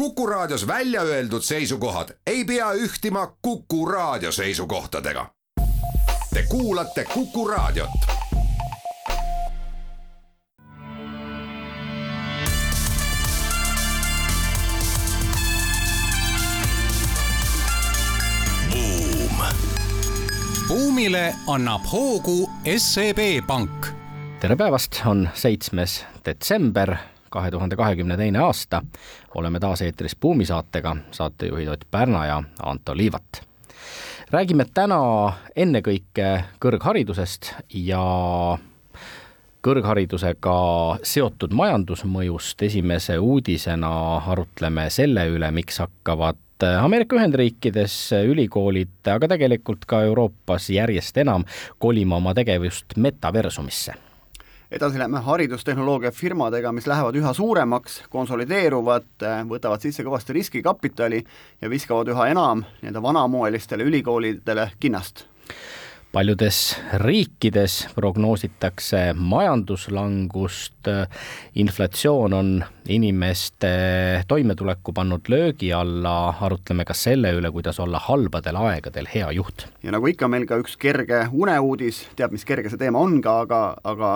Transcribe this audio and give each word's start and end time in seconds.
Kuku 0.00 0.26
Raadios 0.26 0.66
välja 0.66 1.02
öeldud 1.02 1.42
seisukohad 1.42 2.08
ei 2.26 2.44
pea 2.44 2.72
ühtima 2.72 3.36
Kuku 3.42 3.86
Raadio 3.86 4.32
seisukohtadega. 4.32 5.26
Te 6.34 6.42
kuulate 6.48 7.04
Kuku 7.04 7.48
Raadiot. 7.48 7.90
buumile 20.68 21.34
annab 21.46 21.82
hoogu 21.92 22.50
SEB 22.76 23.46
Pank. 23.46 23.86
tere 24.40 24.56
päevast, 24.56 25.02
on 25.04 25.28
seitsmes 25.34 26.04
detsember 26.24 26.96
kahe 27.30 27.50
tuhande 27.50 27.76
kahekümne 27.76 28.16
teine 28.16 28.38
aasta. 28.38 28.82
oleme 29.34 29.60
taas 29.60 29.82
eetris 29.82 30.16
Buumi 30.16 30.46
saatega, 30.46 30.96
saatejuhid 31.10 31.68
Ott 31.68 31.84
Pärna 31.90 32.26
ja 32.26 32.42
Anto 32.62 32.96
Liivat. 32.96 33.42
räägime 34.30 34.64
täna 34.74 35.32
ennekõike 35.56 36.44
kõrgharidusest 36.60 37.54
ja 37.74 38.02
kõrgharidusega 39.62 40.58
seotud 41.02 41.52
majandusmõjust 41.52 42.62
esimese 42.62 43.18
uudisena 43.18 43.92
arutleme 44.16 44.90
selle 44.90 45.26
üle, 45.28 45.50
miks 45.50 45.78
hakkavad 45.78 46.36
Ameerika 46.82 47.16
Ühendriikides 47.16 47.94
ülikoolid, 48.28 49.00
aga 49.08 49.28
tegelikult 49.28 49.86
ka 49.88 50.02
Euroopas 50.04 50.68
järjest 50.70 51.16
enam 51.16 51.44
kolima 51.78 52.20
oma 52.20 52.34
tegevust 52.36 52.96
metaversumisse 52.96 54.09
edasi 54.70 54.98
läheme 54.98 55.18
haridustehnoloogia 55.26 56.12
firmadega, 56.14 56.72
mis 56.72 56.86
lähevad 56.86 57.16
üha 57.18 57.32
suuremaks, 57.34 58.02
konsolideeruvad, 58.10 59.26
võtavad 59.50 59.82
sisse 59.82 60.04
kõvasti 60.06 60.36
riskikapitali 60.36 61.24
ja 61.60 61.70
viskavad 61.70 62.12
üha 62.14 62.30
enam 62.30 62.64
nii-öelda 62.80 63.02
vanamoelistele 63.02 63.86
ülikoolidele 63.90 64.70
kinnast 64.80 65.26
paljudes 66.12 66.76
riikides 66.98 67.88
prognoositakse 67.94 69.12
majanduslangust, 69.14 70.88
inflatsioon 71.54 72.32
on 72.32 72.64
inimeste 72.88 73.70
toimetuleku 74.28 74.92
pannud 74.92 75.28
löögi 75.28 75.72
alla, 75.72 76.34
arutleme 76.40 76.84
ka 76.84 76.94
selle 76.94 77.30
üle, 77.38 77.52
kuidas 77.54 77.80
olla 77.80 77.98
halbadel 77.98 78.56
aegadel 78.56 79.06
hea 79.14 79.30
juht. 79.32 79.66
ja 79.82 79.94
nagu 79.94 80.06
ikka, 80.06 80.28
meil 80.28 80.46
ka 80.50 80.58
üks 80.58 80.76
kerge 80.76 81.26
uneuudis, 81.32 82.02
teab, 82.16 82.34
mis 82.34 82.44
kerge 82.44 82.72
see 82.72 82.80
teema 82.80 82.98
on 82.98 83.20
ka, 83.22 83.40
aga, 83.46 83.62
aga 83.84 84.12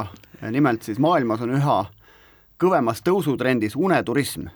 nimelt 0.50 0.82
siis 0.82 0.98
maailmas 0.98 1.46
on 1.46 1.54
üha 1.60 1.78
kõvemas 2.58 3.02
tõusutrendis 3.06 3.78
uneturism 3.78 4.50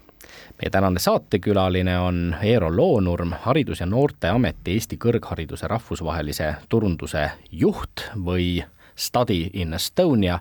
meie 0.63 0.71
tänane 0.71 0.99
saatekülaline 0.99 1.99
on 1.99 2.37
Eero 2.43 2.77
Loonurm, 2.77 3.33
Haridus- 3.43 3.81
ja 3.81 3.87
Noorteameti 3.87 4.73
Eesti 4.73 4.97
Kõrghariduse 4.97 5.69
rahvusvahelise 5.69 6.55
turunduse 6.69 7.31
juht 7.53 8.09
või 8.25 8.65
Study 8.97 9.51
in 9.53 9.75
Estonia 9.75 10.39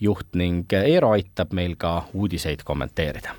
juht 0.00 0.34
ning 0.34 0.72
Eero 0.72 1.10
aitab 1.10 1.52
meil 1.52 1.76
ka 1.76 2.04
uudiseid 2.14 2.64
kommenteerida. 2.64 3.34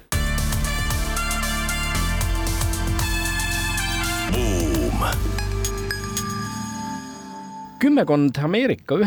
kümmekond 7.80 8.36
Ameerika 8.44 8.98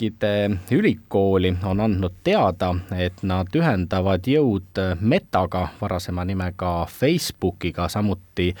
Ühendriikide 0.00 0.58
ülikooli 0.70 1.56
on 1.64 1.80
andnud 1.80 2.14
teada, 2.24 2.70
et 2.96 3.20
nad 3.22 3.48
ühendavad 3.52 4.24
jõud 4.24 4.78
Metaga, 5.00 5.66
varasema 5.80 6.24
nimega 6.24 6.86
Facebookiga, 6.88 7.84
samuti 7.88 8.54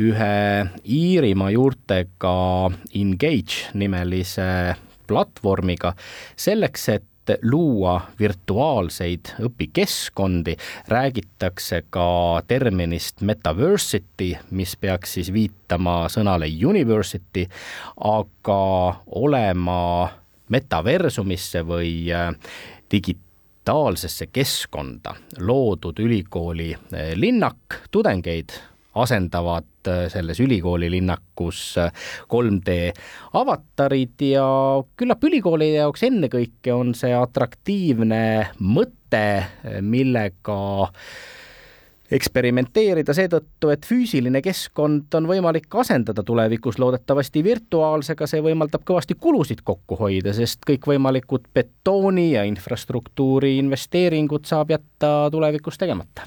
ühe 0.00 0.64
Iirimaa 0.88 1.50
juurtega 1.52 2.70
Engage 2.94 3.68
nimelise 3.74 4.76
platvormiga, 5.06 5.92
selleks, 6.36 6.88
et 6.88 7.34
luua 7.42 7.98
virtuaalseid 8.18 9.34
õpikeskkondi, 9.44 10.54
räägitakse 10.88 11.82
ka 11.90 12.40
terminist 12.48 13.20
metaversity, 13.20 14.30
mis 14.50 14.72
peaks 14.80 15.18
siis 15.18 15.28
viitama 15.32 16.06
sõnale 16.08 16.48
university, 16.48 17.44
aga 18.00 18.62
olema 19.20 20.08
metaversumisse 20.48 21.62
või 21.66 21.92
äh, 22.14 22.32
digitaalsesse 22.90 24.28
keskkonda. 24.32 25.14
Loodud 25.40 25.98
ülikooli 25.98 26.72
äh, 26.74 27.12
linnak 27.14 27.82
tudengeid 27.90 28.56
asendavad 28.98 29.88
äh, 29.88 30.06
selles 30.10 30.40
ülikooli 30.40 30.90
linnakus 30.90 31.76
3D 32.28 32.76
äh, 32.88 33.06
avatarid 33.32 34.24
ja 34.32 34.48
küllap 34.96 35.24
ülikoolide 35.24 35.82
jaoks 35.82 36.06
ennekõike 36.08 36.74
on 36.74 36.94
see 36.96 37.14
atraktiivne 37.14 38.22
mõte, 38.60 39.26
millega 39.80 40.58
eksperimenteerida 42.12 43.14
seetõttu, 43.16 43.70
et 43.72 43.84
füüsiline 43.86 44.40
keskkond 44.44 45.12
on 45.18 45.28
võimalik 45.28 45.68
asendada 45.80 46.24
tulevikus 46.26 46.78
loodetavasti 46.80 47.42
virtuaalsega, 47.44 48.26
see 48.30 48.40
võimaldab 48.44 48.86
kõvasti 48.88 49.18
kulusid 49.20 49.62
kokku 49.64 49.98
hoida, 50.00 50.32
sest 50.36 50.64
kõikvõimalikud 50.68 51.50
betooni 51.54 52.30
ja 52.32 52.46
infrastruktuuri 52.48 53.58
investeeringud 53.60 54.48
saab 54.48 54.72
jätta 54.76 55.28
tulevikus 55.32 55.78
tegemata. 55.78 56.26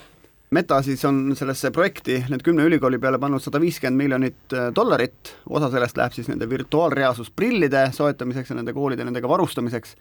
Meta 0.52 0.82
siis 0.84 1.00
on 1.08 1.30
sellesse 1.40 1.70
projekti 1.72 2.18
need 2.28 2.42
kümne 2.44 2.66
ülikooli 2.68 2.98
peale 3.00 3.16
pannud 3.24 3.40
sada 3.40 3.60
viiskümmend 3.64 4.04
miljonit 4.04 4.56
äh, 4.56 4.68
dollarit, 4.76 5.32
osa 5.48 5.70
sellest 5.72 5.96
läheb 5.98 6.12
siis 6.12 6.28
nende 6.28 6.50
virtuaalreaalsusprillide 6.52 7.86
soetamiseks 7.96 8.52
ja 8.52 8.58
nende 8.60 8.74
koolide 8.76 9.06
nendega 9.08 9.32
varustamiseks, 9.32 9.96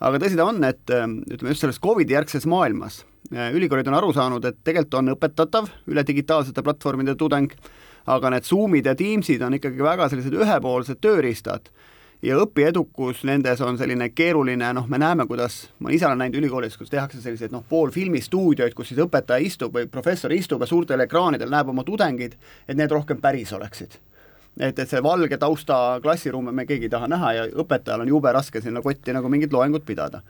aga 0.00 0.20
tõsi 0.22 0.38
ta 0.38 0.46
on, 0.46 0.62
et 0.68 0.92
äh, 0.92 1.06
ütleme 1.06 1.54
just 1.54 1.64
selles 1.64 1.80
Covidi 1.82 2.16
järgses 2.16 2.46
maailmas 2.50 3.02
äh, 3.32 3.50
ülikoolid 3.56 3.88
on 3.90 3.98
aru 3.98 4.12
saanud, 4.16 4.44
et 4.44 4.60
tegelikult 4.64 5.00
on 5.00 5.14
õpetatav 5.16 5.68
üle 5.90 6.06
digitaalsete 6.06 6.64
platvormide 6.66 7.16
tudeng, 7.18 7.52
aga 8.06 8.32
need 8.34 8.46
Zoomid 8.46 8.86
ja 8.86 8.94
Teamsid 8.98 9.42
on 9.42 9.58
ikkagi 9.58 9.82
väga 9.82 10.08
sellised 10.12 10.36
ühepoolsed 10.36 11.00
tööriistad 11.02 11.70
ja 12.24 12.36
õpiedukus 12.40 13.22
nendes 13.28 13.60
on 13.64 13.78
selline 13.78 14.08
keeruline, 14.14 14.72
noh, 14.76 14.88
me 14.88 15.00
näeme, 15.00 15.26
kuidas, 15.28 15.66
ma 15.84 15.92
ise 15.94 16.08
olen 16.08 16.24
näinud 16.24 16.40
ülikoolides, 16.40 16.78
kus 16.80 16.92
tehakse 16.92 17.20
selliseid 17.22 17.54
noh, 17.54 17.64
poolfilmistuudioid, 17.68 18.74
kus 18.76 18.92
siis 18.92 19.02
õpetaja 19.04 19.44
istub 19.44 19.76
või 19.76 19.88
professor 19.90 20.32
istub 20.32 20.62
ja 20.62 20.70
suurtel 20.70 21.04
ekraanidel 21.04 21.52
näeb 21.52 21.72
oma 21.72 21.84
tudengeid, 21.86 22.36
et 22.68 22.78
need 22.78 22.92
rohkem 22.92 23.20
päris 23.22 23.52
oleksid 23.56 23.98
et, 24.60 24.78
et 24.78 24.88
see 24.88 25.02
valge 25.02 25.38
tausta 25.38 26.00
klassiruume 26.02 26.52
me 26.52 26.66
keegi 26.66 26.88
ei 26.88 26.92
taha 26.92 27.08
näha 27.12 27.32
ja 27.36 27.46
õpetajal 27.62 28.04
on 28.04 28.12
jube 28.14 28.32
raske 28.32 28.62
sinna 28.64 28.82
kotti 28.82 29.14
nagu 29.16 29.28
mingit 29.32 29.52
loengut 29.52 29.84
pidada 29.86 30.22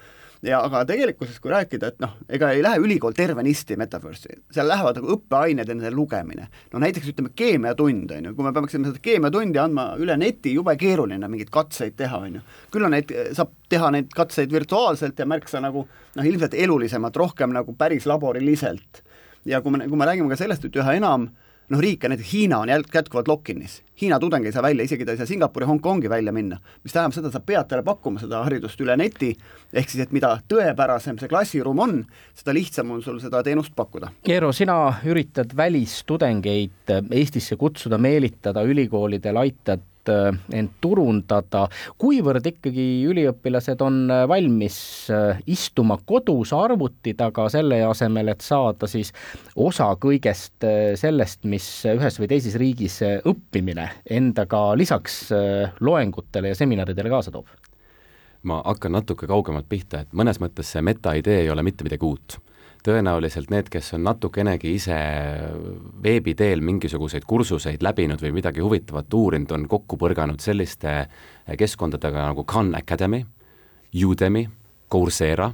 ja 0.45 0.61
aga 0.65 0.83
tegelikkuses, 0.89 1.39
kui 1.41 1.51
rääkida, 1.51 1.91
et 1.93 2.03
noh, 2.03 2.13
ega 2.29 2.51
ei 2.55 2.63
lähe 2.65 2.81
ülikool 2.83 3.15
tervenisti 3.17 3.77
metaverse'i, 3.81 4.41
seal 4.53 4.69
lähevad 4.69 5.01
nagu 5.01 5.15
õppeained 5.17 5.69
ja 5.69 5.75
nende 5.75 5.91
lugemine. 5.95 6.49
no 6.73 6.83
näiteks 6.83 7.09
ütleme, 7.13 7.33
keemiatund, 7.37 8.13
on 8.19 8.29
ju, 8.29 8.35
kui 8.37 8.45
me 8.47 8.53
peaksime 8.57 8.91
seda 8.91 9.03
keemiatundi 9.03 9.61
andma 9.63 9.87
üle 10.03 10.17
neti, 10.21 10.53
jube 10.55 10.77
keeruline 10.81 11.29
mingeid 11.29 11.51
katseid 11.55 11.97
teha, 11.97 12.21
on 12.29 12.39
ju. 12.39 12.45
küll 12.75 12.89
on 12.89 12.95
neid, 12.97 13.15
saab 13.37 13.55
teha 13.73 13.91
neid 13.95 14.13
katseid 14.15 14.53
virtuaalselt 14.53 15.19
ja 15.19 15.27
märksa 15.27 15.63
nagu 15.65 15.87
noh, 15.89 16.29
ilmselt 16.29 16.55
elulisemalt, 16.55 17.17
rohkem 17.17 17.57
nagu 17.57 17.75
päris 17.79 18.07
laboriliselt. 18.07 19.03
ja 19.45 19.63
kui 19.63 19.73
me, 19.73 19.89
kui 19.89 19.97
me 19.99 20.09
räägime 20.09 20.31
ka 20.33 20.41
sellest, 20.45 20.69
et 20.69 20.81
üha 20.83 20.99
enam 21.01 21.31
äh, 21.31 21.46
noh, 21.73 21.81
riike, 21.83 22.09
näiteks 22.09 22.33
Hiina 22.33 22.59
on 22.63 22.71
jälg-, 22.71 22.93
jätkuvalt 22.95 23.29
lock-in'is. 23.29 23.81
Hiina 24.01 24.19
tudeng 24.21 24.45
ei 24.47 24.53
saa 24.53 24.63
välja, 24.63 24.85
isegi 24.85 25.05
ta 25.05 25.15
ei 25.15 25.21
saa 25.21 25.27
Singapuri, 25.27 25.67
Hongkongi 25.67 26.11
välja 26.11 26.33
minna, 26.33 26.59
mis 26.85 26.93
tähendab 26.93 27.17
seda, 27.17 27.33
sa 27.33 27.41
pead 27.41 27.69
talle 27.71 27.85
pakkuma 27.87 28.21
seda 28.21 28.43
haridust 28.45 28.81
üle 28.85 28.97
neti, 29.01 29.33
ehk 29.73 29.91
siis 29.91 30.05
et 30.05 30.15
mida 30.15 30.35
tõepärasem 30.53 31.19
see 31.21 31.31
klassiruum 31.33 31.83
on, 31.83 31.99
seda 32.37 32.55
lihtsam 32.57 32.93
on 32.95 33.03
sul 33.05 33.19
seda 33.23 33.43
teenust 33.47 33.75
pakkuda. 33.77 34.13
Eero, 34.29 34.53
sina 34.57 34.79
üritad 35.09 35.57
välistudengeid 35.57 36.95
Eestisse 37.11 37.57
kutsuda, 37.57 37.99
meelitada, 37.99 38.65
ülikoolidel 38.67 39.41
aitad 39.41 39.85
Äh, 40.09 40.31
end 40.57 40.77
turundada, 40.83 41.67
kuivõrd 42.01 42.47
ikkagi 42.47 42.87
üliõpilased 43.09 43.81
on 43.85 43.99
äh, 44.13 44.25
valmis 44.31 44.79
äh, 45.13 45.41
istuma 45.51 45.99
kodus 46.07 46.53
arvuti 46.57 47.17
taga 47.19 47.49
selle 47.53 47.81
asemel, 47.87 48.31
et 48.33 48.45
saada 48.45 48.89
siis 48.91 49.13
osa 49.57 49.89
kõigest 50.01 50.67
sellest, 51.01 51.45
mis 51.49 51.67
ühes 51.91 52.21
või 52.21 52.31
teises 52.31 52.57
riigis 52.61 53.01
õppimine 53.27 53.89
endaga 54.19 54.61
lisaks 54.79 55.31
loengutele 55.81 56.53
ja 56.53 56.59
seminaridele 56.59 57.13
kaasa 57.13 57.35
toob? 57.35 57.51
ma 58.47 58.61
hakkan 58.63 58.95
natuke 58.95 59.27
kaugemalt 59.27 59.67
pihta, 59.69 60.05
et 60.05 60.13
mõnes 60.15 60.39
mõttes 60.39 60.69
see 60.71 60.83
metaidee 60.87 61.41
ei 61.43 61.51
ole 61.51 61.65
mitte 61.67 61.87
midagi 61.87 62.07
uut 62.07 62.39
tõenäoliselt 62.87 63.51
need, 63.51 63.69
kes 63.73 63.93
on 63.97 64.05
natukenegi 64.07 64.73
ise 64.79 64.97
veebi 66.03 66.37
teel 66.39 66.63
mingisuguseid 66.65 67.27
kursuseid 67.27 67.83
läbinud 67.85 68.23
või 68.23 68.33
midagi 68.39 68.65
huvitavat 68.65 69.15
uurinud, 69.15 69.53
on 69.53 69.69
kokku 69.71 69.99
põrganud 70.01 70.43
selliste 70.43 70.99
keskkondadega 71.59 72.31
nagu 72.31 72.47
Khan 72.49 72.75
Academy, 72.79 73.25
Udemy, 74.07 74.47
Coursera, 74.93 75.51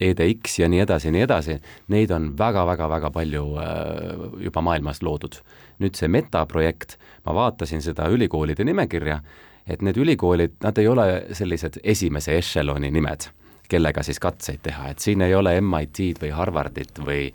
EDX 0.00 0.58
ja 0.58 0.68
nii 0.68 0.80
edasi 0.82 1.08
ja 1.08 1.12
nii 1.14 1.22
edasi, 1.24 1.56
neid 1.94 2.10
on 2.12 2.32
väga-väga-väga 2.38 3.10
palju 3.14 3.44
äh, 3.62 4.24
juba 4.48 4.62
maailmas 4.64 5.02
loodud. 5.02 5.38
nüüd 5.82 5.96
see 5.98 6.06
metaprojekt, 6.08 6.98
ma 7.26 7.34
vaatasin 7.34 7.82
seda 7.82 8.06
ülikoolide 8.14 8.62
nimekirja, 8.64 9.18
et 9.66 9.82
need 9.82 9.96
ülikoolid, 9.98 10.52
nad 10.62 10.78
ei 10.78 10.86
ole 10.88 11.06
sellised 11.34 11.80
esimese 11.82 12.36
ešeloni 12.38 12.90
nimed, 12.94 13.26
kellega 13.74 14.04
siis 14.06 14.20
katseid 14.22 14.62
teha, 14.64 14.88
et 14.92 15.02
siin 15.02 15.24
ei 15.26 15.34
ole 15.34 15.56
MIT-d 15.60 16.22
või 16.22 16.32
Harvardit 16.34 17.02
või 17.04 17.28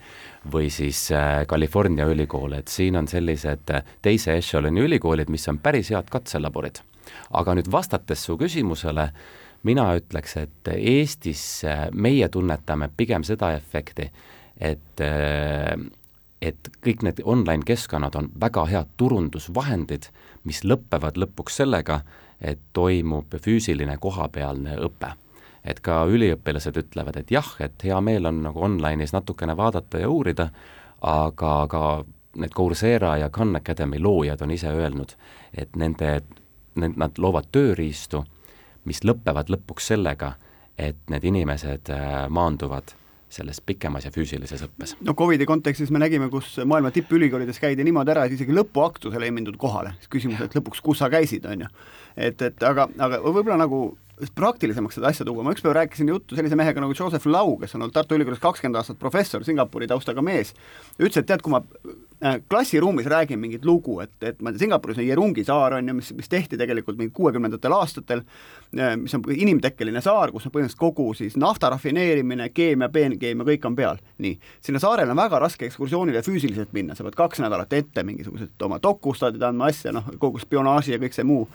või 0.49 0.69
siis 0.71 1.09
äh, 1.11 1.43
California 1.47 2.05
ülikool, 2.07 2.53
et 2.55 2.71
siin 2.71 2.95
on 2.95 3.07
sellised 3.11 3.73
äh, 3.75 3.83
teise 4.01 4.37
ešeloni 4.39 4.85
ülikoolid, 4.87 5.29
mis 5.29 5.47
on 5.51 5.59
päris 5.59 5.91
head 5.91 6.07
katselaborid. 6.11 6.79
aga 7.33 7.55
nüüd 7.57 7.67
vastates 7.71 8.23
su 8.25 8.37
küsimusele, 8.37 9.09
mina 9.63 9.89
ütleks, 9.97 10.37
et 10.37 10.71
Eestis 10.75 11.63
meie 11.93 12.27
tunnetame 12.29 12.89
pigem 12.97 13.23
seda 13.27 13.51
efekti, 13.57 14.09
et 14.59 15.01
et 16.41 16.69
kõik 16.85 17.03
need 17.03 17.21
online-keskkonnad 17.23 18.15
on 18.15 18.29
väga 18.41 18.65
head 18.69 18.91
turundusvahendid, 18.97 20.07
mis 20.47 20.63
lõpevad 20.63 21.19
lõpuks 21.19 21.59
sellega, 21.61 22.01
et 22.39 22.61
toimub 22.73 23.35
füüsiline 23.43 23.97
kohapealne 23.99 24.77
õpe. 24.87 25.11
Et 25.63 25.79
ka 25.83 26.03
üliõpilased 26.09 26.77
ütlevad, 26.79 27.19
et 27.19 27.31
jah, 27.31 27.49
et 27.59 27.83
hea 27.83 27.99
meel 28.01 28.25
on 28.29 28.43
nagu 28.45 28.63
online'is 28.63 29.13
natukene 29.13 29.57
vaadata 29.57 30.01
ja 30.01 30.09
uurida, 30.09 30.49
aga 31.01 31.53
ka 31.69 31.83
need 32.39 32.53
Coursera 32.55 33.17
ja 33.17 33.29
Khan 33.29 33.55
Academy 33.55 33.99
loojad 33.99 34.41
on 34.41 34.51
ise 34.51 34.71
öelnud, 34.71 35.15
et 35.57 35.75
nende, 35.75 36.21
nad 36.75 37.17
loovad 37.17 37.49
tööriistu, 37.51 38.23
mis 38.85 39.03
lõpevad 39.03 39.51
lõpuks 39.51 39.91
sellega, 39.93 40.33
et 40.79 40.99
need 41.11 41.25
inimesed 41.27 41.91
äh, 41.91 42.25
maanduvad 42.29 42.95
selles 43.29 43.61
pikemas 43.61 44.07
ja 44.07 44.11
füüsilises 44.11 44.63
õppes. 44.65 44.95
no 45.05 45.13
Covidi 45.13 45.45
kontekstis 45.45 45.91
me 45.93 46.01
nägime, 46.01 46.29
kus 46.33 46.55
maailma 46.65 46.89
tippülikoolides 46.91 47.59
käidi 47.61 47.85
niimoodi 47.85 48.13
ära, 48.15 48.25
et 48.25 48.33
isegi 48.33 48.55
lõpuaktusele 48.55 49.27
ei 49.27 49.33
mindud 49.35 49.57
kohale, 49.61 49.93
siis 49.99 50.09
küsimus, 50.15 50.41
et 50.41 50.55
lõpuks, 50.57 50.81
kus 50.85 51.01
sa 51.03 51.11
käisid, 51.13 51.45
on 51.45 51.65
ju. 51.65 51.69
et, 52.17 52.41
et 52.41 52.65
aga, 52.65 52.87
aga 52.97 53.21
võib-olla 53.21 53.59
nagu 53.61 53.83
praktilisemaks 54.35 54.99
seda 54.99 55.11
asja 55.13 55.25
tuua, 55.27 55.45
ma 55.45 55.53
ükspäev 55.55 55.75
rääkisin 55.77 56.11
juttu 56.11 56.35
sellise 56.35 56.57
mehega 56.59 56.83
nagu 56.83 56.95
Joseph 56.97 57.27
Lau, 57.29 57.55
kes 57.61 57.75
on 57.75 57.85
olnud 57.85 57.95
Tartu 57.95 58.17
Ülikoolis 58.17 58.41
kakskümmend 58.43 58.79
aastat 58.81 58.99
professor, 58.99 59.45
Singapuri 59.47 59.87
taustaga 59.87 60.23
mees, 60.25 60.51
ütles, 60.99 61.21
et 61.21 61.29
tead, 61.29 61.43
kui 61.45 61.53
ma 61.53 61.63
klassiruumis 62.49 63.05
räägin 63.05 63.39
mingit 63.39 63.65
lugu, 63.65 63.99
et, 64.03 64.11
et 64.21 64.41
ma 64.41 64.49
ei 64.49 64.57
tea, 64.57 64.65
Singapuris 64.65 64.97
on 64.99 65.07
Jerungi 65.07 65.43
saar, 65.47 65.77
on 65.77 65.87
ju, 65.87 65.95
mis, 65.95 66.11
mis 66.17 66.29
tehti 66.29 66.57
tegelikult 66.59 66.97
mingi 66.99 67.13
kuuekümnendatel 67.15 67.73
aastatel, 67.77 68.23
äh, 68.75 68.95
mis 68.99 69.15
on 69.15 69.23
inimtekkeline 69.31 70.01
saar, 70.03 70.33
kus 70.35 70.49
on 70.49 70.53
põhimõtteliselt 70.55 70.81
kogu 70.81 71.13
siis 71.17 71.37
nafta 71.39 71.71
rafineerimine, 71.71 72.49
keemia, 72.55 72.89
peenkeemia, 72.91 73.47
kõik 73.53 73.67
on 73.69 73.77
peal. 73.77 74.01
nii, 74.19 74.35
sinna 74.61 74.81
saarele 74.83 75.15
on 75.15 75.21
väga 75.21 75.39
raske 75.39 75.65
ekskursioonile 75.69 76.21
füüsiliselt 76.25 76.73
minna, 76.75 76.95
sa 76.95 77.05
pead 77.07 77.15
kaks 77.15 77.39
nädalat 77.39 77.73
ette 77.73 78.03
mingisugused 78.03 78.67
oma 78.67 78.81
dokustaadid 78.83 79.43
andma 79.43 79.69
asja, 79.71 79.93
noh, 79.95 80.11
kogu 80.19 80.41
spionaaži 80.43 80.97
ja 80.97 80.99
kõik 80.99 81.15
see 81.15 81.27
muu, 81.27 81.47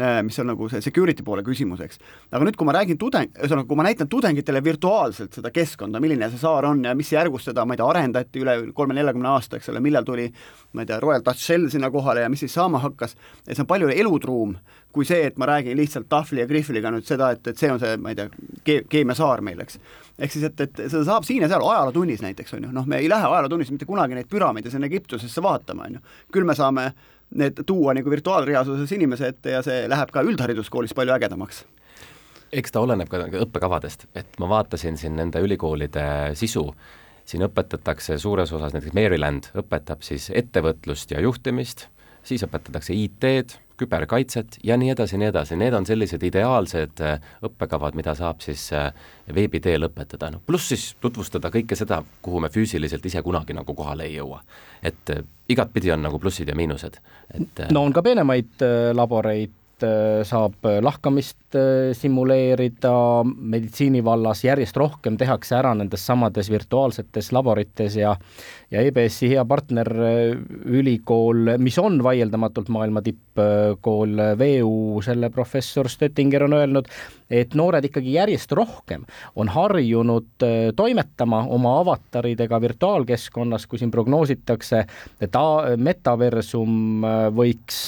äh, 0.00 0.22
mis 0.24 0.38
on 0.40 0.48
nagu 0.52 0.70
see 0.72 0.80
security 0.84 1.26
poole 1.26 1.44
küsimuseks 1.44 2.00
aga 2.36 2.46
nüüd, 2.46 2.56
kui 2.58 2.66
ma 2.68 2.74
räägin 2.76 2.98
tudeng, 3.00 3.32
ühesõnaga, 3.36 3.68
kui 3.68 3.78
ma 3.78 3.86
näitan 3.86 4.08
tudengitele 4.10 4.62
virtuaalselt 4.64 5.36
seda 5.38 5.52
keskkonda, 5.54 6.00
milline 6.02 6.28
see 6.32 6.40
saar 6.40 6.66
on 6.68 6.82
ja 6.84 6.94
mis 6.98 7.10
järgus 7.12 7.46
seda, 7.48 7.64
ma 7.66 7.76
ei 7.76 7.80
tea, 7.80 7.88
arendati 7.92 8.42
üle 8.42 8.56
kolme-neljakümne 8.76 9.30
aasta, 9.30 9.60
eks 9.60 9.70
ole, 9.72 9.82
millal 9.84 10.05
tuli 10.06 10.30
ma 10.76 10.84
ei 10.84 10.88
tea, 10.88 11.00
Royal 11.00 11.24
Dutch 11.24 11.42
Shell 11.42 11.68
sinna 11.72 11.90
kohale 11.90 12.24
ja 12.24 12.30
mis 12.32 12.42
siis 12.44 12.54
saama 12.54 12.80
hakkas, 12.82 13.16
et 13.46 13.54
see 13.54 13.64
on 13.64 13.70
palju 13.70 13.88
elutruum 13.92 14.56
kui 14.96 15.04
see, 15.04 15.26
et 15.28 15.36
ma 15.36 15.48
räägin 15.48 15.76
lihtsalt 15.76 16.08
tahvli 16.08 16.40
ja 16.40 16.48
grihvliga 16.48 16.90
nüüd 16.92 17.04
seda, 17.04 17.30
et, 17.36 17.44
et 17.50 17.60
see 17.60 17.68
on 17.68 17.80
see, 17.82 17.96
ma 18.00 18.12
ei 18.12 18.16
tea, 18.16 18.30
ke-, 18.64 18.82
keemiasaar 18.88 19.42
meil, 19.44 19.60
eks. 19.64 19.76
ehk 20.16 20.32
siis, 20.32 20.46
et, 20.48 20.62
et 20.64 20.80
seda 20.86 21.02
saab 21.04 21.26
siin 21.28 21.44
ja 21.44 21.50
seal 21.52 21.64
ajalootunnis 21.68 22.24
näiteks, 22.24 22.54
on 22.56 22.68
ju, 22.68 22.72
noh, 22.72 22.88
me 22.88 23.02
ei 23.02 23.10
lähe 23.12 23.28
ajalootunnis 23.28 23.74
mitte 23.74 23.88
kunagi 23.88 24.16
neid 24.16 24.30
püramiide 24.32 24.72
sinna 24.72 24.88
Egiptusesse 24.88 25.44
vaatama, 25.44 25.90
on 25.90 25.98
ju. 25.98 26.04
küll 26.32 26.48
me 26.48 26.56
saame 26.56 26.90
need 27.36 27.60
tuua 27.68 27.92
nagu 27.96 28.10
virtuaalreaalsuses 28.10 28.92
inimese 28.96 29.32
ette 29.34 29.56
ja 29.56 29.62
see 29.66 29.84
läheb 29.90 30.12
ka 30.14 30.22
üldhariduskoolis 30.24 30.94
palju 30.96 31.16
ägedamaks 31.16 31.64
eks 32.56 32.72
ta 32.72 32.80
oleneb 32.80 33.10
ka 33.10 33.18
õppekavadest, 33.26 34.06
et 34.16 34.38
ma 34.40 34.48
vaatasin 34.48 34.96
siin 34.96 35.16
nende 35.18 35.42
ülikoolide 35.44 36.06
sisu, 36.38 36.68
siin 37.26 37.44
õpetatakse 37.46 38.18
suures 38.22 38.52
osas, 38.54 38.74
näiteks 38.74 38.94
Maryland 38.96 39.50
õpetab 39.58 40.04
siis 40.06 40.30
ettevõtlust 40.34 41.10
ja 41.10 41.20
juhtimist, 41.24 41.88
siis 42.26 42.44
õpetatakse 42.46 42.94
IT-d, 42.94 43.58
küberkaitset 43.76 44.58
ja 44.64 44.76
nii 44.76 44.90
edasi 44.94 45.14
ja 45.14 45.20
nii 45.20 45.28
edasi, 45.28 45.56
need 45.60 45.74
on 45.76 45.86
sellised 45.86 46.22
ideaalsed 46.24 47.02
äh, 47.04 47.26
õppekavad, 47.44 47.96
mida 47.98 48.14
saab 48.16 48.40
siis 48.44 48.68
äh, 48.72 48.88
veebi 49.34 49.60
teel 49.60 49.88
õpetada, 49.88 50.30
noh 50.32 50.42
pluss 50.46 50.70
siis 50.72 50.86
tutvustada 51.00 51.50
kõike 51.52 51.76
seda, 51.78 52.00
kuhu 52.24 52.40
me 52.44 52.50
füüsiliselt 52.52 53.04
ise 53.06 53.22
kunagi 53.26 53.56
nagu 53.56 53.76
kohale 53.76 54.08
ei 54.08 54.16
jõua. 54.16 54.40
et 54.82 55.12
äh, 55.12 55.22
igatpidi 55.48 55.92
on 55.92 56.02
nagu 56.08 56.18
plussid 56.18 56.48
ja 56.48 56.56
miinused, 56.56 56.98
et 57.34 57.66
no 57.70 57.84
on 57.84 57.92
ka 57.92 58.02
peenemaid 58.02 58.64
laboreid, 58.96 59.54
saab 60.24 60.64
lahkamist 60.80 61.45
simuleerida, 61.96 62.92
meditsiini 63.24 64.02
vallas 64.04 64.44
järjest 64.44 64.76
rohkem 64.76 65.16
tehakse 65.20 65.56
ära 65.58 65.74
nendes 65.74 66.06
samades 66.06 66.50
virtuaalsetes 66.52 67.32
laborites 67.32 67.96
ja 68.00 68.16
ja 68.70 68.82
EBS-i 68.82 69.28
hea 69.30 69.44
partner, 69.46 69.86
äh, 69.86 70.32
ülikool, 70.66 71.52
mis 71.62 71.78
on 71.78 72.00
vaieldamatult 72.02 72.70
maailma 72.74 73.02
tippkool, 73.04 74.16
VU, 74.40 75.02
selle 75.06 75.30
professor 75.30 75.88
Stöttinger 75.90 76.46
on 76.48 76.56
öelnud, 76.58 76.90
et 77.30 77.54
noored 77.58 77.86
ikkagi 77.86 78.16
järjest 78.16 78.52
rohkem 78.56 79.06
on 79.36 79.50
harjunud 79.54 80.46
toimetama 80.76 81.44
oma 81.54 81.76
avataridega 81.82 82.60
virtuaalkeskkonnas, 82.62 83.66
kui 83.66 83.78
siin 83.82 83.94
prognoositakse, 83.94 84.84
et 85.22 85.40
metaversum 85.76 87.06
võiks 87.36 87.80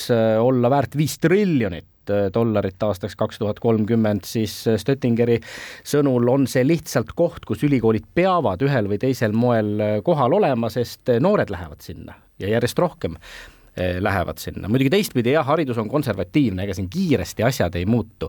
olla 0.42 0.70
väärt 0.70 0.98
viis 0.98 1.18
triljonit 1.22 1.86
dollarit 2.34 2.82
aastaks 2.82 3.16
kaks 3.18 3.42
tuhat 3.42 3.60
kolmkümmend, 3.62 4.26
siis 4.28 4.60
äh, 4.68 4.78
Stöttingeri 4.80 5.38
sõnul 5.86 6.28
on 6.32 6.46
see 6.50 6.64
lihtsalt 6.66 7.12
koht, 7.18 7.44
kus 7.48 7.62
ülikoolid 7.66 8.08
peavad 8.14 8.62
ühel 8.66 8.90
või 8.90 9.00
teisel 9.02 9.36
moel 9.36 9.76
äh, 9.80 9.94
kohal 10.06 10.38
olema, 10.40 10.70
sest 10.72 11.14
noored 11.20 11.52
lähevad 11.54 11.84
sinna 11.84 12.18
ja 12.38 12.50
järjest 12.56 12.78
rohkem 12.78 13.16
lähevad 13.78 14.40
sinna. 14.42 14.66
muidugi 14.66 14.90
teistpidi 14.90 15.36
jah, 15.36 15.44
haridus 15.46 15.78
on 15.78 15.86
konservatiivne, 15.86 16.64
ega 16.64 16.74
siin 16.74 16.88
kiiresti 16.90 17.44
asjad 17.46 17.76
ei 17.78 17.84
muutu. 17.86 18.26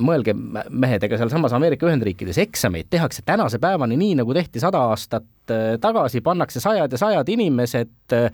mõelge, 0.00 0.32
mehed, 0.32 1.04
ega 1.04 1.18
sealsamas 1.20 1.52
Ameerika 1.52 1.84
Ühendriikides 1.84 2.38
eksameid 2.40 2.88
tehakse 2.88 3.20
tänase 3.26 3.60
päevani 3.60 3.98
nii, 4.00 4.14
nagu 4.22 4.32
tehti 4.32 4.62
sada 4.62 4.80
aastat 4.88 5.26
Äh, 5.26 5.35
tagasi, 5.80 6.20
pannakse 6.24 6.60
sajad 6.60 6.92
ja 6.92 6.98
sajad 6.98 7.28
inimesed 7.28 8.14
äh, 8.14 8.30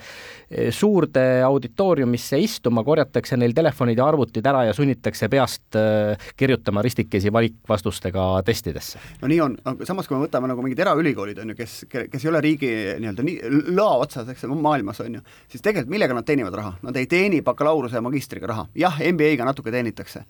suurde 0.71 1.43
auditooriumisse 1.47 2.39
istuma, 2.43 2.85
korjatakse 2.85 3.37
neil 3.41 3.55
telefonid 3.57 3.99
ja 3.99 4.07
arvutid 4.09 4.47
ära 4.47 4.65
ja 4.69 4.75
sunnitakse 4.77 5.29
peast 5.33 5.79
äh, 5.79 6.31
kirjutama 6.37 6.83
ristikesi 6.83 7.33
valikvastustega 7.33 8.27
testidesse. 8.47 9.01
no 9.23 9.31
nii 9.31 9.41
on, 9.45 9.57
aga 9.65 9.89
samas, 9.89 10.09
kui 10.09 10.17
me 10.17 10.27
võtame 10.27 10.51
nagu 10.51 10.65
mingid 10.65 10.83
eraülikoolid, 10.85 11.43
on 11.43 11.53
ju, 11.55 11.59
kes, 11.59 11.77
kes 11.91 12.25
ei 12.25 12.33
ole 12.33 12.43
riigi 12.45 12.73
nii-öelda 13.03 13.27
nii 13.27 13.53
lõa 13.77 14.01
otsas, 14.07 14.29
eks 14.33 14.47
ole, 14.49 14.59
maailmas 14.63 15.03
on 15.05 15.19
ju, 15.19 15.25
siis 15.53 15.65
tegelikult 15.65 15.93
millega 15.95 16.17
nad 16.17 16.29
teenivad 16.29 16.59
raha? 16.59 16.75
Nad 16.83 16.97
ei 17.01 17.09
teeni 17.11 17.43
bakalaureuse 17.45 17.99
ja 17.99 18.05
magistriga 18.05 18.51
raha, 18.51 18.67
jah, 18.79 19.01
MBA-ga 19.13 19.47
natuke 19.49 19.73
teenitakse, 19.75 20.25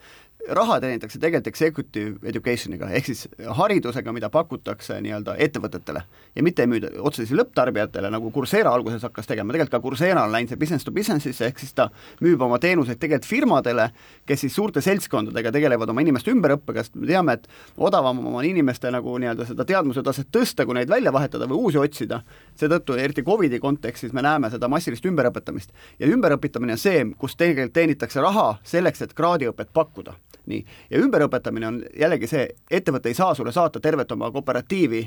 raha 0.51 0.79
teenitakse 0.83 1.21
tegelikult 1.23 1.51
executive 1.53 2.29
education'iga 2.29 2.89
ehk 2.97 3.11
siis 3.11 3.27
haridusega, 3.59 4.15
mida 4.15 4.31
pakutakse 4.33 4.99
nii-öelda 5.05 5.37
ettevõtetele 5.47 6.03
ja 6.35 6.45
mitte 6.45 6.67
müüda 6.73 6.91
otseselt 7.05 7.39
lõpptarbijatele, 7.39 8.11
nagu 8.13 8.33
Coursera 8.35 8.73
alguses 8.73 9.05
hakkas 9.07 9.29
tegema, 9.29 9.53
tegelikult 9.55 9.77
ka 9.77 9.83
Coursera 9.85 10.25
on 10.27 10.33
läinud 10.35 10.53
see 10.53 10.61
business 10.61 10.87
to 10.87 10.95
business'isse, 10.95 11.51
ehk 11.51 11.61
siis 11.63 11.75
ta 11.77 11.89
müüb 12.25 12.43
oma 12.43 12.59
teenuseid 12.63 13.01
tegelikult 13.03 13.29
firmadele, 13.29 13.89
kes 14.29 14.45
siis 14.47 14.57
suurte 14.57 14.83
seltskondadega 14.85 15.53
tegelevad 15.55 15.93
oma 15.93 16.05
inimeste 16.05 16.33
ümberõppega, 16.35 16.87
sest 16.87 16.99
me 16.99 17.09
teame, 17.11 17.37
et 17.39 17.49
odavam 17.77 18.25
oma 18.33 18.43
inimeste 18.47 18.91
nagu 18.93 19.17
nii-öelda 19.23 19.47
seda 19.49 19.67
teadmuse 19.69 20.05
taset 20.07 20.31
tõsta, 20.33 20.67
kui 20.67 20.77
neid 20.79 20.91
välja 20.91 21.13
vahetada 21.15 21.49
või 21.51 21.69
uusi 21.69 21.81
otsida, 21.83 22.23
seetõttu 22.59 22.99
eriti 22.99 23.25
Covidi 23.27 23.61
kontekstis 23.63 24.13
me 24.17 24.25
näeme 24.25 24.51
seda 24.51 24.69
massilist 24.69 25.07
ümberõpetamist. 25.09 25.71
ja 25.99 26.07
ümberõpetamine 26.07 26.77
on 26.77 26.79
see, 26.79 27.05
kus 27.19 27.37
tegelikult 27.37 27.75
teenitakse 27.77 28.21
raha 28.21 28.59
selleks, 28.65 29.03
et 29.03 29.15
kraadiõpet 29.15 29.73
pakkuda. 29.73 30.15
Nii, 30.47 30.65
ja 30.91 30.99
ümberõpetamine 30.99 31.67
on 31.69 31.77
jällegi 31.95 32.27
see, 32.27 32.49
ettevõte 32.71 33.13
ei 33.13 33.15
saa 33.15 33.35
sulle 33.39 33.53
saata 33.55 33.81
tervet 33.81 34.11
oma 34.13 34.31
kooperatiivi 34.35 35.03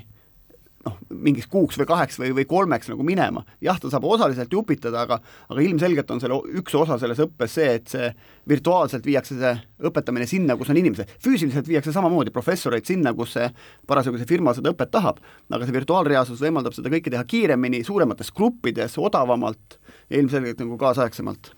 noh, 0.85 0.97
mingiks 1.09 1.47
kuuks 1.51 1.79
või 1.79 1.87
kaheks 1.89 2.19
või, 2.21 2.31
või 2.37 2.45
kolmeks 2.49 2.89
nagu 2.91 3.05
minema. 3.05 3.43
jah, 3.63 3.79
ta 3.81 3.89
saab 3.91 4.05
osaliselt 4.09 4.53
jupitada, 4.53 5.05
aga 5.05 5.19
aga 5.49 5.65
ilmselgelt 5.65 6.11
on 6.13 6.21
selle 6.21 6.39
üks 6.59 6.75
osa 6.77 6.97
selles 7.01 7.21
õppes 7.25 7.57
see, 7.57 7.73
et 7.79 7.91
see 7.91 8.11
virtuaalselt 8.49 9.05
viiakse 9.05 9.37
see 9.39 9.53
õpetamine 9.89 10.27
sinna, 10.29 10.57
kus 10.57 10.69
on 10.73 10.79
inimesed. 10.81 11.17
füüsiliselt 11.23 11.67
viiakse 11.67 11.93
samamoodi 11.95 12.33
professoreid 12.35 12.85
sinna, 12.85 13.13
kus 13.17 13.35
see 13.37 13.49
parasjagu 13.87 14.21
see 14.21 14.29
firma 14.29 14.53
seda 14.57 14.73
õpet 14.75 14.93
tahab, 14.93 15.21
aga 15.49 15.65
see 15.65 15.77
virtuaalreaalsus 15.79 16.41
võimaldab 16.45 16.77
seda 16.77 16.93
kõike 16.93 17.13
teha 17.13 17.25
kiiremini, 17.27 17.83
suuremates 17.83 18.31
gruppides, 18.35 18.99
odavamalt 19.01 19.79
ja 20.09 20.19
ilmselgelt 20.21 20.61
nagu 20.61 20.77
kaasaegsemalt 20.81 21.53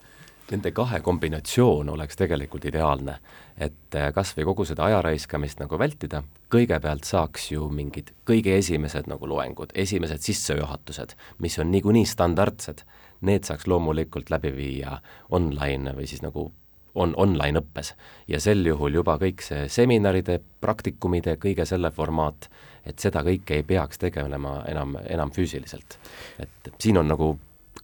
nende 0.50 0.72
kahe 0.72 1.00
kombinatsioon 1.04 1.88
oleks 1.88 2.16
tegelikult 2.16 2.64
ideaalne. 2.64 3.18
et 3.58 3.94
äh, 3.94 4.12
kas 4.14 4.36
või 4.36 4.44
kogu 4.44 4.64
seda 4.64 4.84
aja 4.86 5.02
raiskamist 5.02 5.58
nagu 5.58 5.78
vältida, 5.78 6.22
kõigepealt 6.50 7.04
saaks 7.04 7.50
ju 7.50 7.68
mingid 7.68 8.12
kõige 8.28 8.54
esimesed 8.58 9.08
nagu 9.10 9.26
loengud, 9.26 9.72
esimesed 9.74 10.22
sissejuhatused, 10.22 11.16
mis 11.38 11.58
on 11.58 11.70
niikuinii 11.70 12.06
standardsed, 12.06 12.84
need 13.20 13.44
saaks 13.44 13.66
loomulikult 13.66 14.30
läbi 14.30 14.54
viia 14.54 15.00
online 15.30 15.96
või 15.96 16.06
siis 16.06 16.22
nagu 16.22 16.52
on 16.94 17.14
online 17.16 17.60
õppes. 17.60 17.94
ja 18.28 18.40
sel 18.40 18.66
juhul 18.66 18.94
juba 18.94 19.18
kõik 19.18 19.42
see 19.42 19.68
seminaride, 19.68 20.40
praktikumide, 20.60 21.36
kõige 21.36 21.66
selle 21.66 21.90
formaat, 21.90 22.48
et 22.86 22.98
seda 22.98 23.22
kõike 23.26 23.58
ei 23.58 23.62
peaks 23.62 23.98
tegelema 23.98 24.62
enam, 24.68 24.96
enam 25.06 25.30
füüsiliselt. 25.30 25.98
et 26.38 26.72
siin 26.78 26.98
on 26.98 27.08
nagu 27.08 27.38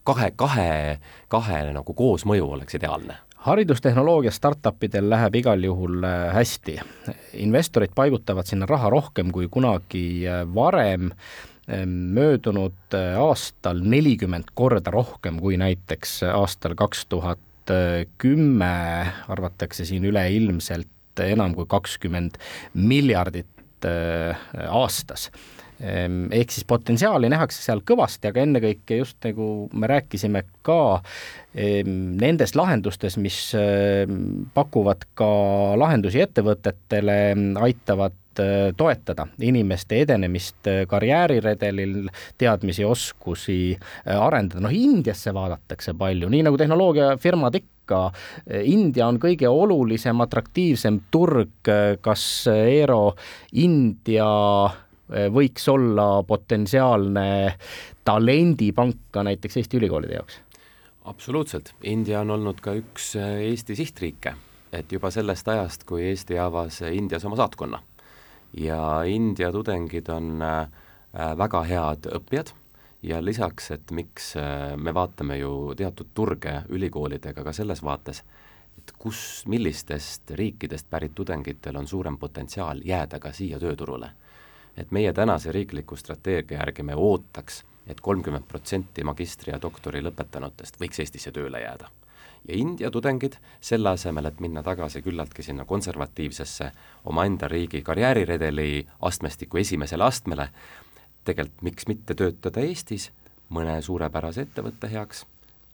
kahe, 0.05 0.33
kahe, 0.37 0.99
kahe 1.29 1.61
nagu 1.73 1.95
koosmõju 1.97 2.51
oleks 2.57 2.77
ideaalne. 2.79 3.17
Haridustehnoloogia 3.45 4.33
startupidel 4.33 5.11
läheb 5.13 5.35
igal 5.43 5.65
juhul 5.65 6.05
äh, 6.05 6.31
hästi. 6.33 6.79
investorid 7.45 7.93
paigutavad 7.95 8.49
sinna 8.49 8.67
raha 8.67 8.91
rohkem 8.91 9.33
kui 9.33 9.51
kunagi 9.53 10.25
äh, 10.25 10.45
varem, 10.55 11.11
äh, 11.69 11.85
möödunud 11.87 12.97
aastal 13.21 13.83
nelikümmend 13.85 14.55
korda 14.55 14.91
rohkem 14.91 15.41
kui 15.41 15.59
näiteks 15.61 16.23
aastal 16.33 16.75
kaks 16.75 17.07
tuhat 17.07 17.41
kümme, 18.21 19.07
arvatakse 19.29 19.85
siin 19.89 20.05
üleilmselt 20.05 21.21
enam 21.25 21.55
kui 21.57 21.65
kakskümmend 21.69 22.37
miljardit 22.75 23.87
aastas. 24.69 25.31
Ehm, 25.31 25.64
ehk 25.85 26.53
siis 26.55 26.65
potentsiaali 26.69 27.29
nähakse 27.33 27.61
seal 27.63 27.83
kõvasti, 27.87 28.31
aga 28.31 28.45
ennekõike 28.45 29.01
just 29.01 29.19
nagu 29.25 29.69
me 29.73 29.89
rääkisime 29.91 30.45
ka 30.65 30.81
ehm, 31.55 32.15
nendes 32.21 32.55
lahendustes, 32.57 33.19
mis 33.21 33.39
ehm, 33.59 34.47
pakuvad 34.55 35.05
ka 35.19 35.29
lahendusi 35.81 36.23
ettevõtetele, 36.25 37.19
aitavad 37.65 38.17
eh, 38.41 38.71
toetada 38.77 39.27
inimeste 39.45 40.01
edenemist 40.07 40.71
eh, 40.71 40.85
karjääriredelil, 40.91 42.09
teadmisi, 42.41 42.87
oskusi 42.89 43.59
eh, 43.75 44.17
arendada, 44.17 44.65
noh 44.65 44.75
Indiasse 44.75 45.35
vaadatakse 45.37 45.97
palju, 45.99 46.33
nii 46.33 46.47
nagu 46.49 46.61
tehnoloogiafirmad 46.61 47.61
ikka, 47.61 48.07
India 48.65 49.05
on 49.11 49.19
kõige 49.21 49.45
olulisem, 49.53 50.23
atraktiivsem 50.25 51.03
turg, 51.13 51.69
kas 52.01 52.25
Eero 52.49 53.11
India 53.61 54.25
võiks 55.09 55.69
olla 55.69 56.23
potentsiaalne 56.27 57.57
talendipank 58.05 58.97
ka 59.13 59.23
näiteks 59.23 59.57
Eesti 59.61 59.77
ülikoolide 59.77 60.15
jaoks? 60.15 60.41
absoluutselt, 61.05 61.75
India 61.83 62.21
on 62.21 62.31
olnud 62.31 62.61
ka 62.65 62.73
üks 62.79 63.15
eh, 63.21 63.51
Eesti 63.51 63.77
sihtriike, 63.77 64.35
et 64.73 64.93
juba 64.93 65.11
sellest 65.13 65.49
ajast, 65.49 65.85
kui 65.85 66.07
Eesti 66.09 66.39
avas 66.41 66.81
Indias 66.89 67.25
oma 67.25 67.37
saatkonna. 67.37 67.83
ja 68.57 69.03
India 69.05 69.53
tudengid 69.53 70.09
on 70.09 70.43
eh, 70.43 70.69
väga 71.13 71.63
head 71.63 72.09
õppijad 72.17 72.55
ja 73.03 73.21
lisaks, 73.25 73.71
et 73.71 73.91
miks 73.91 74.33
me 74.77 74.95
vaatame 74.95 75.37
ju 75.37 75.75
teatud 75.77 76.09
turge 76.15 76.63
ülikoolidega 76.69 77.45
ka 77.45 77.53
selles 77.53 77.83
vaates, 77.85 78.23
et 78.79 78.93
kus, 78.99 79.45
millistest 79.47 80.31
riikidest 80.31 80.89
pärit 80.91 81.15
tudengitel 81.15 81.77
on 81.77 81.87
suurem 81.87 82.17
potentsiaal 82.19 82.81
jääda 82.85 83.21
ka 83.21 83.33
siia 83.33 83.61
tööturule 83.61 84.11
et 84.77 84.91
meie 84.91 85.13
tänase 85.13 85.53
riikliku 85.53 85.97
strateegia 85.97 86.59
järgi 86.59 86.83
me 86.83 86.95
ootaks 86.95 87.61
et, 87.61 87.75
et 87.91 88.01
kolmkümmend 88.01 88.45
protsenti 88.49 89.05
magistri 89.05 89.53
ja 89.53 89.61
doktori 89.63 90.03
lõpetanutest 90.03 90.81
võiks 90.81 91.01
Eestisse 91.01 91.33
tööle 91.33 91.61
jääda. 91.61 91.91
ja 92.49 92.57
India 92.57 92.91
tudengid, 92.91 93.37
selle 93.61 93.89
asemel, 93.89 94.27
et 94.27 94.41
minna 94.41 94.63
tagasi 94.63 95.03
küllaltki 95.03 95.43
sinna 95.43 95.65
konservatiivsesse 95.65 96.71
omaenda 97.05 97.49
riigi 97.49 97.83
karjääriredeli 97.83 98.87
astmestiku 99.01 99.57
esimesele 99.57 100.05
astmele, 100.05 100.49
tegelikult 101.25 101.63
miks 101.63 101.87
mitte 101.87 102.15
töötada 102.15 102.61
Eestis 102.61 103.11
mõne 103.49 103.81
suurepärase 103.83 104.43
ettevõtte 104.43 104.91
heaks 104.91 105.27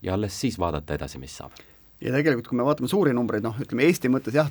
ja 0.02 0.14
alles 0.14 0.40
siis 0.40 0.58
vaadata 0.58 0.94
edasi, 0.94 1.18
mis 1.18 1.36
saab 1.36 1.69
ja 2.00 2.12
tegelikult, 2.14 2.48
kui 2.48 2.56
me 2.56 2.64
vaatame 2.64 2.88
suuri 2.88 3.12
numbreid, 3.16 3.44
noh, 3.44 3.56
ütleme 3.60 3.84
Eesti 3.88 4.10
mõttes 4.12 4.36
jah, 4.36 4.48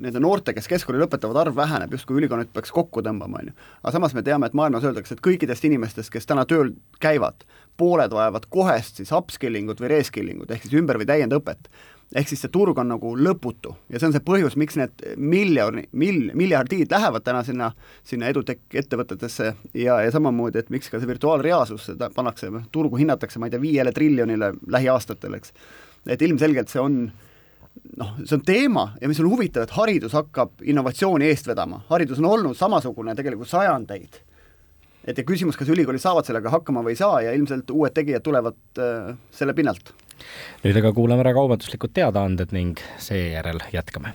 nende 0.00 0.20
noorte, 0.22 0.54
kes 0.56 0.68
keskkooli 0.70 1.02
lõpetavad, 1.02 1.38
arv 1.42 1.58
väheneb, 1.58 1.92
justkui 1.96 2.20
ülikoolid 2.20 2.52
peaks 2.54 2.72
kokku 2.74 3.04
tõmbama, 3.04 3.42
on 3.42 3.50
ju. 3.50 3.56
aga 3.82 3.94
samas 3.98 4.16
me 4.16 4.24
teame, 4.26 4.48
et 4.48 4.56
maailmas 4.56 4.86
öeldakse, 4.86 5.16
et 5.16 5.24
kõikidest 5.24 5.66
inimestest, 5.68 6.12
kes 6.12 6.28
täna 6.28 6.46
tööl 6.48 6.72
käivad, 7.02 7.44
pooled 7.76 8.16
vajavad 8.16 8.48
kohest 8.52 9.02
siis 9.02 9.12
upskilling 9.12 9.68
ut 9.72 9.82
või 9.82 9.92
reskilling 9.92 10.40
ut, 10.40 10.50
ehk 10.50 10.64
siis 10.64 10.80
ümber- 10.80 11.00
või 11.00 11.08
täiendõpet. 11.10 11.68
ehk 12.14 12.28
siis 12.28 12.40
see 12.40 12.50
turg 12.54 12.78
on 12.78 12.86
nagu 12.88 13.16
lõputu 13.18 13.72
ja 13.90 13.98
see 13.98 14.06
on 14.06 14.12
see 14.14 14.22
põhjus, 14.22 14.54
miks 14.56 14.76
need 14.78 15.02
miljoni, 15.16 15.88
mil-, 15.92 16.30
miljardid 16.38 16.90
lähevad 16.90 17.24
täna 17.26 17.42
sinna, 17.44 17.72
sinna 18.04 18.28
edutech 18.30 18.60
ettevõtetesse 18.72 19.54
ja, 19.74 19.98
ja 20.00 20.10
samamoodi, 20.14 20.58
et 20.58 20.70
miks 20.70 20.88
ka 20.88 21.00
see 21.00 21.10
virtuaalreaalsus, 21.10 21.90
seda 21.90 22.08
pannakse, 22.14 22.48
turgu 22.72 22.96
hinnatakse, 22.96 23.42
ma 23.42 23.50
ei 23.50 23.56
tea, 23.56 23.60
viiele 23.60 23.92
triljonile 23.92 24.52
lähiaastatel, 24.70 25.34
eks 25.34 25.52
et 26.08 26.22
ilmselgelt 26.22 26.72
see 26.72 26.82
on 26.82 26.98
noh, 28.00 28.14
see 28.24 28.36
on 28.38 28.44
teema 28.46 28.86
ja 29.00 29.10
mis 29.10 29.20
on 29.22 29.30
huvitav, 29.30 29.66
et 29.66 29.74
haridus 29.76 30.16
hakkab 30.16 30.64
innovatsiooni 30.64 31.28
eest 31.30 31.50
vedama, 31.50 31.82
haridus 31.90 32.20
on 32.22 32.30
olnud 32.30 32.58
samasugune 32.58 33.14
tegelikult 33.18 33.50
sajandeid. 33.50 34.20
et 35.06 35.18
ja 35.18 35.24
küsimus, 35.24 35.56
kas 35.56 35.70
ülikoolid 35.70 36.02
saavad 36.02 36.26
sellega 36.26 36.50
hakkama 36.50 36.82
või 36.82 36.96
ei 36.96 37.00
saa 37.00 37.22
ja 37.22 37.32
ilmselt 37.36 37.70
uued 37.70 37.94
tegijad 37.94 38.24
tulevad 38.26 38.82
äh, 38.82 39.14
selle 39.30 39.54
pinnalt. 39.54 39.94
nüüd 40.64 40.82
aga 40.82 40.92
kuulame 40.92 41.26
ära 41.26 41.34
kaubanduslikud 41.36 41.94
teadaanded 41.94 42.54
ning 42.56 42.80
seejärel 42.98 43.62
jätkame 43.72 44.14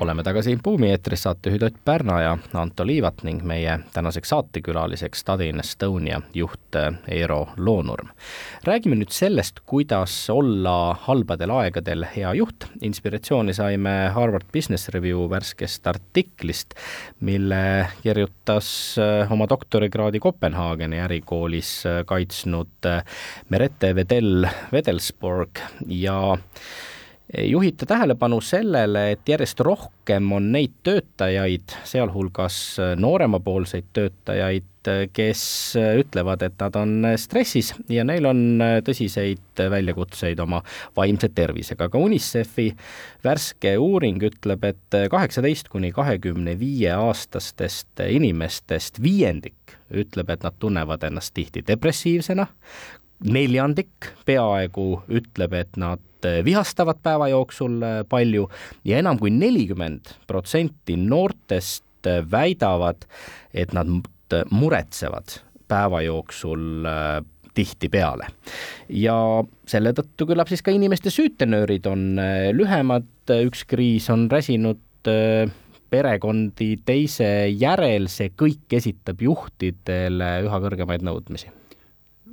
oleme 0.00 0.22
tagasi 0.22 0.58
Buumi 0.64 0.90
eetris, 0.90 1.22
saatejuhid 1.22 1.62
Ott 1.62 1.74
Pärna 1.84 2.20
ja 2.20 2.38
Anto 2.54 2.86
Liivat 2.86 3.22
ning 3.22 3.42
meie 3.42 3.78
tänaseks 3.92 4.28
saatekülaliseks 4.28 5.20
Stadin 5.20 5.60
Estonia 5.60 6.20
juht 6.34 6.76
Eero 7.08 7.48
Loonurm. 7.56 8.08
räägime 8.64 8.96
nüüd 8.96 9.10
sellest, 9.10 9.60
kuidas 9.66 10.30
olla 10.30 10.94
halbadel 11.00 11.50
aegadel 11.50 12.06
hea 12.16 12.34
juht. 12.34 12.64
inspiratsiooni 12.80 13.54
saime 13.54 14.12
Harvard 14.14 14.46
Business 14.52 14.88
Review 14.88 15.30
värskest 15.30 15.86
artiklist, 15.86 16.74
mille 17.20 17.88
kirjutas 18.02 18.98
eh, 18.98 19.32
oma 19.32 19.48
doktorikraadi 19.48 20.18
Kopenhaageni 20.18 21.00
ärikoolis 21.00 21.86
eh, 21.86 22.04
kaitsnud 22.06 22.90
Merete 23.48 23.94
Vedel 23.94 24.48
Vedelsborg 24.72 25.58
ja 25.86 26.36
juhite 27.38 27.86
tähelepanu 27.86 28.40
sellele, 28.40 29.10
et 29.12 29.28
järjest 29.28 29.60
rohkem 29.60 30.32
on 30.32 30.50
neid 30.52 30.74
töötajaid, 30.84 31.74
sealhulgas 31.88 32.58
nooremapoolseid 32.96 33.88
töötajaid, 33.92 34.68
kes 35.14 35.42
ütlevad, 36.00 36.42
et 36.42 36.56
nad 36.58 36.76
on 36.76 37.06
stressis 37.16 37.70
ja 37.92 38.02
neil 38.04 38.26
on 38.26 38.62
tõsiseid 38.82 39.62
väljakutseid 39.70 40.40
oma 40.42 40.58
vaimse 40.96 41.30
tervisega. 41.34 41.88
ka 41.88 41.98
UNICEF-i 41.98 42.72
värske 43.24 43.76
uuring 43.78 44.22
ütleb, 44.26 44.64
et 44.64 44.98
kaheksateist 45.10 45.70
kuni 45.70 45.92
kahekümne 45.92 46.58
viie 46.58 46.90
aastastest 46.96 48.02
inimestest 48.08 49.02
viiendik 49.02 49.78
ütleb, 49.92 50.30
et 50.30 50.42
nad 50.42 50.58
tunnevad 50.58 51.02
ennast 51.06 51.34
tihti 51.34 51.62
depressiivsena, 51.66 52.46
neljandik 53.28 54.12
peaaegu 54.26 54.86
ütleb, 55.12 55.54
et 55.56 55.78
nad 55.80 56.02
vihastavad 56.44 57.00
päeva 57.02 57.28
jooksul 57.32 57.80
äh, 57.82 58.00
palju 58.08 58.48
ja 58.86 59.00
enam 59.02 59.18
kui 59.18 59.32
nelikümmend 59.34 60.14
protsenti 60.30 60.96
noortest 60.96 62.06
äh, 62.06 62.22
väidavad, 62.30 63.06
et 63.54 63.74
nad 63.74 63.90
muretsevad 64.50 65.38
päeva 65.68 66.00
jooksul 66.06 66.86
tihtipeale. 67.52 68.26
ja 68.88 69.16
selle 69.68 69.92
tõttu 69.92 70.24
küllap 70.30 70.48
siis 70.48 70.64
ka 70.64 70.72
inimeste 70.72 71.12
süütenöörid 71.12 71.84
on 71.90 72.16
lühemad, 72.56 73.10
üks 73.44 73.66
kriis 73.68 74.08
on 74.12 74.24
räsinud 74.32 74.80
perekondi 75.92 76.70
teise 76.88 77.28
järel, 77.52 78.08
see 78.08 78.32
kõik 78.32 78.72
esitab 78.80 79.20
juhtidele 79.20 80.30
üha 80.46 80.62
kõrgemaid 80.64 81.04
nõudmisi 81.04 81.52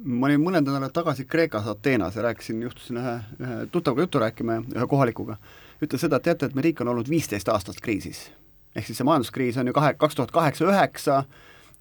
ma 0.03 0.27
olin 0.29 0.41
mõned 0.41 0.63
nädalad 0.63 0.93
tagasi 0.95 1.25
Kreekas 1.29 1.67
Ateenas 1.67 2.15
ja 2.15 2.23
rääkisin, 2.23 2.61
juhtusin 2.63 2.99
ühe, 3.01 3.15
ühe 3.41 3.57
tuttavaga 3.71 4.05
juttu 4.05 4.21
rääkima, 4.23 4.59
ühe 4.75 4.87
kohalikuga, 4.87 5.37
ütles 5.83 6.03
seda, 6.05 6.19
et 6.19 6.27
teate, 6.29 6.49
et 6.49 6.57
meie 6.57 6.69
riik 6.69 6.81
on 6.83 6.93
olnud 6.93 7.09
viisteist 7.09 7.49
aastat 7.51 7.81
kriisis. 7.83 8.29
ehk 8.75 8.85
siis 8.85 8.99
see 9.01 9.05
majanduskriis 9.07 9.57
on 9.57 9.67
ju 9.67 9.73
kahe, 9.73 9.93
kaks 9.97 10.15
tuhat 10.15 10.31
kaheksa, 10.31 10.65
üheksa, 10.69 11.23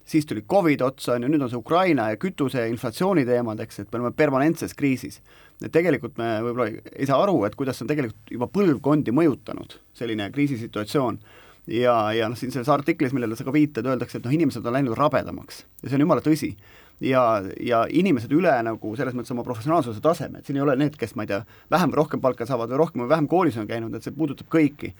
siis 0.09 0.25
tuli 0.25 0.41
Covid 0.41 0.81
otsa, 0.81 1.13
on 1.13 1.23
ju, 1.23 1.29
nüüd 1.29 1.43
on 1.45 1.51
see 1.51 1.59
Ukraina 1.59 2.09
ja 2.09 2.17
kütuse 2.17 2.63
ja 2.63 2.71
inflatsiooni 2.71 3.25
teemad, 3.25 3.59
eks, 3.63 3.83
et 3.83 3.91
me 3.91 3.99
oleme 3.99 4.15
permanentses 4.15 4.73
kriisis. 4.73 5.21
et 5.63 5.71
tegelikult 5.71 6.17
me 6.17 6.39
võib-olla 6.43 6.69
ei 6.95 7.05
saa 7.05 7.19
aru, 7.23 7.43
et 7.45 7.55
kuidas 7.55 7.77
see 7.77 7.83
on 7.83 7.91
tegelikult 7.91 8.31
juba 8.31 8.47
põlvkondi 8.47 9.11
mõjutanud, 9.11 9.75
selline 9.93 10.29
kriisisituatsioon 10.31 11.19
ja, 11.67 11.95
ja 12.15 12.29
noh, 12.31 12.37
siin 12.39 12.51
selles 12.51 12.69
artiklis, 12.71 13.13
millele 13.13 13.35
sa 13.35 13.45
ka 13.47 13.53
viitad, 13.53 13.87
öeldakse, 13.87 14.17
et 14.17 14.25
noh, 14.25 14.33
inimesed 14.33 14.65
on 14.65 14.75
läinud 14.75 14.97
rabedamaks 14.97 15.63
ja 15.83 15.89
see 15.89 15.99
on 15.99 16.07
jumala 16.07 16.23
tõsi. 16.25 16.53
Ja, 17.01 17.23
ja 17.59 17.83
inimesed 17.89 18.31
üle 18.35 18.53
nagu 18.65 18.95
selles 18.97 19.15
mõttes 19.17 19.33
oma 19.35 19.45
professionaalsuse 19.47 20.01
taseme, 20.03 20.39
et 20.39 20.49
siin 20.49 20.59
ei 20.59 20.65
ole 20.65 20.75
need, 20.79 20.97
kes 20.99 21.15
ma 21.15 21.25
ei 21.25 21.31
tea, 21.31 21.43
vähem 21.71 21.93
või 21.93 22.01
rohkem 22.01 22.23
palka 22.23 22.47
saavad 22.49 22.71
või 22.73 22.81
rohkem 22.83 23.05
või 23.05 23.13
vähem 23.13 23.29
koolis 23.31 23.59
on 23.61 23.69
käinud, 23.69 23.95
et 23.95 24.05
see 24.05 24.15
puudutab 24.15 24.49
kõiki. 24.51 24.93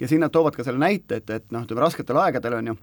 ja 0.00 0.08
siin 0.08 0.20
nad 0.20 0.32
toovad 0.32 0.56
ka 0.56 0.64
selle 0.64 0.82
näite, 0.82 1.22
et, 1.22 1.30
et 1.30 1.48
noh, 1.54 1.64
ütleme 1.64 1.84
rasketel 1.84 2.20
aegadel 2.20 2.60
on 2.60 2.72
ju 2.72 2.76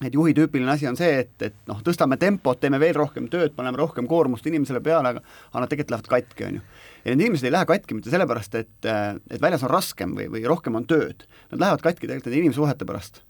et 0.00 0.14
juhi 0.16 0.32
tüüpiline 0.32 0.70
asi 0.72 0.88
on 0.88 0.96
see, 0.96 1.24
et, 1.24 1.34
et 1.44 1.56
noh, 1.68 1.80
tõstame 1.84 2.16
tempot, 2.20 2.56
teeme 2.60 2.78
veel 2.80 2.94
rohkem 2.96 3.26
tööd, 3.32 3.52
paneme 3.56 3.76
rohkem 3.76 4.06
koormust 4.08 4.46
inimesele 4.48 4.80
peale, 4.84 5.12
aga 5.12 5.20
aga 5.20 5.64
nad 5.64 5.72
tegelikult 5.72 5.92
lähevad 5.92 6.12
katki, 6.14 6.46
on 6.46 6.60
ju. 6.60 6.62
ja 7.04 7.14
need 7.14 7.26
inimesed 7.26 7.48
ei 7.48 7.52
lähe 7.52 7.68
katki 7.68 7.96
mitte 7.98 8.12
sellepärast, 8.12 8.56
et, 8.60 8.88
et 8.88 9.42
väljas 9.42 9.66
on 9.66 9.72
raskem 9.72 10.14
või, 10.16 10.30
või 10.32 10.46
rohkem 10.48 10.78
on 10.80 10.88
tööd, 10.88 11.26
nad 11.52 11.60
lähevad 11.66 11.84
katki 11.84 12.06
tegelikult 12.06 12.32
nende 12.32 12.46
inimsuhete 12.46 12.88
pärast 12.88 13.20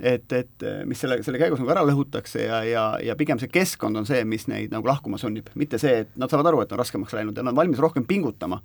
et, 0.00 0.32
et 0.32 0.64
mis 0.84 1.00
selle, 1.00 1.16
selle 1.24 1.38
käigus 1.40 1.60
nagu 1.60 1.70
ära 1.72 1.82
lõhutakse 1.86 2.42
ja, 2.42 2.58
ja, 2.68 2.84
ja 3.02 3.16
pigem 3.16 3.40
see 3.40 3.48
keskkond 3.52 3.96
on 3.96 4.06
see, 4.08 4.20
mis 4.28 4.44
neid 4.50 4.74
nagu 4.74 4.88
lahkuma 4.88 5.16
sunnib, 5.20 5.48
mitte 5.56 5.80
see, 5.80 6.02
et 6.04 6.12
nad 6.20 6.32
saavad 6.32 6.50
aru, 6.50 6.60
et 6.62 6.74
on 6.74 6.80
raskemaks 6.82 7.16
läinud 7.16 7.36
ja 7.36 7.44
nad 7.46 7.54
on 7.54 7.60
valmis 7.62 7.80
rohkem 7.80 8.04
pingutama. 8.08 8.60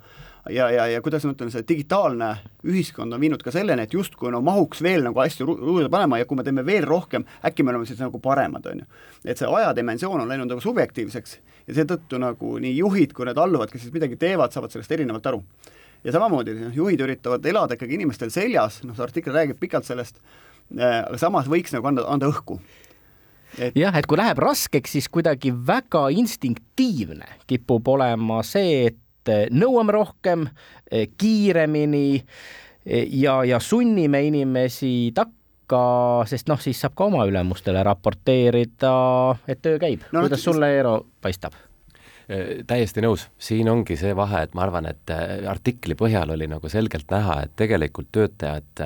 ja, 0.50 0.70
ja, 0.74 0.88
ja 0.92 1.02
kuidas 1.02 1.24
ma 1.26 1.36
ütlen, 1.36 1.52
see 1.54 1.64
digitaalne 1.68 2.32
ühiskond 2.68 3.14
on 3.16 3.22
viinud 3.22 3.44
ka 3.46 3.54
selleni, 3.56 3.88
et 3.88 3.94
justkui 3.96 4.32
no 4.34 4.42
mahuks 4.44 4.82
veel 4.84 5.06
nagu 5.08 5.24
asju 5.24 5.48
juurde 5.48 5.90
panema 5.90 6.20
ja 6.20 6.28
kui 6.28 6.40
me 6.40 6.44
teeme 6.44 6.66
veel 6.66 6.88
rohkem, 6.88 7.26
äkki 7.48 7.64
me 7.64 7.72
oleme 7.72 7.88
siis 7.88 8.02
nagu 8.02 8.20
paremad, 8.20 8.68
on 8.68 8.84
ju. 8.84 8.90
et 9.24 9.38
see 9.38 9.48
ajadimensioon 9.48 10.26
on 10.26 10.28
läinud 10.28 10.52
nagu 10.52 10.64
subjektiivseks 10.64 11.38
ja 11.68 11.78
seetõttu 11.78 12.20
nagu 12.20 12.58
nii 12.60 12.76
juhid 12.76 13.14
kui 13.14 13.30
need 13.30 13.40
alluvad, 13.40 13.72
kes 13.72 13.86
siis 13.86 13.94
midagi 13.94 14.20
teevad, 14.20 14.52
saavad 14.52 14.74
sellest 14.74 14.98
erinevalt 14.98 15.32
aru 15.32 15.44
ja 16.04 16.14
samamoodi 16.16 16.56
noh, 16.58 16.76
juhid 16.76 17.02
üritavad 17.06 17.46
elada 17.46 17.78
ikkagi 17.78 18.00
inimestel 18.00 18.32
seljas, 18.34 18.82
noh 18.86 18.98
see 18.98 19.06
artikkel 19.06 19.36
räägib 19.38 19.60
pikalt 19.62 19.88
sellest, 19.88 20.18
aga 20.78 21.18
samas 21.20 21.50
võiks 21.52 21.74
nagu 21.76 21.92
anda, 21.92 22.06
anda 22.08 22.30
õhku 22.32 22.60
et 23.60 23.76
jah, 23.76 23.96
et 23.98 24.08
kui 24.08 24.20
läheb 24.20 24.40
raskeks, 24.42 24.96
siis 24.96 25.10
kuidagi 25.12 25.52
väga 25.52 26.08
instinktiivne 26.16 27.28
kipub 27.50 27.88
olema 27.92 28.42
see, 28.48 28.92
et 28.92 29.32
äh, 29.32 29.48
nõuame 29.52 29.96
rohkem, 29.96 30.48
äh, 30.92 31.10
kiiremini 31.18 32.22
ja, 32.86 33.42
ja 33.46 33.60
sunnime 33.62 34.24
inimesi 34.26 35.12
takka, 35.14 35.82
sest 36.30 36.50
noh, 36.50 36.62
siis 36.62 36.80
saab 36.82 36.96
ka 36.98 37.10
oma 37.12 37.28
ülemustele 37.30 37.84
raporteerida, 37.86 38.96
et 39.48 39.62
töö 39.62 39.78
käib 39.82 40.08
no,. 40.10 40.24
kuidas 40.24 40.48
sulle, 40.48 40.72
Eero, 40.80 40.96
paistab? 41.22 41.58
Täiesti 42.68 43.02
nõus, 43.04 43.26
siin 43.42 43.68
ongi 43.70 43.98
see 44.00 44.14
vahe, 44.16 44.46
et 44.46 44.54
ma 44.56 44.64
arvan, 44.64 44.86
et 44.88 45.12
artikli 45.50 45.98
põhjal 46.00 46.32
oli 46.38 46.48
nagu 46.48 46.70
selgelt 46.72 47.12
näha, 47.12 47.42
et 47.44 47.58
tegelikult 47.60 48.12
töötajad 48.16 48.86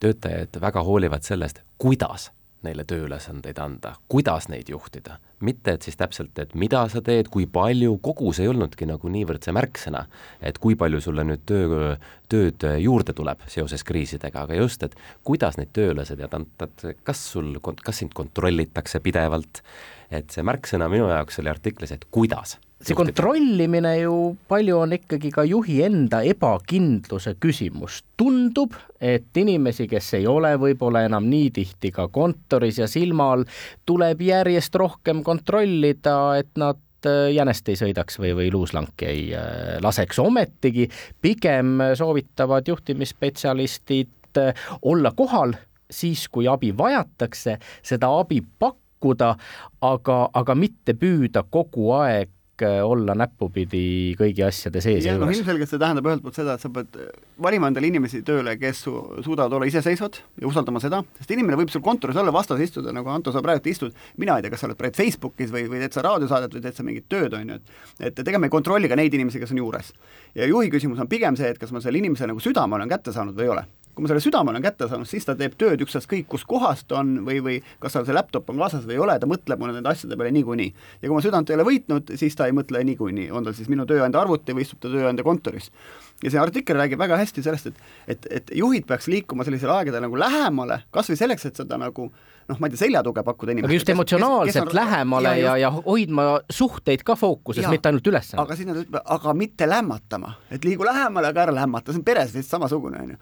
töötajad 0.00 0.60
väga 0.60 0.82
hoolivad 0.82 1.22
sellest, 1.26 1.62
kuidas 1.78 2.30
neile 2.66 2.82
tööülesandeid 2.84 3.58
anda, 3.62 3.94
kuidas 4.10 4.48
neid 4.50 4.68
juhtida. 4.70 5.18
mitte 5.40 5.70
et 5.72 5.82
siis 5.86 5.96
täpselt, 5.96 6.38
et 6.42 6.54
mida 6.58 6.80
sa 6.90 6.98
teed, 7.00 7.28
kui 7.30 7.44
palju, 7.46 7.92
kogus 8.02 8.40
ei 8.42 8.48
olnudki 8.50 8.88
nagu 8.90 9.08
niivõrd 9.08 9.44
see 9.46 9.54
märksõna, 9.54 10.00
et 10.42 10.58
kui 10.58 10.74
palju 10.74 10.98
sulle 11.00 11.22
nüüd 11.22 11.44
töö, 11.46 11.94
tööd 12.28 12.66
juurde 12.82 13.14
tuleb 13.14 13.46
seoses 13.46 13.86
kriisidega, 13.86 14.42
aga 14.42 14.58
just, 14.58 14.82
et 14.82 14.96
kuidas 15.22 15.56
neid 15.56 15.70
tööülesandeid 15.78 16.34
anda, 16.34 16.66
et 16.66 17.04
kas 17.06 17.22
sul, 17.32 17.54
kas 17.62 18.02
sind 18.02 18.18
kontrollitakse 18.18 18.98
pidevalt, 18.98 19.62
et 20.10 20.26
see 20.34 20.42
märksõna 20.42 20.90
minu 20.90 21.06
jaoks 21.06 21.38
oli 21.38 21.54
artiklis, 21.54 21.94
et 21.94 22.10
kuidas 22.10 22.58
see 22.78 22.94
kontrollimine 22.94 23.92
ju 23.98 24.36
palju 24.48 24.76
on 24.78 24.94
ikkagi 24.94 25.30
ka 25.34 25.44
juhi 25.46 25.80
enda 25.86 26.20
ebakindluse 26.26 27.34
küsimus. 27.42 28.02
tundub, 28.16 28.74
et 29.00 29.36
inimesi, 29.36 29.88
kes 29.88 30.14
ei 30.18 30.26
ole 30.26 30.54
võib-olla 30.58 31.04
enam 31.06 31.26
nii 31.30 31.50
tihti 31.54 31.90
ka 31.94 32.08
kontoris 32.08 32.78
ja 32.78 32.86
silma 32.90 33.32
all, 33.34 33.44
tuleb 33.86 34.22
järjest 34.22 34.74
rohkem 34.74 35.22
kontrollida, 35.26 36.38
et 36.38 36.50
nad 36.58 36.78
äh, 37.06 37.30
jänest 37.34 37.68
ei 37.68 37.78
sõidaks 37.78 38.18
või, 38.22 38.34
või 38.38 38.50
luuslanki 38.54 39.06
ei 39.06 39.24
äh, 39.34 39.78
laseks, 39.82 40.18
ometigi 40.22 40.88
pigem 41.22 41.78
soovitavad 41.98 42.68
juhtimisspetsialistid 42.68 44.38
äh, 44.38 44.66
olla 44.82 45.14
kohal 45.16 45.54
siis, 45.90 46.28
kui 46.28 46.46
abi 46.48 46.72
vajatakse, 46.78 47.58
seda 47.82 48.10
abi 48.20 48.42
pakkuda, 48.58 49.34
aga, 49.80 50.18
aga 50.34 50.54
mitte 50.54 50.94
püüda 50.98 51.42
kogu 51.50 51.92
aeg 51.96 52.34
olla 52.66 53.14
näppupidi 53.18 54.14
kõigi 54.18 54.44
asjade 54.46 54.82
sees 54.82 55.06
ja 55.06 55.14
noh, 55.18 55.30
ilmselgelt 55.32 55.70
see 55.70 55.80
tähendab 55.80 56.08
ühelt 56.08 56.24
poolt 56.24 56.38
seda, 56.38 56.56
et 56.58 56.64
sa 56.64 56.70
pead 56.72 56.98
äh, 56.98 57.10
valima 57.42 57.70
endale 57.70 57.90
inimesi 57.90 58.22
tööle, 58.26 58.56
kes 58.60 58.82
su 58.86 58.94
suudavad 59.24 59.56
olla 59.58 59.68
iseseisvad 59.70 60.20
ja 60.42 60.48
usaldama 60.50 60.82
seda, 60.82 61.02
sest 61.20 61.34
inimene 61.34 61.58
võib 61.60 61.72
sul 61.72 61.84
kontoris 61.84 62.18
olla 62.18 62.34
vastas 62.34 62.62
istuda, 62.64 62.94
nagu 62.94 63.10
Anto, 63.12 63.32
sa 63.34 63.42
praegu 63.44 63.70
istud, 63.70 63.96
mina 64.18 64.38
ei 64.38 64.46
tea, 64.46 64.52
kas 64.54 64.64
sa 64.64 64.70
oled 64.70 64.80
praegu 64.80 64.98
Facebookis 64.98 65.54
või, 65.54 65.66
või 65.70 65.82
teed 65.84 65.96
sa 65.96 66.04
raadiosaadet 66.06 66.58
või 66.58 66.64
teed 66.66 66.78
sa 66.78 66.86
mingit 66.86 67.08
tööd, 67.10 67.36
on 67.38 67.54
ju, 67.54 67.60
et 68.02 68.18
et 68.18 68.28
ega 68.28 68.38
me 68.40 68.48
ei 68.48 68.54
kontrolli 68.54 68.88
ka 68.90 68.96
neid 68.98 69.14
inimesi, 69.14 69.40
kes 69.42 69.52
on 69.54 69.62
juures. 69.62 69.92
ja 70.34 70.46
juhi 70.46 70.70
küsimus 70.70 71.00
on 71.00 71.08
pigem 71.08 71.36
see, 71.36 71.50
et 71.54 71.58
kas 71.58 71.72
ma 71.72 71.82
selle 71.84 71.98
inimese 71.98 72.26
nagu 72.26 72.40
südame 72.42 72.78
olen 72.78 72.90
kätte 72.90 73.14
saanud 73.14 73.36
või 73.38 73.48
ei 73.48 73.54
ole 73.56 73.66
kui 73.98 74.06
ma 74.06 74.12
selle 74.12 74.22
südame 74.22 74.52
olen 74.52 74.62
kätte 74.62 74.86
saanud, 74.86 75.08
siis 75.10 75.24
ta 75.26 75.34
teeb 75.34 75.56
tööd 75.58 75.80
ükstaskõik, 75.82 76.28
kus 76.30 76.44
kohas 76.46 76.84
ta 76.86 77.00
on 77.00 77.16
või, 77.26 77.40
või 77.42 77.56
kas 77.82 77.96
tal 77.96 78.04
see 78.06 78.14
laptop 78.14 78.52
on 78.52 78.60
kaasas 78.62 78.84
või 78.86 78.94
ei 78.94 79.00
ole, 79.02 79.16
ta 79.18 79.26
mõtleb 79.26 79.58
mulle 79.58 79.74
nende 79.74 79.90
asjade 79.90 80.14
peale 80.14 80.30
niikuinii. 80.36 80.68
ja 81.02 81.08
kui 81.08 81.16
ma 81.16 81.22
südant 81.24 81.50
ei 81.50 81.58
ole 81.58 81.66
võitnud, 81.66 82.12
siis 82.20 82.38
ta 82.38 82.46
ei 82.46 82.54
mõtle 82.54 82.84
niikuinii, 82.86 83.32
on 83.34 83.48
tal 83.48 83.56
siis 83.58 83.66
minu 83.72 83.88
tööandja 83.90 84.22
arvuti 84.22 84.54
või 84.54 84.62
istub 84.62 84.78
ta 84.84 84.92
tööandja 84.92 85.26
kontoris. 85.26 85.72
Ja 86.22 86.32
see 86.32 86.40
artikkel 86.42 86.76
räägib 86.78 86.98
väga 86.98 87.18
hästi 87.20 87.42
sellest, 87.42 87.70
et, 87.70 87.84
et, 88.14 88.26
et 88.40 88.50
juhid 88.58 88.86
peaks 88.88 89.06
liikuma 89.10 89.46
sellisel 89.46 89.70
aegadel 89.70 90.02
nagu 90.02 90.18
lähemale, 90.18 90.80
kas 90.94 91.10
või 91.12 91.18
selleks, 91.20 91.46
et 91.46 91.60
seda 91.60 91.78
nagu 91.78 92.08
noh, 92.48 92.58
ma 92.58 92.66
ei 92.66 92.74
tea, 92.74 92.80
seljatuge 92.82 93.22
pakkuda 93.26 93.54
inimestele. 93.54 93.70
aga 93.70 93.78
just 93.78 93.92
emotsionaalselt 93.94 94.70
on, 94.70 94.74
lähemale 94.80 95.34
ja, 95.38 95.44
ja, 95.44 95.56
ja 95.66 95.70
hoidma 95.76 96.26
suhteid 96.50 97.04
ka 97.06 97.16
fookuses, 97.18 97.68
mitte 97.70 97.92
ainult 97.92 98.10
ülesanne. 98.10 98.42
aga 98.42 98.58
siis 98.58 98.70
nad 98.70 98.80
ütlevad, 98.82 99.04
aga 99.18 99.34
mitte 99.38 99.68
lämmatama, 99.68 100.34
et 100.50 100.66
liigu 100.66 100.86
lähemale, 100.88 101.30
aga 101.30 101.46
ära 101.46 101.54
lämmata, 101.60 101.94
see 101.94 102.02
on 102.02 102.06
peres 102.08 102.34
vist 102.34 102.50
samasugune, 102.54 103.02
on 103.04 103.14
ju. 103.14 103.18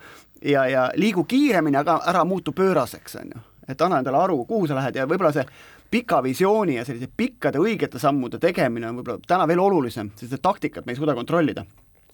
ja, 0.54 0.66
ja 0.70 0.88
liigu 0.96 1.26
kiiremini, 1.28 1.80
aga 1.82 2.00
ära 2.12 2.24
muutu 2.24 2.56
pööraseks, 2.56 3.18
on 3.20 3.34
ju. 3.34 3.46
et 3.68 3.82
anna 3.82 4.00
endale 4.00 4.22
aru, 4.24 4.44
kuhu 4.48 4.70
sa 4.70 4.78
lähed 4.78 4.96
ja 4.96 5.08
võib-olla 5.10 5.34
see 5.36 5.44
pika 5.90 6.22
visiooni 6.22 6.80
ja 6.80 6.84
sellise 6.86 7.10
pikkade 7.16 7.60
õigete 7.62 8.00
sammude 8.02 8.40
tegemine 8.42 8.88
on 8.88 9.02
võib-olla 9.02 9.26
täna 9.26 9.46
veel 9.46 9.60
olulisem, 9.62 10.14
sest 10.16 10.40
taktikat 10.42 10.86
me 10.86 10.94
ei 10.94 10.98
suuda 10.98 11.14
kontrollida 11.14 11.66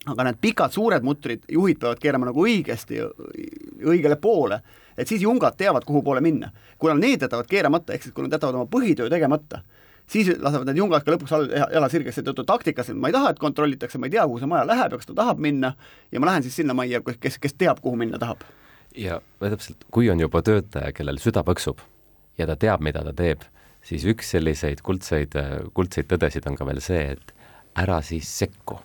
aga 0.06 0.24
need 0.28 0.38
pikad 0.40 0.72
suured 0.74 1.04
mutrid, 1.06 1.44
juhid 1.48 1.78
peavad 1.78 2.00
keerama 2.02 2.30
nagu 2.30 2.46
õigesti, 2.46 3.02
õigele 3.86 4.16
poole 4.20 4.62
et 4.96 5.08
siis 5.08 5.22
jungad 5.22 5.56
teavad, 5.56 5.84
kuhu 5.84 6.02
poole 6.02 6.20
minna. 6.20 6.50
kuna 6.78 6.94
need 6.94 7.22
jätavad 7.22 7.46
keeramata, 7.46 7.92
ehk 7.92 8.02
siis 8.02 8.14
kui 8.14 8.24
nad 8.24 8.32
jätavad 8.32 8.54
oma 8.54 8.66
põhitöö 8.70 9.10
tegemata, 9.10 9.60
siis 10.06 10.32
lasevad 10.38 10.66
need 10.66 10.80
jungad 10.80 11.04
ka 11.04 11.14
lõpuks 11.14 11.34
jala 11.72 11.88
sirgeks, 11.88 12.18
seetõttu 12.18 12.44
taktikas, 12.48 12.90
et 12.90 12.98
ma 12.98 13.10
ei 13.10 13.16
taha, 13.16 13.30
et 13.30 13.38
kontrollitakse, 13.38 14.00
ma 14.02 14.10
ei 14.10 14.16
tea, 14.16 14.26
kuhu 14.26 14.42
see 14.42 14.50
maja 14.50 14.66
läheb 14.66 14.92
ja 14.92 14.98
kas 14.98 15.08
ta 15.08 15.16
tahab 15.22 15.40
minna 15.42 15.74
ja 16.12 16.20
ma 16.20 16.30
lähen 16.30 16.46
siis 16.46 16.58
sinna 16.58 16.74
majja, 16.74 17.00
kes, 17.06 17.38
kes 17.38 17.54
teab, 17.54 17.80
kuhu 17.84 17.96
minna 17.96 18.18
tahab. 18.18 18.42
ja 18.96 19.20
täpselt, 19.40 19.86
kui 19.90 20.10
on 20.10 20.20
juba 20.20 20.42
töötaja, 20.42 20.92
kellel 20.92 21.20
süda 21.22 21.44
põksub 21.46 21.80
ja 22.38 22.46
ta 22.46 22.56
teab, 22.56 22.82
mida 22.82 23.04
ta 23.06 23.14
teeb, 23.16 23.46
siis 23.82 24.04
üks 24.04 24.34
selliseid 24.34 24.82
kuldseid, 24.82 25.38
kuldseid 25.74 26.10
tõdesid 26.10 26.48
on 26.50 26.58
ka 26.58 26.66
veel 26.66 26.82
see, 26.82 27.12
et 27.14 27.34
ära 27.78 28.02
siis 28.02 28.28
sekku, 28.28 28.80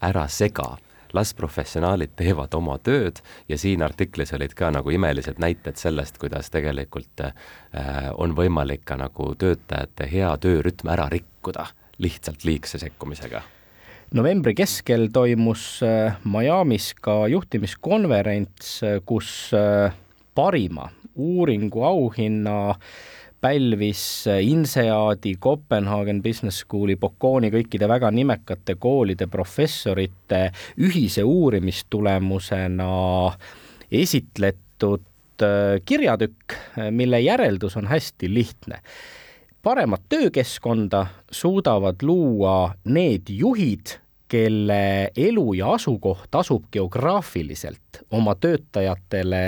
ära 0.00 0.28
sega. 0.28 0.76
Las 1.12 1.32
professionaalid 1.34 2.12
teevad 2.16 2.54
oma 2.54 2.76
tööd 2.78 3.18
ja 3.50 3.58
siin 3.58 3.82
artiklis 3.82 4.30
olid 4.36 4.54
ka 4.54 4.68
nagu 4.70 4.92
imelised 4.94 5.40
näited 5.42 5.78
sellest, 5.80 6.20
kuidas 6.22 6.52
tegelikult 6.54 7.24
äh, 7.24 7.32
on 8.14 8.36
võimalik 8.38 8.84
ka 8.86 8.94
nagu 9.00 9.32
töötajate 9.34 10.06
hea 10.06 10.30
töörütm 10.38 10.92
ära 10.94 11.08
rikkuda 11.10 11.66
lihtsalt 11.98 12.46
liigse 12.46 12.78
sekkumisega. 12.78 13.42
Novembri 14.14 14.54
keskel 14.58 15.08
toimus 15.14 15.82
äh, 15.86 16.14
Miami's 16.22 16.92
ka 16.94 17.24
juhtimiskonverents, 17.30 18.76
äh, 18.86 19.00
kus 19.06 19.50
äh, 19.54 19.90
parima 20.34 20.92
uuringu 21.18 21.82
auhinna 21.84 22.58
äh, 22.70 22.78
pälvis 23.40 24.24
INSEAD-i, 24.42 25.34
Kopenhaagen 25.38 26.22
Business 26.22 26.64
School'i, 26.64 26.96
Bocconi, 27.00 27.50
kõikide 27.52 27.88
väga 27.88 28.10
nimekate 28.12 28.76
koolide 28.80 29.26
professorite 29.30 30.50
ühise 30.80 31.24
uurimistulemusena 31.24 32.90
esitletud 33.90 35.06
äh, 35.46 35.80
kirjatükk, 35.84 36.58
mille 36.90 37.20
järeldus 37.20 37.76
on 37.76 37.88
hästi 37.90 38.34
lihtne. 38.34 38.82
paremat 39.62 40.00
töökeskkonda 40.08 41.06
suudavad 41.30 42.02
luua 42.02 42.74
need 42.84 43.28
juhid, 43.28 44.00
kelle 44.30 45.10
elu 45.16 45.54
ja 45.58 45.72
asukoht 45.74 46.34
asub 46.34 46.68
geograafiliselt 46.72 48.04
oma 48.10 48.34
töötajatele 48.34 49.42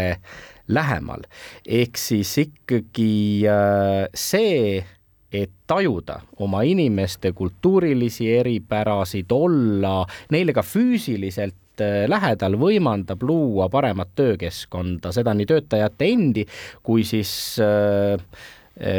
lähemal. 0.69 1.25
ehk 1.67 1.97
siis 1.99 2.33
ikkagi 2.39 3.45
äh, 3.49 4.09
see, 4.15 4.85
et 5.33 5.51
tajuda 5.67 6.21
oma 6.45 6.63
inimeste 6.63 7.33
kultuurilisi 7.33 8.29
eripärasid, 8.37 9.33
olla 9.33 10.03
neile 10.31 10.53
ka 10.53 10.63
füüsiliselt 10.63 11.81
äh, 11.81 12.05
lähedal 12.09 12.59
võimaldab 12.61 13.23
luua 13.23 13.69
paremat 13.73 14.15
töökeskkonda, 14.15 15.13
seda 15.13 15.35
nii 15.35 15.49
töötajate 15.49 16.11
endi 16.13 16.47
kui 16.83 17.05
siis 17.05 17.59
äh, 17.63 18.17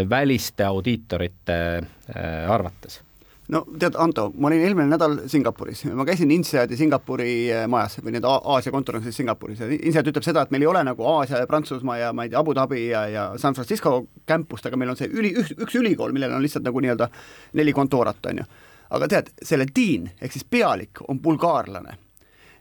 väliste 0.10 0.64
audiitorite 0.68 1.56
arvates 2.48 3.00
no 3.52 3.64
tead, 3.80 3.96
Anto, 4.00 4.30
ma 4.38 4.48
olin 4.48 4.64
eelmine 4.64 4.88
nädal 4.88 5.18
Singapuris, 5.32 5.84
ma 5.98 6.06
käisin 6.08 6.32
INSEAD-i 6.32 6.78
Singapuri 6.80 7.32
eh, 7.52 7.64
majas 7.72 8.00
või 8.04 8.16
need 8.16 8.28
Aasia 8.28 8.72
kontoris 8.72 9.10
Singapuris 9.16 9.64
ja 9.64 9.70
INSEAD 9.74 10.12
ütleb 10.14 10.28
seda, 10.28 10.46
et 10.46 10.54
meil 10.54 10.64
ei 10.66 10.72
ole 10.72 10.84
nagu 10.88 11.08
Aasia 11.16 11.44
ja 11.44 11.50
Prantsusmaa 11.50 11.98
ja 12.00 12.14
ma 12.16 12.28
ei 12.28 12.32
tea, 12.32 12.40
Abu 12.40 12.56
Dhabi 12.56 12.86
ja, 12.88 13.06
ja 13.12 13.26
San 13.42 13.58
Francisco 13.58 14.06
campust, 14.30 14.70
aga 14.70 14.80
meil 14.80 14.94
on 14.94 15.00
see 15.00 15.12
üli, 15.12 15.34
üks 15.36 15.76
ülikool, 15.80 16.16
millel 16.16 16.38
on 16.38 16.46
lihtsalt 16.46 16.66
nagu 16.68 16.84
nii-öelda 16.84 17.10
neli 17.60 17.76
kontoorat, 17.76 18.24
on 18.32 18.44
ju. 18.44 18.48
aga 18.94 19.12
tead, 19.12 19.36
selle 19.44 19.68
diin 19.76 20.08
ehk 20.22 20.36
siis 20.36 20.48
pealik 20.48 21.04
on 21.08 21.20
bulgaarlane 21.24 22.00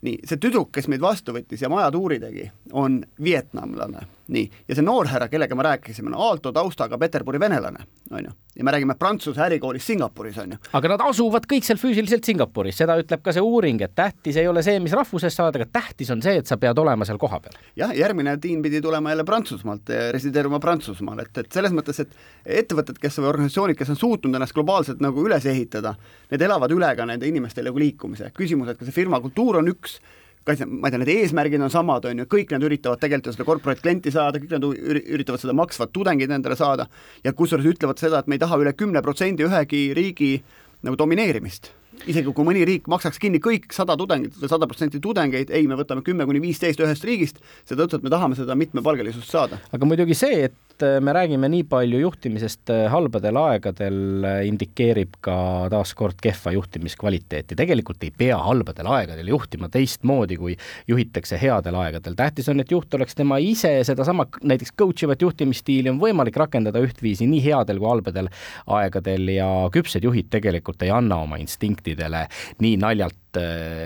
nii, 0.03 0.19
see 0.27 0.41
tüdruk, 0.43 0.73
kes 0.75 0.89
meid 0.91 1.03
vastu 1.03 1.35
võttis 1.35 1.63
ja 1.63 1.71
maja 1.71 1.91
tuuri 1.95 2.19
tegi, 2.23 2.49
on 2.79 3.01
vietnamlane 3.23 4.03
nii, 4.35 4.49
ja 4.69 4.77
see 4.77 4.85
noorhärra, 4.85 5.29
kellega 5.31 5.57
me 5.59 5.67
rääkisime, 5.67 6.11
on 6.11 6.19
Aalto 6.27 6.53
taustaga 6.55 6.99
Peterburi 6.99 7.41
venelane, 7.41 7.87
on 8.11 8.27
ju. 8.27 8.35
Ja 8.63 8.65
me 8.65 8.71
räägime 8.71 8.95
Prantsuse 8.95 9.43
ärikoolis 9.43 9.87
Singapuris, 9.87 10.39
on 10.39 10.53
ju. 10.55 10.59
aga 10.73 10.91
nad 10.93 11.03
asuvad 11.09 11.47
kõik 11.51 11.67
seal 11.67 11.81
füüsiliselt 11.81 12.27
Singapuris, 12.27 12.77
seda 12.79 12.95
ütleb 13.01 13.23
ka 13.25 13.35
see 13.35 13.43
uuring, 13.43 13.83
et 13.83 13.95
tähtis 13.99 14.39
ei 14.39 14.47
ole 14.49 14.63
see, 14.63 14.79
mis 14.83 14.95
rahvusest 14.95 15.37
sa 15.37 15.49
oled, 15.49 15.59
aga 15.59 15.67
tähtis 15.81 16.13
on 16.15 16.23
see, 16.23 16.37
et 16.39 16.47
sa 16.47 16.57
pead 16.63 16.79
olema 16.79 17.07
seal 17.09 17.19
kohapeal. 17.19 17.57
jah, 17.79 17.91
järgmine 17.99 18.37
tiim 18.43 18.63
pidi 18.63 18.81
tulema 18.85 19.11
jälle 19.11 19.27
Prantsusmaalt, 19.27 19.91
resideeruma 20.15 20.63
Prantsusmaal, 20.63 21.25
et, 21.25 21.43
et 21.43 21.59
selles 21.59 21.75
mõttes, 21.75 21.99
et 22.05 22.15
ettevõtted, 22.63 23.03
kes 23.03 23.19
või 23.19 23.33
organisatsioonid, 23.33 23.79
kes 23.79 23.91
on 23.97 23.99
suutnud 23.99 24.39
ennast 24.39 24.55
globaalselt 24.55 25.03
nagu 25.03 25.27
üles 25.27 25.47
ehitada, 25.51 25.97
need 26.31 26.47
elavad 26.47 26.71
üle 26.71 26.95
ka 26.97 27.09
nende 27.09 27.27
inimeste 27.27 27.67
nagu 27.67 27.83
liikumise. 27.83 28.31
küsimus, 28.37 28.71
et 28.71 28.79
kas 28.79 28.93
see 28.93 29.01
firma 29.03 29.21
kultuur 29.21 29.59
on 29.59 29.75
üks, 29.75 29.99
kas 30.47 30.65
ma 30.67 30.89
ei 30.89 30.95
tea, 30.95 31.03
need 31.03 31.13
eesmärgid 31.13 31.63
on 31.63 31.73
samad, 31.73 32.07
on 32.11 32.23
ju, 32.23 32.29
kõik 32.31 32.55
nad 32.55 32.65
üritavad 32.67 33.03
tegelikult 33.03 33.37
seda 33.37 33.47
corporate 33.49 33.85
klienti 33.85 34.15
saada, 34.15 34.41
kõik 34.43 34.57
nad 34.57 34.67
üritavad 34.71 35.43
seda 35.43 35.55
maksvat 35.57 35.93
tudengit 35.95 36.31
endale 36.31 36.59
saada 36.59 36.89
ja 37.25 37.35
kusjuures 37.37 37.69
ütlevad 37.75 38.03
seda, 38.03 38.23
et 38.23 38.31
me 38.31 38.39
ei 38.39 38.43
taha 38.43 38.59
üle 38.63 38.75
kümne 38.77 39.03
protsendi 39.05 39.47
ühegi 39.47 39.85
riigi 39.99 40.35
nagu 40.83 40.99
domineerimist 40.99 41.71
isegi 42.07 42.33
kui 42.35 42.47
mõni 42.47 42.65
riik 42.67 42.89
maksaks 42.91 43.21
kinni 43.23 43.41
kõik 43.43 43.71
sada 43.75 43.97
tudengit 43.99 44.37
või 44.41 44.51
sada 44.51 44.69
protsenti 44.71 45.01
tudengeid, 45.03 45.53
ei, 45.55 45.67
me 45.71 45.79
võtame 45.79 46.05
kümme 46.07 46.27
kuni 46.29 46.43
viisteist 46.43 46.81
ühest 46.83 47.07
riigist, 47.07 47.41
seetõttu, 47.69 48.01
et 48.01 48.07
me 48.07 48.13
tahame 48.13 48.39
seda 48.39 48.57
mitmepalgelisust 48.59 49.31
saada. 49.31 49.61
aga 49.73 49.89
muidugi 49.89 50.17
see, 50.19 50.45
et 50.49 50.57
Äh, 50.83 51.01
me 51.01 51.13
räägime 51.13 51.49
nii 51.49 51.63
palju 51.69 51.99
juhtimisest 52.01 52.71
äh, 52.71 52.87
halbadel 52.91 53.37
aegadel, 53.39 53.99
äh, 54.25 54.39
indikeerib 54.49 55.15
ka 55.23 55.35
taaskord 55.71 56.19
kehva 56.23 56.53
juhtimiskvaliteeti. 56.57 57.57
tegelikult 57.57 58.03
ei 58.03 58.11
pea 58.19 58.39
halbadel 58.39 58.89
aegadel 58.91 59.29
juhtima 59.31 59.69
teistmoodi, 59.73 60.37
kui 60.37 60.57
juhitakse 60.89 61.39
headel 61.39 61.77
aegadel. 61.79 62.17
tähtis 62.19 62.49
on, 62.49 62.61
et 62.61 62.71
juht 62.71 62.95
oleks 62.95 63.15
tema 63.15 63.39
ise, 63.39 63.85
sedasama 63.85 64.27
näiteks 64.43 64.75
coach 64.79 65.05
ivat 65.05 65.23
juhtimisstiili 65.23 65.91
on 65.91 66.01
võimalik 66.01 66.37
rakendada 66.37 66.83
ühtviisi 66.83 67.29
nii 67.31 67.45
headel 67.45 67.79
kui 67.79 67.89
halbadel 67.89 68.31
aegadel 68.67 69.29
ja 69.37 69.49
küpsed 69.73 70.03
juhid 70.05 70.31
tegelikult 70.31 70.83
ei 70.83 70.91
anna 70.91 71.21
oma 71.23 71.39
instinktidele 71.83 72.27
nii 72.61 72.77
naljalt 72.77 73.39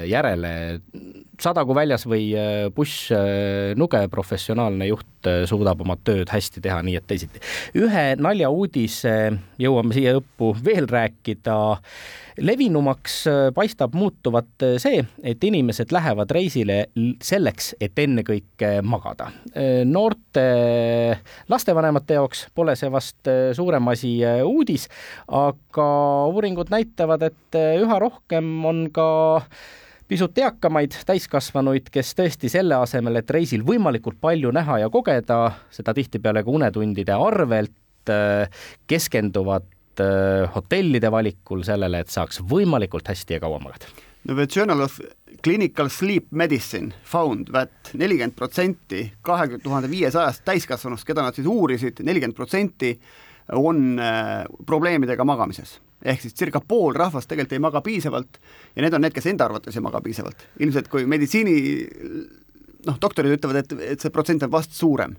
järele 0.06 0.80
sadagu 1.42 1.74
väljas 1.76 2.06
või 2.08 2.30
äh, 2.36 2.66
buss 2.74 3.10
äh, 3.14 3.74
nuge, 3.78 4.00
professionaalne 4.12 4.88
juht 4.88 5.28
äh, 5.28 5.44
suudab 5.48 5.82
oma 5.84 5.96
tööd 6.04 6.30
hästi 6.32 6.62
teha 6.64 6.80
nii 6.86 6.96
et 6.98 7.06
teisiti. 7.08 7.42
ühe 7.78 8.06
naljauudise 8.20 9.16
jõuame 9.60 9.96
siia 9.96 10.16
õppu 10.20 10.52
veel 10.64 10.88
rääkida. 10.90 11.56
levinumaks 12.36 13.24
paistab 13.54 13.94
muutuvat 13.96 14.64
see, 14.78 15.00
et 15.24 15.44
inimesed 15.44 15.92
lähevad 15.92 16.30
reisile 16.30 16.86
selleks, 17.22 17.74
et 17.80 17.98
ennekõike 17.98 18.82
magada. 18.82 19.30
noorte 19.84 20.44
lastevanemate 21.48 22.18
jaoks 22.20 22.46
pole 22.54 22.76
see 22.76 22.92
vast 22.92 23.32
suurem 23.56 23.88
asi 23.88 24.20
uudis, 24.44 24.88
aga 25.28 25.88
uuringud 26.28 26.70
näitavad, 26.70 27.22
et 27.22 27.60
üha 27.80 27.98
rohkem 27.98 28.64
on 28.64 28.86
ka 28.92 29.08
pisut 30.08 30.38
eakamaid 30.38 30.94
täiskasvanuid, 31.06 31.90
kes 31.92 32.14
tõesti 32.18 32.50
selle 32.52 32.78
asemel, 32.78 33.20
et 33.20 33.30
reisil 33.34 33.64
võimalikult 33.66 34.18
palju 34.22 34.52
näha 34.54 34.80
ja 34.84 34.90
kogeda, 34.92 35.40
seda 35.74 35.94
tihtipeale 35.96 36.44
ka 36.46 36.54
unetundide 36.54 37.16
arvelt, 37.16 38.10
äh, 38.12 38.46
keskenduvad 38.86 39.66
äh, 40.02 40.46
hotellide 40.54 41.10
valikul 41.12 41.64
sellele, 41.66 42.04
et 42.04 42.12
saaks 42.12 42.42
võimalikult 42.46 43.08
hästi 43.10 43.38
ja 43.38 43.42
kaua 43.42 43.60
magada. 43.62 43.90
no 44.26 44.34
The 44.34 44.46
Journal 44.50 44.80
of 44.80 45.00
Clinical 45.42 45.88
Sleep 45.88 46.26
Medicine 46.30 46.94
found 47.04 47.50
that 47.52 47.92
nelikümmend 47.94 48.34
protsenti 48.34 49.12
kahekümne 49.22 49.62
tuhande 49.62 49.90
viiesajast 49.90 50.44
täiskasvanust, 50.44 51.06
keda 51.06 51.22
nad 51.22 51.34
siis 51.34 51.46
uurisid, 51.46 52.02
nelikümmend 52.02 52.36
protsenti 52.36 52.96
on 53.52 53.98
äh, 54.02 54.44
probleemidega 54.66 55.24
magamises 55.24 55.80
ehk 56.06 56.22
siis 56.22 56.36
circa 56.38 56.60
pool 56.62 56.94
rahvast 56.94 57.28
tegelikult 57.30 57.56
ei 57.56 57.62
maga 57.62 57.82
piisavalt 57.84 58.40
ja 58.76 58.84
need 58.84 58.94
on 58.94 59.02
need, 59.04 59.14
kes 59.16 59.26
enda 59.32 59.48
arvates 59.48 59.76
ei 59.76 59.84
maga 59.84 60.00
piisavalt. 60.04 60.46
ilmselt 60.62 60.90
kui 60.92 61.06
meditsiini 61.06 61.56
noh, 62.86 62.98
doktorid 63.02 63.36
ütlevad, 63.36 63.62
et, 63.62 63.74
et 63.94 64.02
see 64.02 64.14
protsent 64.14 64.46
on 64.46 64.52
vast 64.52 64.76
suurem. 64.76 65.16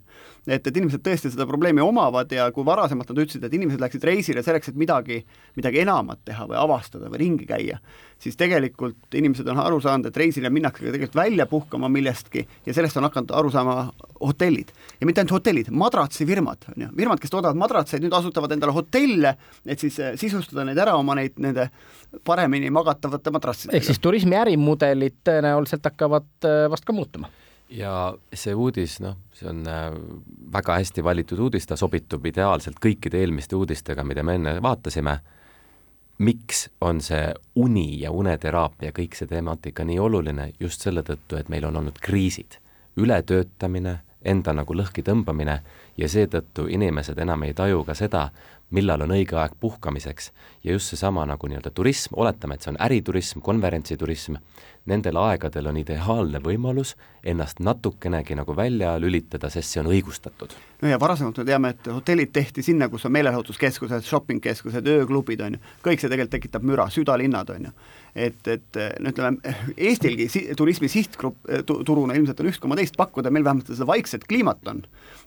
Et, 0.47 0.67
et 0.67 0.77
inimesed 0.79 1.03
tõesti 1.03 1.31
seda 1.33 1.45
probleemi 1.47 1.83
omavad 1.83 2.31
ja 2.31 2.47
kui 2.55 2.65
varasemalt 2.67 3.11
nad 3.11 3.21
ütlesid, 3.23 3.43
et 3.43 3.55
inimesed 3.57 3.81
läksid 3.83 4.05
reisile 4.07 4.43
selleks, 4.45 4.71
et 4.71 4.79
midagi, 4.79 5.19
midagi 5.59 5.81
enamat 5.83 6.23
teha 6.27 6.47
või 6.49 6.59
avastada 6.59 7.11
või 7.11 7.21
ringi 7.23 7.47
käia, 7.49 7.79
siis 8.21 8.39
tegelikult 8.39 9.17
inimesed 9.17 9.47
on 9.51 9.59
aru 9.61 9.79
saanud, 9.83 10.09
et 10.09 10.19
reisile 10.19 10.51
minnakse 10.53 10.85
tegelikult 10.85 11.17
välja 11.19 11.47
puhkama 11.49 11.89
millestki 11.91 12.45
ja 12.65 12.75
sellest 12.75 12.99
on 12.99 13.07
hakanud 13.09 13.33
aru 13.35 13.51
saama 13.53 13.77
hotellid. 14.21 14.71
ja 14.99 15.09
mitte 15.09 15.21
ainult 15.21 15.35
hotellid, 15.37 15.71
madratsifirmad, 15.71 16.69
on 16.73 16.87
ju, 16.87 16.91
firmad, 16.97 17.21
kes 17.21 17.33
toodavad 17.33 17.59
madratseid, 17.59 18.03
nüüd 18.03 18.15
asutavad 18.15 18.55
endale 18.55 18.75
hotelle, 18.75 19.35
et 19.65 19.83
siis 19.83 19.99
eh, 19.99 20.15
sisustada 20.19 20.65
neid 20.67 20.79
ära 20.79 20.95
oma 20.97 21.17
neid, 21.19 21.35
nende 21.43 21.69
paremini 22.25 22.71
magatavate 22.73 23.33
madratsidega. 23.35 23.77
ehk 23.77 23.89
siis 23.89 23.99
turismi 23.99 24.39
ärimudelid 24.39 25.19
tõenäoliselt 25.27 25.91
hakkavad 25.91 26.47
eh, 26.47 26.65
vast 26.71 26.87
ka 26.87 26.95
muutuma 26.95 27.29
ja 27.69 27.91
see 28.33 28.55
uudis, 28.55 28.99
noh, 29.03 29.17
see 29.35 29.49
on 29.49 29.63
äh, 29.67 29.89
väga 30.53 30.77
hästi 30.79 31.03
valitud 31.03 31.39
uudis, 31.47 31.67
ta 31.67 31.77
sobitub 31.79 32.25
ideaalselt 32.25 32.79
kõikide 32.83 33.21
eelmiste 33.21 33.57
uudistega, 33.57 34.03
mida 34.07 34.23
me 34.23 34.37
enne 34.39 34.57
vaatasime. 34.63 35.19
miks 36.17 36.69
on 36.81 37.01
see 37.01 37.33
uni 37.55 38.01
ja 38.01 38.09
uneteraapia, 38.11 38.89
kõik 38.91 39.13
see 39.13 39.27
temaatika 39.29 39.83
nii 39.85 39.99
oluline? 39.99 40.51
Just 40.59 40.81
selle 40.81 41.03
tõttu, 41.05 41.37
et 41.37 41.49
meil 41.49 41.65
on 41.65 41.75
olnud 41.77 41.99
kriisid, 42.01 42.57
ületöötamine, 42.97 43.99
enda 44.25 44.53
nagu 44.53 44.73
lõhki 44.73 45.03
tõmbamine 45.05 45.59
ja 45.97 46.09
seetõttu 46.09 46.65
inimesed 46.73 47.19
enam 47.21 47.43
ei 47.43 47.53
taju 47.53 47.83
ka 47.85 47.93
seda, 47.93 48.31
millal 48.73 49.05
on 49.05 49.13
õige 49.15 49.37
aeg 49.39 49.53
puhkamiseks. 49.59 50.31
Ja 50.63 50.73
just 50.73 50.91
seesama 50.91 51.25
nagu 51.29 51.47
nii-öelda 51.47 51.71
turism, 51.71 52.17
oletame, 52.17 52.57
et 52.57 52.65
see 52.65 52.73
on 52.73 52.81
äriturism, 52.83 53.43
konverentsiturism, 53.45 54.39
nendel 54.87 55.17
aegadel 55.19 55.67
on 55.69 55.77
ideaalne 55.81 56.39
võimalus 56.43 56.93
ennast 57.27 57.59
natukenegi 57.63 58.37
nagu 58.39 58.55
välja 58.55 58.93
lülitada, 59.01 59.49
sest 59.51 59.73
see 59.73 59.81
on 59.81 59.89
õigustatud. 59.91 60.55
no 60.81 60.91
ja 60.91 60.99
varasemalt 60.99 61.41
me 61.41 61.45
teame, 61.49 61.71
et 61.75 61.89
hotellid 61.91 62.31
tehti 62.33 62.63
sinna, 62.63 62.87
kus 62.89 63.05
on 63.05 63.13
meelelahutuskeskused, 63.17 64.07
shoppingkeskused, 64.07 64.87
ööklubid, 64.93 65.43
on 65.43 65.57
ju, 65.57 65.61
kõik 65.85 66.01
see 66.01 66.11
tegelikult 66.11 66.37
tekitab 66.37 66.67
müra, 66.67 66.87
südalinnad, 66.93 67.51
on 67.55 67.69
ju. 67.69 67.75
et, 68.15 68.41
et 68.55 68.81
no 69.03 69.13
ütleme, 69.13 69.55
Eestilgi 69.77 70.29
si-, 70.31 70.47
turismi 70.57 70.89
sihtgrupp 70.91 71.53
tu,, 71.67 71.81
turuna 71.87 72.17
ilmselt 72.17 72.43
on 72.43 72.51
üks 72.53 72.63
koma 72.63 72.79
teist 72.79 72.97
pakkuda, 72.99 73.33
meil 73.33 73.47
vähemalt 73.47 73.73
seda 73.73 73.87
vaikset 73.89 74.27
kliimat 74.27 74.67
on. 74.71 74.83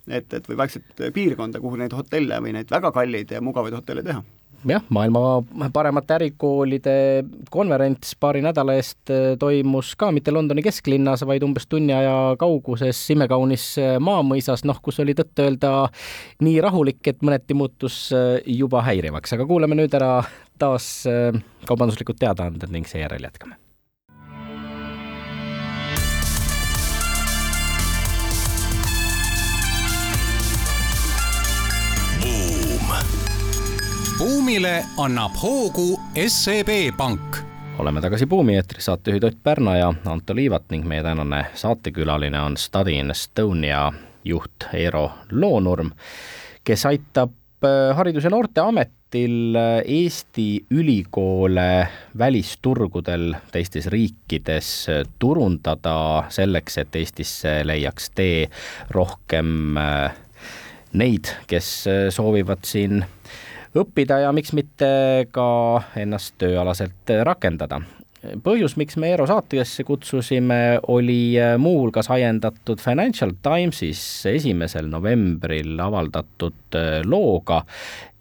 et, 0.08 0.32
et 0.32 0.48
või 0.48 0.60
vaikset 0.64 1.08
piirkonda, 1.14 1.60
kuhu 1.60 1.80
neid 1.80 1.96
hotelle 1.96 2.40
või 2.40 2.56
neid 2.56 2.70
väga 2.72 2.92
kalleid 2.96 3.36
ja 3.36 3.44
mugavaid 3.44 3.76
hotelle 3.76 4.06
teha 4.06 4.24
jah, 4.68 4.84
maailma 4.92 5.42
paremate 5.72 6.16
ärikoolide 6.18 6.96
konverents 7.52 8.14
paari 8.20 8.42
nädala 8.44 8.76
eest 8.78 9.12
äh, 9.12 9.32
toimus 9.40 9.94
ka 10.00 10.10
mitte 10.14 10.34
Londoni 10.34 10.64
kesklinnas, 10.64 11.24
vaid 11.28 11.44
umbes 11.46 11.68
tunni 11.70 11.94
aja 11.96 12.34
kauguses 12.40 13.00
imekaunis 13.14 13.70
äh, 13.80 13.96
maamõisas, 14.02 14.64
noh, 14.68 14.80
kus 14.82 15.00
oli 15.04 15.16
tõtt-öelda 15.18 15.72
nii 16.44 16.60
rahulik, 16.64 17.00
et 17.12 17.24
mõneti 17.26 17.56
muutus 17.56 18.02
äh, 18.16 18.36
juba 18.60 18.84
häirivaks, 18.86 19.36
aga 19.36 19.48
kuulame 19.48 19.78
nüüd 19.78 19.96
ära 19.96 20.20
taas 20.60 20.92
kaubanduslikud 21.64 22.18
teadaanded 22.20 22.68
ning 22.74 22.88
seejärel 22.88 23.24
jätkame 23.24 23.56
buumile 34.20 34.84
annab 35.00 35.32
hoogu 35.42 36.00
SEB 36.28 36.68
Pank. 36.96 37.36
Oleme 37.78 38.02
tagasi 38.04 38.26
Buumi 38.26 38.58
eetris, 38.58 38.84
saatejuhid 38.84 39.24
Ott 39.24 39.38
Pärna 39.42 39.76
ja 39.78 39.94
Anto 40.04 40.34
Liivat 40.36 40.66
ning 40.70 40.84
meie 40.84 41.00
tänane 41.02 41.46
saatekülaline 41.56 42.40
on 42.40 42.56
Study 42.60 42.98
in 43.00 43.10
Estonia 43.10 43.86
juht 44.24 44.66
Eero 44.76 45.06
Loonurm, 45.32 45.94
kes 46.64 46.84
aitab 46.90 47.32
äh, 47.64 47.96
Haridus- 47.96 48.28
ja 48.28 48.30
Noorteametil 48.30 48.98
ametil 49.10 49.56
Eesti 49.84 50.66
ülikoole 50.70 51.88
välisturgudel 52.18 53.34
teistes 53.52 53.86
riikides 53.86 54.86
turundada 55.18 56.24
selleks, 56.28 56.78
et 56.78 56.96
Eestisse 56.96 57.62
leiaks 57.64 58.10
tee 58.14 58.50
rohkem 58.90 59.76
äh, 59.80 60.12
neid, 60.92 61.32
kes 61.46 61.88
soovivad 62.12 62.68
siin 62.68 63.04
õppida 63.76 64.20
ja 64.24 64.32
miks 64.34 64.54
mitte 64.56 64.90
ka 65.32 65.48
ennast 66.00 66.36
tööalaselt 66.40 67.12
rakendada. 67.24 67.80
põhjus, 68.44 68.76
miks 68.76 68.96
me 69.00 69.12
Eero 69.12 69.26
saatesse 69.26 69.84
kutsusime, 69.84 70.80
oli 70.88 71.38
äh, 71.40 71.54
muuhulgas 71.58 72.10
ajendatud 72.10 72.80
Financial 72.80 73.32
Timesis 73.42 74.26
esimesel 74.26 74.90
novembril 74.90 75.78
avaldatud 75.80 76.76
äh, 76.76 77.00
looga, 77.04 77.62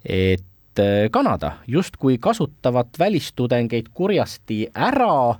et 0.05 0.45
äh, 0.79 1.07
Kanada 1.11 1.51
justkui 1.67 2.17
kasutavat 2.17 2.99
välistudengeid 2.99 3.91
kurjasti 3.93 4.65
ära, 4.75 5.39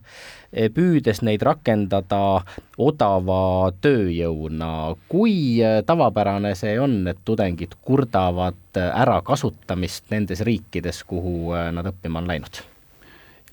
püüdes 0.49 1.19
neid 1.21 1.43
rakendada 1.45 2.41
odava 2.81 3.69
tööjõuna. 3.85 4.95
kui 5.07 5.61
tavapärane 5.85 6.55
see 6.57 6.73
on, 6.81 7.03
et 7.07 7.21
tudengid 7.25 7.75
kurdavad 7.85 8.81
ärakasutamist 8.81 10.09
nendes 10.09 10.41
riikides, 10.41 11.03
kuhu 11.05 11.53
nad 11.53 11.85
õppima 11.93 12.17
on 12.23 12.33
läinud? 12.33 12.63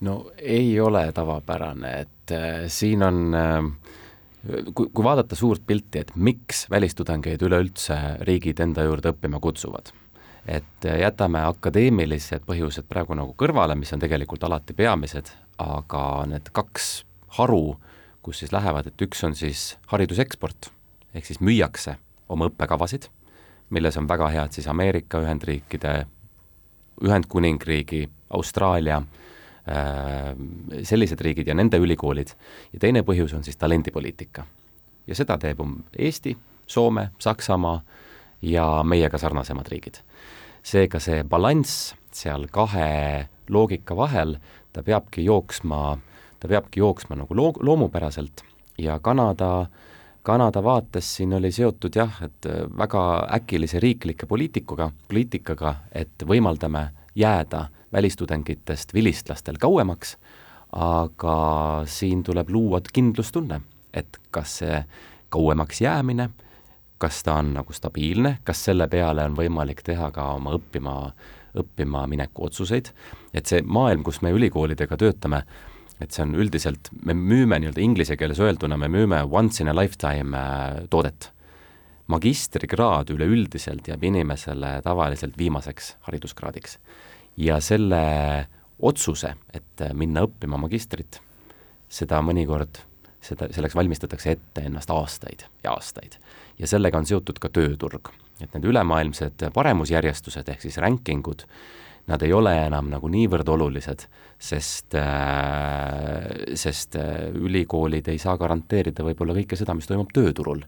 no 0.01 0.31
ei 0.37 0.79
ole 0.79 1.11
tavapärane, 1.11 1.93
et 1.99 2.31
äh, 2.31 2.65
siin 2.67 3.03
on 3.03 3.35
äh, 3.35 3.63
kui, 4.73 4.89
kui 4.93 5.03
vaadata 5.03 5.35
suurt 5.35 5.63
pilti, 5.67 6.03
et 6.03 6.13
miks 6.15 6.65
välistudengeid 6.71 7.41
üleüldse 7.47 7.97
riigid 8.27 8.61
enda 8.63 8.85
juurde 8.87 9.13
õppima 9.15 9.41
kutsuvad, 9.43 9.91
et 10.47 10.85
äh, 10.85 10.99
jätame 11.01 11.41
akadeemilised 11.43 12.45
põhjused 12.47 12.87
praegu 12.89 13.15
nagu 13.17 13.35
kõrvale, 13.37 13.75
mis 13.75 13.91
on 13.93 14.01
tegelikult 14.01 14.43
alati 14.47 14.75
peamised, 14.77 15.33
aga 15.59 16.01
need 16.31 16.51
kaks 16.55 17.03
haru, 17.39 17.77
kus 18.23 18.43
siis 18.43 18.53
lähevad, 18.55 18.87
et 18.87 19.03
üks 19.03 19.23
on 19.27 19.35
siis 19.35 19.73
hariduseksport, 19.91 20.71
ehk 21.13 21.27
siis 21.27 21.41
müüakse 21.43 21.97
oma 22.31 22.47
õppekavasid, 22.49 23.09
milles 23.75 23.99
on 23.99 24.07
väga 24.07 24.29
head 24.31 24.55
siis 24.55 24.67
Ameerika 24.71 25.19
Ühendriikide, 25.23 26.05
Ühendkuningriigi, 27.03 28.07
Austraalia 28.33 29.01
äh, 29.67 30.31
sellised 30.83 31.21
riigid 31.21 31.47
ja 31.47 31.55
nende 31.55 31.79
ülikoolid 31.79 32.33
ja 32.73 32.79
teine 32.79 33.03
põhjus 33.05 33.35
on 33.35 33.43
siis 33.43 33.59
talendipoliitika. 33.59 34.45
ja 35.07 35.15
seda 35.15 35.37
teeb 35.37 35.59
um-, 35.59 35.83
Eesti, 35.99 36.37
Soome, 36.67 37.09
Saksamaa 37.19 37.81
ja 38.41 38.83
meiega 38.83 39.17
sarnasemad 39.17 39.67
riigid. 39.71 40.01
seega 40.63 40.99
see 40.99 41.23
balanss 41.23 41.95
seal 42.11 42.47
kahe 42.51 43.27
loogika 43.49 43.95
vahel, 43.95 44.35
ta 44.73 44.83
peabki 44.83 45.23
jooksma, 45.25 45.97
ta 46.39 46.47
peabki 46.47 46.79
jooksma 46.79 47.15
nagu 47.15 47.35
loo-, 47.35 47.59
loomupäraselt 47.63 48.43
ja 48.77 48.99
Kanada 48.99 49.67
Kanada 50.27 50.59
vaates 50.63 51.07
siin 51.15 51.33
oli 51.33 51.53
seotud 51.55 51.95
jah, 51.95 52.17
et 52.25 52.45
väga 52.77 53.01
äkilise 53.37 53.79
riiklike 53.79 54.27
poliitikuga, 54.27 54.89
poliitikaga, 55.07 55.71
et 55.95 56.25
võimaldame 56.27 56.81
jääda 57.15 57.69
välistudengitest 57.95 58.91
vilistlastel 58.93 59.55
kauemaks, 59.55 60.17
aga 60.75 61.37
siin 61.87 62.25
tuleb 62.27 62.51
luua 62.51 62.81
kindlustunne, 62.91 63.61
et 63.93 64.19
kas 64.31 64.57
see 64.59 64.81
kauemaks 65.31 65.79
jäämine, 65.81 66.27
kas 67.01 67.21
ta 67.25 67.37
on 67.41 67.53
nagu 67.57 67.73
stabiilne, 67.73 68.37
kas 68.47 68.63
selle 68.69 68.87
peale 68.91 69.25
on 69.27 69.37
võimalik 69.37 69.83
teha 69.85 70.09
ka 70.15 70.31
oma 70.37 70.55
õppima, 70.57 70.95
õppima 71.57 72.05
mineku 72.09 72.47
otsuseid, 72.47 72.91
et 73.33 73.49
see 73.49 73.63
maailm, 73.63 74.03
kus 74.05 74.21
me 74.25 74.33
ülikoolidega 74.35 74.97
töötame, 74.99 75.43
et 76.01 76.13
see 76.13 76.23
on 76.25 76.35
üldiselt, 76.37 76.91
me 77.05 77.15
müüme 77.17 77.57
nii-öelda 77.61 77.81
inglise 77.81 78.17
keeles 78.17 78.41
öelduna, 78.43 78.77
me 78.77 78.89
müüme 78.91 79.23
once 79.25 79.63
in 79.63 79.71
a 79.71 79.75
lifetime 79.77 80.37
äh, 80.37 80.85
toodet. 80.89 81.31
magistrikraad 82.07 83.09
üleüldiselt 83.11 83.87
jääb 83.89 84.03
inimesele 84.07 84.77
tavaliselt 84.79 85.33
viimaseks 85.37 85.89
hariduskraadiks 86.05 86.77
ja 87.35 87.57
selle 87.59 88.47
otsuse, 88.79 89.33
et 89.53 89.83
minna 89.93 90.23
õppima 90.23 90.55
magistrit, 90.61 91.19
seda 91.89 92.21
mõnikord, 92.23 92.79
seda, 93.23 93.49
selleks 93.53 93.75
valmistatakse 93.75 94.35
ette 94.35 94.63
ennast 94.69 94.91
aastaid 94.93 95.45
ja 95.63 95.73
aastaid. 95.73 96.17
ja 96.59 96.67
sellega 96.67 96.97
on 96.97 97.05
seotud 97.05 97.39
ka 97.39 97.49
tööturg. 97.49 98.11
et 98.41 98.53
need 98.53 98.69
ülemaailmsed 98.69 99.47
paremusjärjestused 99.53 100.49
ehk 100.49 100.61
siis 100.61 100.77
rankingud, 100.77 101.45
nad 102.07 102.21
ei 102.23 102.33
ole 102.33 102.53
enam 102.67 102.89
nagu 102.91 103.09
niivõrd 103.11 103.49
olulised, 103.49 104.05
sest 104.39 104.95
äh,, 104.95 106.53
sest 106.55 106.95
äh, 106.95 107.27
ülikoolid 107.35 108.07
ei 108.07 108.21
saa 108.21 108.37
garanteerida 108.37 109.03
võib-olla 109.03 109.35
kõike 109.37 109.59
seda, 109.59 109.75
mis 109.75 109.89
toimub 109.89 110.13
tööturul. 110.13 110.63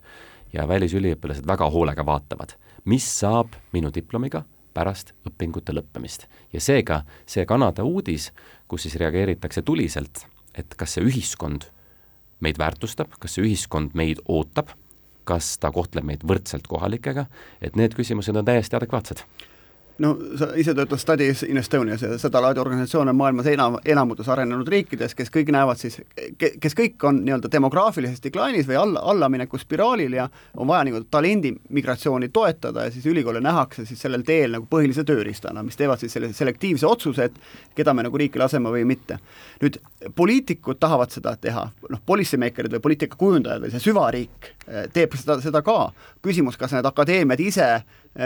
ja 0.54 0.68
välisüliõpilased 0.68 1.46
väga 1.46 1.68
hoolega 1.70 2.06
vaatavad, 2.06 2.56
mis 2.86 3.06
saab 3.20 3.54
minu 3.72 3.92
diplomiga, 3.94 4.44
pärast 4.74 5.14
õpingute 5.28 5.74
lõppemist. 5.74 6.26
ja 6.54 6.62
seega 6.62 7.04
see 7.26 7.46
Kanada 7.46 7.84
uudis, 7.84 8.32
kus 8.68 8.88
siis 8.88 8.96
reageeritakse 8.96 9.62
tuliselt, 9.62 10.26
et 10.56 10.76
kas 10.76 10.98
see 10.98 11.06
ühiskond 11.06 11.70
meid 12.40 12.60
väärtustab, 12.60 13.16
kas 13.20 13.36
see 13.36 13.46
ühiskond 13.48 13.96
meid 14.00 14.22
ootab, 14.28 14.74
kas 15.30 15.58
ta 15.62 15.72
kohtleb 15.72 16.08
meid 16.08 16.26
võrdselt 16.26 16.68
kohalikega, 16.68 17.28
et 17.62 17.76
need 17.78 17.96
küsimused 17.98 18.36
on 18.36 18.48
täiesti 18.48 18.78
adekvaatsed 18.80 19.26
no 20.00 20.14
sa 20.40 20.50
ise 20.56 20.74
töötad 20.76 21.00
Studies 21.00 21.44
in 21.44 21.58
Estonias 21.58 22.02
ja 22.02 22.18
sedalaadi 22.18 22.60
organisatsioone 22.60 23.12
on 23.12 23.18
maailmas 23.20 23.48
enam, 23.52 23.78
enamuses 23.86 24.30
arenenud 24.30 24.68
riikides, 24.68 25.16
kes 25.16 25.32
kõik 25.34 25.52
näevad 25.52 25.80
siis, 25.80 26.00
kes 26.38 26.76
kõik 26.78 27.04
on 27.08 27.22
nii-öelda 27.26 27.52
demograafilises 27.52 28.24
deklainis 28.24 28.68
või 28.68 28.80
alla, 28.80 29.04
allamineku 29.12 29.60
spiraalil 29.60 30.16
ja 30.22 30.30
on 30.58 30.68
vaja 30.68 30.86
nii-öelda 30.88 31.12
talendimigratsiooni 31.12 32.30
toetada 32.34 32.88
ja 32.88 32.94
siis 32.96 33.06
ülikoole 33.12 33.42
nähakse 33.44 33.86
siis 33.86 34.02
sellel 34.02 34.24
teel 34.28 34.56
nagu 34.56 34.68
põhilise 34.72 35.04
tööriistana, 35.08 35.64
mis 35.64 35.78
teevad 35.80 36.00
siis 36.00 36.16
sellise 36.16 36.38
selektiivse 36.40 36.88
otsuse, 36.88 37.30
et 37.30 37.76
keda 37.76 37.94
me 37.94 38.08
nagu 38.08 38.18
riiki 38.18 38.40
laseme 38.40 38.72
või 38.72 38.86
mitte. 38.88 39.20
nüüd 39.62 39.82
poliitikud 40.16 40.80
tahavad 40.80 41.12
seda 41.12 41.36
teha, 41.36 41.66
noh, 41.90 42.02
policymaker'id 42.06 42.72
või 42.78 42.84
poliitikakujundajad 42.88 43.66
või 43.66 43.72
see 43.74 43.84
süvariik 43.84 44.52
eh, 44.68 44.88
teeb 44.94 45.16
seda, 45.20 45.42
seda 45.44 45.62
ka, 45.62 45.92
küsimus, 46.24 46.58
kas 46.58 46.72
need 46.76 46.88
akadeemiad 46.88 47.40
ise 47.44 47.68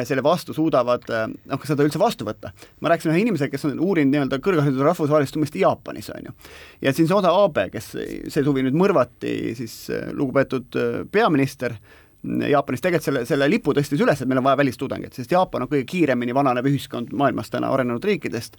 selle 0.08 0.24
vastu 0.26 0.56
suudavad 0.56 1.06
noh, 1.10 1.60
kas 1.60 1.74
seda 1.74 1.86
üldse 1.86 2.02
vastu 2.02 2.26
võtta. 2.28 2.54
ma 2.82 2.92
rääkisin 2.92 3.14
ühe 3.14 3.24
inimesega, 3.24 3.54
kes 3.54 3.68
on 3.70 3.82
uurinud 3.84 4.14
nii-öelda 4.14 4.40
kõrghariduse 4.44 4.88
rahvusvahelistumist 4.88 5.58
Jaapanis, 5.60 6.10
on 6.14 6.30
ju. 6.30 6.38
ja 6.82 6.94
Shinzoda 6.94 7.34
Abe, 7.44 7.68
kes 7.74 7.92
see 7.94 8.46
suvi 8.46 8.66
nüüd 8.66 8.78
mõrvati, 8.78 9.54
siis 9.60 9.76
äh, 9.94 10.10
lugupeetud 10.16 10.80
äh, 10.80 10.96
peaminister, 11.12 11.78
Jaapanis 12.24 12.80
tegelikult 12.80 13.10
selle, 13.10 13.26
selle 13.28 13.50
lipu 13.52 13.74
tõstis 13.76 14.00
üles, 14.00 14.22
et 14.22 14.30
meil 14.32 14.40
on 14.40 14.48
vaja 14.48 14.62
välistudengeid, 14.62 15.12
sest 15.16 15.34
Jaapan 15.36 15.66
on 15.66 15.72
kõige 15.72 15.86
kiiremini 15.92 16.36
vananev 16.36 16.70
ühiskond 16.72 17.12
maailmas 17.20 17.52
täna 17.52 17.72
arenenud 17.76 18.04
riikidest 18.08 18.56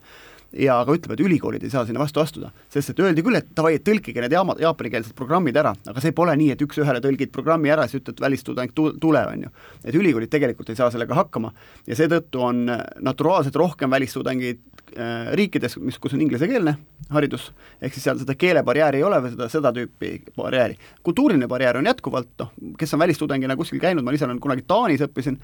ja 0.59 0.77
ka 0.87 0.95
ütleb, 0.95 1.15
et 1.15 1.23
ülikoolid 1.25 1.65
ei 1.67 1.73
saa 1.73 1.85
sinna 1.87 2.03
vastu 2.03 2.23
astuda, 2.23 2.51
sest 2.73 2.93
et 2.93 3.01
öeldi 3.03 3.25
küll, 3.27 3.39
et 3.39 3.49
davai, 3.57 3.75
et 3.79 3.85
tõlkige 3.87 4.23
need 4.23 4.35
jaama, 4.35 4.57
jaapanikeelsed 4.61 5.17
programmid 5.19 5.57
ära, 5.59 5.75
aga 5.91 6.03
see 6.03 6.15
pole 6.17 6.35
nii, 6.39 6.53
et 6.55 6.63
üks-ühele 6.65 7.03
tõlgid 7.05 7.33
programmi 7.35 7.73
ära, 7.75 7.87
siis 7.91 8.03
ütled 8.03 8.23
välistudeng 8.23 8.75
tule, 8.75 9.25
on 9.25 9.47
ju. 9.47 9.53
et 9.83 9.99
ülikoolid 9.99 10.31
tegelikult 10.33 10.71
ei 10.71 10.79
saa 10.79 10.91
sellega 10.95 11.17
hakkama 11.19 11.53
ja 11.89 11.99
seetõttu 11.99 12.43
on 12.45 12.65
naturaalselt 13.03 13.57
rohkem 13.59 13.91
välistudengeid 13.91 14.63
äh, 14.95 15.35
riikides, 15.41 15.79
mis, 15.83 15.99
kus 15.99 16.15
on 16.15 16.25
inglisekeelne 16.25 16.77
haridus, 17.15 17.51
ehk 17.83 17.97
siis 17.97 18.07
seal 18.07 18.21
seda 18.23 18.39
keelebarjääri 18.39 19.03
ei 19.03 19.07
ole 19.07 19.21
või 19.25 19.35
seda, 19.35 19.51
seda 19.53 19.75
tüüpi 19.75 20.17
barjääri. 20.37 20.79
kultuuriline 21.03 21.51
barjäär 21.51 21.81
on 21.81 21.91
jätkuvalt, 21.91 22.33
noh, 22.41 22.55
kes 22.79 22.95
on 22.95 23.03
välistudengina 23.03 23.59
kuskil 23.59 23.83
käinud, 23.83 24.07
ma 24.07 24.15
ise 24.15 24.29
olen 24.29 24.41
kunagi 24.43 24.67
Taanis 24.69 25.03
õppisin, 25.05 25.41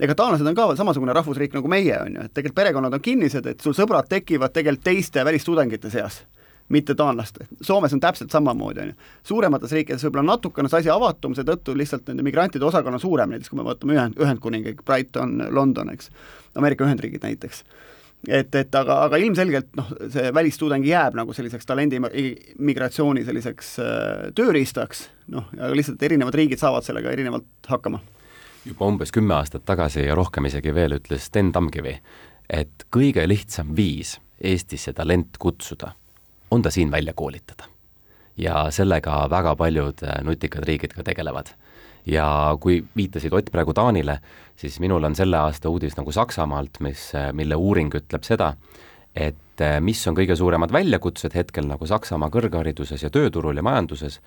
ega 0.00 0.14
taanlased 0.14 0.46
on 0.46 0.56
ka 0.56 0.66
veel 0.70 0.78
samasugune 0.78 1.14
rahvusriik 1.16 1.54
nagu 1.56 1.70
meie, 1.70 1.94
on 2.00 2.18
ju, 2.18 2.26
et 2.26 2.34
tegelikult 2.34 2.60
perekonnad 2.60 2.94
on 2.98 3.04
kinnised, 3.04 3.46
et 3.50 3.64
sul 3.64 3.74
sõbrad 3.76 4.08
tekivad 4.10 4.54
tegelikult 4.54 4.86
teiste 4.86 5.24
välistudengite 5.26 5.90
seas, 5.90 6.20
mitte 6.74 6.94
taanlaste. 6.94 7.48
Soomes 7.64 7.94
on 7.96 8.02
täpselt 8.02 8.34
samamoodi, 8.34 8.84
on 8.84 8.92
ju. 8.92 9.10
suuremates 9.32 9.74
riikides 9.74 10.04
võib-olla 10.06 10.34
natukene 10.34 10.70
see 10.70 10.84
asi 10.84 10.92
avatum, 10.94 11.34
seetõttu 11.34 11.74
lihtsalt 11.76 12.10
nende 12.10 12.26
migrantide 12.26 12.66
osakaal 12.68 12.98
on 12.98 13.02
suurem, 13.02 13.34
näiteks 13.34 13.50
kui 13.50 13.58
me 13.58 13.66
vaatame 13.66 13.96
Ühend, 13.96 14.18
Ühendkuningriik, 14.22 14.84
Brighton, 14.86 15.38
London, 15.50 15.90
eks, 15.94 16.12
Ameerika 16.58 16.86
Ühendriigid 16.86 17.24
näiteks. 17.24 17.64
Et, 18.26 18.54
et 18.58 18.74
aga, 18.74 18.96
aga 19.06 19.18
ilmselgelt 19.22 19.76
noh, 19.78 19.90
see 20.10 20.32
välistudeng 20.34 20.82
jääb 20.86 21.14
nagu 21.14 21.34
selliseks 21.34 21.66
talendi 21.66 22.00
migratsiooni 22.02 23.22
selliseks 23.24 23.68
äh, 23.78 24.24
tööriistaks, 24.34 25.04
noh, 25.34 25.46
aga 25.54 25.70
lihtsalt 25.78 26.02
erinevad 26.02 26.34
riigid 26.34 26.58
saavad 26.58 26.86
sellega 26.86 27.14
erinevalt 27.14 27.70
hakkama 27.70 28.02
juba 28.68 28.88
umbes 28.88 29.12
kümme 29.14 29.34
aastat 29.34 29.64
tagasi 29.68 30.06
ja 30.06 30.16
rohkem 30.18 30.48
isegi 30.48 30.74
veel 30.74 30.98
ütles 30.98 31.28
Sten 31.28 31.52
Tamkivi, 31.52 31.94
et 32.48 32.86
kõige 32.94 33.24
lihtsam 33.28 33.74
viis 33.76 34.18
Eestisse 34.38 34.92
talent 34.94 35.38
kutsuda 35.42 35.92
on 36.54 36.62
ta 36.62 36.70
siin 36.70 36.90
välja 36.90 37.12
koolitada. 37.12 37.64
ja 38.38 38.70
sellega 38.70 39.26
väga 39.30 39.56
paljud 39.56 40.02
äh, 40.02 40.20
nutikad 40.22 40.64
riigid 40.64 40.92
ka 40.94 41.02
tegelevad. 41.02 41.46
ja 42.06 42.56
kui 42.60 42.84
viitasid 42.96 43.32
Ott 43.32 43.50
praegu 43.52 43.74
Taanile, 43.74 44.20
siis 44.56 44.80
minul 44.80 45.04
on 45.04 45.14
selle 45.14 45.36
aasta 45.36 45.68
uudis 45.68 45.96
nagu 45.96 46.12
Saksamaalt, 46.12 46.80
mis, 46.80 47.14
äh, 47.14 47.32
mille 47.32 47.54
uuring 47.54 47.94
ütleb 47.94 48.22
seda, 48.22 48.54
et 49.14 49.60
äh, 49.60 49.80
mis 49.80 50.06
on 50.06 50.16
kõige 50.16 50.36
suuremad 50.36 50.72
väljakutsed 50.72 51.34
hetkel 51.34 51.66
nagu 51.66 51.86
Saksamaa 51.86 52.30
kõrghariduses 52.30 53.02
ja 53.02 53.10
tööturul 53.10 53.56
ja 53.56 53.62
majanduses, 53.62 54.20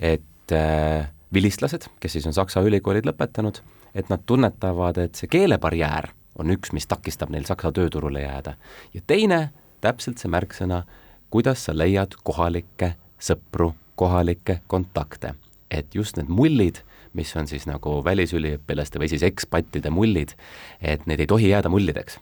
et 0.00 0.52
äh, 0.52 1.08
vilistlased, 1.34 1.88
kes 2.00 2.12
siis 2.12 2.26
on 2.26 2.34
Saksa 2.36 2.60
ülikoolid 2.60 3.06
lõpetanud, 3.08 3.62
et 3.94 4.08
nad 4.12 4.20
tunnetavad, 4.26 4.98
et 4.98 5.18
see 5.18 5.30
keelebarjäär 5.32 6.10
on 6.38 6.52
üks, 6.52 6.72
mis 6.72 6.86
takistab 6.88 7.32
neil 7.32 7.44
Saksa 7.48 7.72
tööturule 7.72 8.22
jääda. 8.22 8.54
ja 8.94 9.00
teine, 9.06 9.50
täpselt 9.80 10.18
see 10.18 10.30
märksõna, 10.30 10.82
kuidas 11.30 11.64
sa 11.64 11.76
leiad 11.76 12.16
kohalikke 12.24 12.94
sõpru, 13.20 13.72
kohalikke 13.96 14.60
kontakte. 14.66 15.34
et 15.70 15.94
just 15.94 16.16
need 16.16 16.28
mullid, 16.28 16.82
mis 17.12 17.36
on 17.36 17.46
siis 17.46 17.66
nagu 17.66 18.04
välisüliõpilaste 18.04 18.98
või 18.98 19.08
siis 19.08 19.22
ekspattide 19.22 19.90
mullid, 19.90 20.34
et 20.80 21.06
need 21.06 21.20
ei 21.20 21.26
tohi 21.26 21.48
jääda 21.48 21.68
mullideks. 21.68 22.18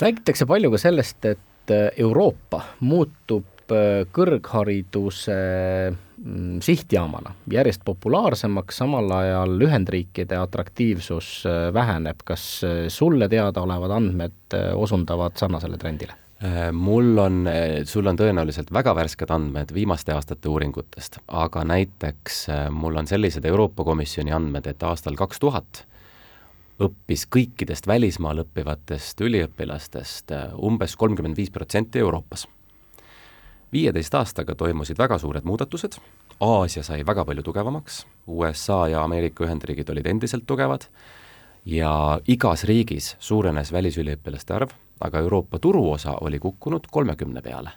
räägitakse 0.00 0.46
palju 0.46 0.70
ka 0.70 0.78
sellest, 0.78 1.24
et 1.24 1.70
äh, 1.70 1.90
Euroopa 1.96 2.62
muutub 2.80 3.44
kõrghariduse 4.14 5.36
mm, 5.92 6.58
sihtjaamana 6.64 7.34
järjest 7.52 7.84
populaarsemaks, 7.84 8.82
samal 8.82 9.10
ajal 9.16 9.56
Ühendriikide 9.68 10.36
atraktiivsus 10.40 11.30
äh, 11.46 11.70
väheneb. 11.74 12.24
kas 12.24 12.44
sulle 12.88 13.28
teadaolevad 13.28 13.96
andmed 14.00 14.60
osundavad 14.74 15.40
sarnasele 15.40 15.78
trendile? 15.78 16.18
Äh, 16.44 16.72
mul 16.72 17.18
on, 17.18 17.46
äh, 17.46 17.84
sul 17.86 18.06
on 18.10 18.18
tõenäoliselt 18.18 18.72
väga 18.74 18.92
värsked 18.98 19.30
andmed 19.32 19.70
viimaste 19.72 20.12
aastate 20.12 20.50
uuringutest, 20.50 21.20
aga 21.28 21.62
näiteks 21.64 22.40
äh, 22.52 22.64
mul 22.74 22.98
on 23.00 23.06
sellised 23.08 23.46
Euroopa 23.48 23.84
Komisjoni 23.86 24.34
andmed, 24.34 24.66
et 24.66 24.82
aastal 24.82 25.16
kaks 25.16 25.40
tuhat 25.40 25.84
õppis 26.84 27.24
kõikidest 27.30 27.86
välismaal 27.86 28.42
õppivatest 28.42 29.22
üliõpilastest 29.24 30.34
umbes 30.58 30.98
kolmkümmend 31.00 31.38
viis 31.38 31.54
protsenti 31.54 32.02
Euroopas. 32.02 32.48
Viieteist 33.74 34.14
aastaga 34.14 34.54
toimusid 34.54 34.98
väga 34.98 35.18
suured 35.18 35.44
muudatused, 35.44 35.98
Aasia 36.40 36.82
sai 36.82 37.02
väga 37.06 37.24
palju 37.24 37.42
tugevamaks, 37.46 38.04
USA 38.26 38.86
ja 38.88 39.02
Ameerika 39.04 39.44
Ühendriigid 39.44 39.90
olid 39.90 40.06
endiselt 40.06 40.46
tugevad. 40.46 40.88
Ja 41.64 42.20
igas 42.28 42.64
riigis 42.68 43.14
suurenes 43.20 43.70
välisüliõpilaste 43.72 44.54
arv 44.54 44.74
aga 45.00 45.18
Euroopa 45.18 45.58
turuosa 45.58 46.16
oli 46.20 46.38
kukkunud 46.38 46.80
kolmekümne 46.90 47.42
peale. 47.42 47.70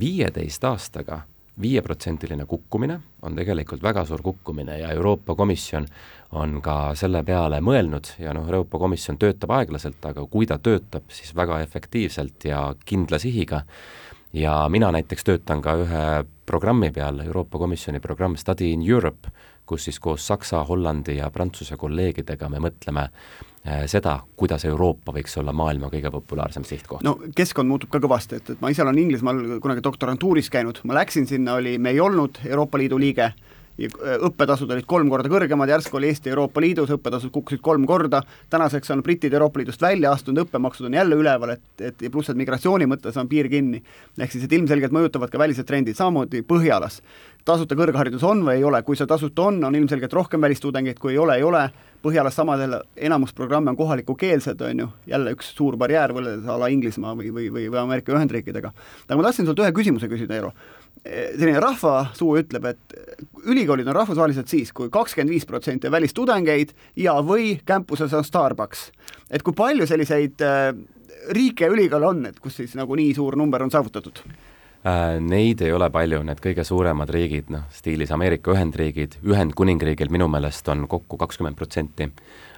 viieteist 0.00 0.64
aastaga 0.64 1.20
viieprotsendiline 1.60 2.46
kukkumine 2.46 3.00
on 3.22 3.34
tegelikult 3.36 3.82
väga 3.82 4.04
suur 4.04 4.22
kukkumine 4.22 4.78
ja 4.78 4.88
Euroopa 4.90 5.34
Komisjon 5.34 5.86
on 6.32 6.62
ka 6.62 6.94
selle 6.94 7.22
peale 7.24 7.60
mõelnud 7.60 8.14
ja 8.18 8.32
noh, 8.32 8.46
Euroopa 8.46 8.78
Komisjon 8.78 9.18
töötab 9.18 9.50
aeglaselt, 9.50 10.04
aga 10.04 10.24
kui 10.26 10.46
ta 10.46 10.58
töötab, 10.58 11.02
siis 11.08 11.36
väga 11.36 11.60
efektiivselt 11.60 12.44
ja 12.44 12.74
kindla 12.84 13.18
sihiga, 13.18 13.62
ja 14.32 14.68
mina 14.68 14.92
näiteks 14.92 15.24
töötan 15.24 15.62
ka 15.62 15.74
ühe 15.84 16.02
programmi 16.46 16.90
peal, 16.90 17.20
Euroopa 17.20 17.58
Komisjoni 17.58 18.00
programm 18.00 18.36
Study 18.36 18.72
in 18.72 18.82
Europe, 18.88 19.30
kus 19.66 19.84
siis 19.84 20.00
koos 20.00 20.26
Saksa, 20.26 20.64
Hollandi 20.64 21.16
ja 21.16 21.30
Prantsuse 21.30 21.76
kolleegidega 21.76 22.48
me 22.48 22.60
mõtleme 22.62 23.06
äh, 23.06 23.84
seda, 23.86 24.18
kuidas 24.36 24.64
Euroopa 24.68 25.14
võiks 25.14 25.36
olla 25.40 25.52
maailma 25.52 25.90
kõige 25.92 26.10
populaarsem 26.10 26.64
sihtkoht. 26.64 27.04
no 27.06 27.18
keskkond 27.36 27.68
muutub 27.68 27.92
ka 27.92 28.00
kõvasti, 28.02 28.40
et, 28.40 28.50
et 28.56 28.60
ma 28.60 28.72
ise 28.72 28.82
olen 28.82 28.98
Inglismaal 29.04 29.58
kunagi 29.62 29.84
doktorantuuris 29.84 30.50
käinud, 30.50 30.82
ma 30.84 30.98
läksin 31.00 31.28
sinna, 31.28 31.58
oli, 31.60 31.78
me 31.78 31.94
ei 31.94 32.00
olnud 32.00 32.42
Euroopa 32.48 32.78
Liidu 32.78 32.98
liige, 32.98 33.32
õppetasud 33.88 34.70
olid 34.74 34.86
kolm 34.88 35.10
korda 35.10 35.30
kõrgemad, 35.32 35.70
järsku 35.72 35.98
oli 35.98 36.10
Eesti 36.12 36.32
Euroopa 36.32 36.62
Liidus, 36.62 36.92
õppetasud 36.94 37.32
kukkusid 37.34 37.62
kolm 37.64 37.86
korda, 37.88 38.22
tänaseks 38.52 38.90
on 38.94 39.02
britid 39.02 39.34
Euroopa 39.34 39.62
Liidust 39.62 39.82
välja 39.82 40.12
astunud, 40.12 40.46
õppemaksud 40.46 40.88
on 40.88 40.98
jälle 40.98 41.18
üleval, 41.18 41.56
et, 41.56 41.64
et 41.80 42.06
pluss, 42.12 42.30
et 42.30 42.38
migratsiooni 42.38 42.88
mõttes 42.90 43.18
on 43.20 43.28
piir 43.28 43.48
kinni. 43.52 43.82
ehk 44.18 44.32
siis, 44.32 44.44
et 44.44 44.52
ilmselgelt 44.52 44.92
mõjutavad 44.92 45.32
ka 45.32 45.40
välised 45.40 45.66
trendid, 45.68 45.96
samamoodi 45.98 46.42
Põhjalas 46.46 47.00
tasuta 47.44 47.76
kõrgharidus 47.78 48.22
on 48.26 48.42
või 48.46 48.60
ei 48.60 48.64
ole, 48.64 48.82
kui 48.86 48.98
see 48.98 49.08
tasuta 49.08 49.48
on, 49.48 49.58
on 49.66 49.74
ilmselgelt 49.74 50.12
rohkem 50.14 50.42
välistudengeid, 50.44 50.98
kui 51.02 51.14
ei 51.14 51.18
ole, 51.22 51.38
ei 51.40 51.46
ole, 51.46 51.66
Põhjalas 52.02 52.34
samadel 52.34 52.80
enamus 52.98 53.30
programme 53.30 53.70
on 53.70 53.76
kohalikukeelsed, 53.78 54.60
on 54.66 54.80
ju, 54.82 54.88
jälle 55.06 55.34
üks 55.36 55.52
suur 55.54 55.76
barjäär 55.78 56.10
võrreldes 56.10 56.48
a 56.50 56.56
la 56.58 56.66
Inglismaa 56.74 57.14
või, 57.14 57.28
või, 57.30 57.44
või, 57.54 57.68
või 57.70 57.78
Ameerika 57.78 58.14
Ühendriikidega. 58.16 58.72
aga 59.06 59.18
ma 59.18 59.28
tahtsin 59.28 59.46
sult 59.46 59.62
ühe 59.62 59.70
küsimuse 59.70 60.10
küsida, 60.10 60.34
Eero. 60.34 60.50
Selline 61.02 61.60
rahvasuu 61.60 62.36
ütleb, 62.38 62.66
et 62.70 62.96
ülikoolid 63.50 63.88
on 63.90 63.96
rahvusvahelised 63.96 64.46
siis 64.50 64.70
kui, 64.70 64.86
kui 64.86 64.94
kakskümmend 65.00 65.34
viis 65.34 65.46
protsenti 65.48 65.88
on 65.88 65.96
välistudengeid 65.96 66.74
ja 67.02 67.16
või 67.26 67.56
campuses 67.66 68.14
on 68.14 68.24
Starbucks. 68.24 68.90
et 69.30 69.42
kui 69.42 69.56
palju 69.56 69.86
selliseid 69.86 70.44
äh, 70.46 70.70
riike 71.34 71.66
ja 71.66 71.74
ülikoole 71.74 72.06
on, 72.06 72.26
et 72.26 72.38
kus 72.40 72.56
siis 72.60 72.76
nagu 72.78 72.94
nii 72.94 73.14
suur 73.14 73.36
number 73.36 73.62
on 73.62 73.70
saavutatud? 73.70 74.22
Äh, 74.86 75.18
neid 75.20 75.60
ei 75.62 75.72
ole 75.72 75.90
palju, 75.90 76.22
need 76.26 76.40
kõige 76.42 76.64
suuremad 76.66 77.10
riigid, 77.14 77.50
noh, 77.54 77.66
stiilis 77.70 78.10
Ameerika 78.14 78.54
Ühendriigid, 78.54 79.18
Ühendkuningriigil 79.26 80.10
minu 80.10 80.26
meelest 80.30 80.68
on 80.74 80.88
kokku 80.90 81.18
kakskümmend 81.20 81.58
protsenti, 81.58 82.08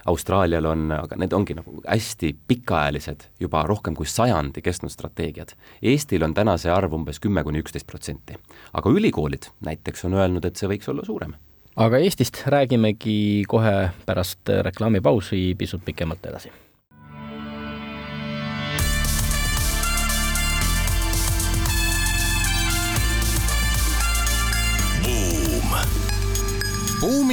Austraalial 0.05 0.65
on, 0.69 0.91
aga 0.91 1.17
need 1.17 1.33
ongi 1.33 1.55
nagu 1.57 1.79
hästi 1.87 2.35
pikaajalised, 2.47 3.25
juba 3.39 3.63
rohkem 3.65 3.95
kui 3.97 4.05
sajandi 4.05 4.61
kestnud 4.61 4.93
strateegiad. 4.93 5.55
Eestil 5.81 6.23
on 6.23 6.33
täna 6.37 6.57
see 6.61 6.71
arv 6.71 6.93
umbes 6.93 7.19
kümme 7.23 7.43
kuni 7.43 7.63
üksteist 7.63 7.87
protsenti. 7.87 8.37
aga 8.73 8.89
ülikoolid 8.89 9.49
näiteks 9.65 10.05
on 10.05 10.13
öelnud, 10.13 10.45
et 10.45 10.55
see 10.55 10.69
võiks 10.69 10.89
olla 10.89 11.05
suurem. 11.05 11.33
aga 11.75 11.97
Eestist 11.97 12.43
räägimegi 12.45 13.43
kohe 13.47 13.89
pärast 14.05 14.53
reklaamipausi 14.69 15.55
pisut 15.57 15.85
pikemalt 15.85 16.25
edasi 16.25 16.51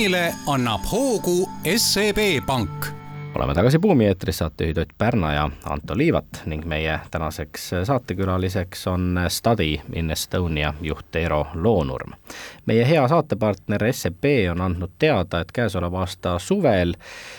buumile 0.02 0.34
annab 0.46 0.84
hoogu 0.84 1.48
SEB 1.78 2.18
Pank 2.46 2.92
oleme 3.36 3.54
tagasi 3.54 3.78
Buumi 3.78 4.06
eetris, 4.06 4.38
saatejuhid 4.38 4.76
Ott 4.76 4.88
Pärna 4.98 5.32
ja 5.32 5.50
Anto 5.64 5.96
Liivat 5.96 6.42
ning 6.46 6.64
meie 6.64 7.00
tänaseks 7.10 7.70
saatekülaliseks 7.84 8.86
on 8.86 9.20
Study 9.28 9.76
in 9.92 10.10
Estonia 10.10 10.74
juht 10.80 11.16
Eero 11.16 11.46
Loonurm. 11.54 12.12
meie 12.66 12.88
hea 12.88 13.08
saatepartner 13.08 13.92
SEB 13.92 14.24
on 14.50 14.60
andnud 14.60 14.90
teada, 14.98 15.40
et 15.40 15.52
käesoleva 15.52 16.00
aasta 16.00 16.38
suvel 16.38 16.94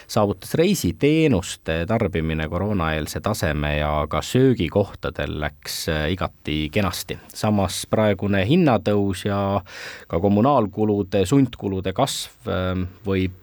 saavutas 0.08 0.54
reisiteenuste 0.54 1.86
tarbimine 1.88 2.50
koroonaeelse 2.50 3.20
taseme 3.20 3.78
ja 3.78 4.08
ka 4.10 4.22
söögikohtadel 4.22 5.40
läks 5.40 5.86
igati 6.10 6.70
kenasti. 6.72 7.20
samas 7.34 7.86
praegune 7.90 8.46
hinnatõus 8.48 9.26
ja 9.26 9.62
ka 10.08 10.20
kommunaalkulude, 10.20 11.26
sundkulude 11.26 11.94
kasv 11.94 12.50
võib 13.06 13.32
Äh, 13.34 13.43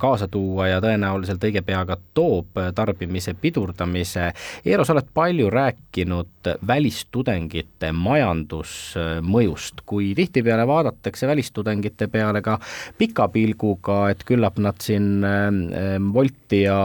kaasa 0.00 0.28
tuua 0.28 0.68
ja 0.70 0.80
tõenäoliselt 0.82 1.42
õige 1.44 1.62
pea 1.66 1.82
ka 1.88 1.96
toob 2.14 2.58
äh, 2.60 2.70
tarbimise 2.76 3.34
pidurdamise. 3.40 4.30
Eero, 4.64 4.84
sa 4.84 4.94
oled 4.94 5.10
palju 5.14 5.50
rääkinud 5.52 6.50
välistudengite 6.66 7.92
majandusmõjust, 7.96 9.84
kui 9.86 10.12
tihtipeale 10.18 10.66
vaadatakse 10.68 11.28
välistudengite 11.30 12.08
peale 12.12 12.42
ka 12.44 12.58
pika 12.98 13.28
pilguga, 13.32 14.02
et 14.12 14.24
küllap 14.28 14.60
nad 14.62 14.80
siin 14.82 15.20
äh, 15.24 15.98
Wolti 16.10 16.64
ja 16.64 16.80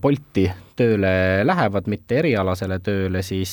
Bolti 0.00 0.44
tööle 0.76 1.42
lähevad, 1.44 1.88
mitte 1.92 2.20
erialasele 2.20 2.78
tööle, 2.84 3.20
siis 3.26 3.52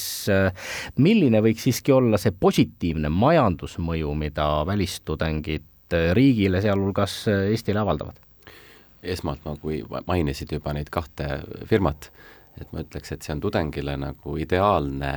milline 1.02 1.42
võiks 1.44 1.66
siiski 1.68 1.92
olla 1.92 2.20
see 2.22 2.32
positiivne 2.32 3.12
majandusmõju, 3.12 4.14
mida 4.16 4.48
välistudengid 4.68 5.66
Äh, 5.94 6.14
riigile, 6.16 6.62
sealhulgas 6.62 7.28
äh, 7.28 7.50
Eestile 7.52 7.80
avaldavad? 7.80 8.16
esmalt 9.08 9.46
ma, 9.46 9.54
kui 9.62 9.78
mainisid 10.08 10.52
juba 10.52 10.74
neid 10.76 10.90
kahte 10.92 11.28
firmat, 11.70 12.10
et 12.60 12.74
ma 12.74 12.82
ütleks, 12.82 13.14
et 13.14 13.24
see 13.24 13.32
on 13.32 13.40
tudengile 13.40 13.94
nagu 14.02 14.34
ideaalne, 14.42 15.12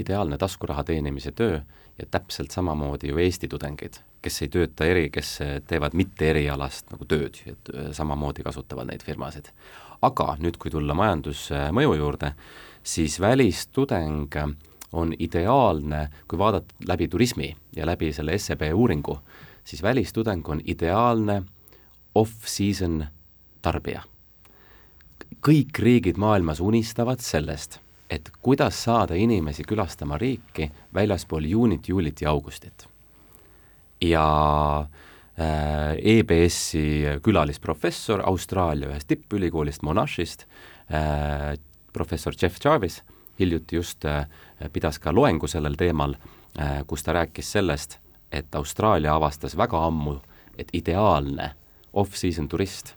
ideaalne 0.00 0.38
taskuraha 0.40 0.82
teenimise 0.88 1.30
töö 1.38 1.60
ja 2.00 2.06
täpselt 2.10 2.50
samamoodi 2.50 3.12
ju 3.12 3.20
Eesti 3.22 3.46
tudengid, 3.52 4.00
kes 4.24 4.42
ei 4.42 4.50
tööta 4.56 4.88
eri, 4.90 5.06
kes 5.14 5.36
teevad 5.70 5.94
mitte 5.94 6.32
erialast 6.32 6.90
nagu 6.90 7.06
tööd, 7.06 7.38
et 7.46 7.70
äh, 7.76 7.92
samamoodi 7.94 8.42
kasutavad 8.42 8.90
neid 8.90 9.06
firmasid. 9.06 9.52
aga 10.02 10.32
nüüd, 10.42 10.58
kui 10.58 10.74
tulla 10.74 10.98
majandusmõju 10.98 11.94
juurde, 11.94 12.32
siis 12.82 13.20
välistudeng 13.20 14.34
on 14.92 15.14
ideaalne, 15.18 16.08
kui 16.26 16.38
vaadata 16.38 16.74
läbi 16.88 17.08
turismi 17.08 17.56
ja 17.76 17.86
läbi 17.86 18.10
selle 18.12 18.38
SEB 18.38 18.72
uuringu, 18.74 19.20
siis 19.68 19.82
välistudeng 19.82 20.48
on 20.48 20.60
ideaalne 20.64 21.42
off-season 22.14 23.04
tarbija. 23.62 24.02
kõik 25.44 25.78
riigid 25.78 26.16
maailmas 26.18 26.60
unistavad 26.60 27.20
sellest, 27.20 27.78
et 28.10 28.30
kuidas 28.42 28.78
saada 28.84 29.14
inimesi 29.14 29.62
külastama 29.62 30.16
riiki 30.18 30.70
väljaspool 30.94 31.44
juunit, 31.44 31.88
juulit 31.88 32.20
ja 32.20 32.30
augustit. 32.30 32.88
ja 34.00 34.24
äh, 35.38 35.96
EBS-i 36.02 37.20
külalisprofessor 37.22 38.22
Austraalia 38.24 38.88
ühest 38.88 39.08
tippülikoolist 39.08 39.82
Monashist 39.82 40.46
äh,, 40.90 41.58
professor 41.92 42.34
Jeff 42.42 42.56
Jarvis, 42.64 43.02
hiljuti 43.38 43.76
just 43.76 44.04
äh, 44.04 44.26
pidas 44.72 44.98
ka 44.98 45.12
loengu 45.12 45.46
sellel 45.46 45.76
teemal 45.76 46.16
kus 46.86 47.02
ta 47.02 47.12
rääkis 47.12 47.52
sellest, 47.52 47.98
et 48.32 48.54
Austraalia 48.54 49.14
avastas 49.14 49.56
väga 49.56 49.80
ammu, 49.86 50.18
et 50.58 50.68
ideaalne 50.72 51.52
off-season 51.92 52.48
turist 52.48 52.94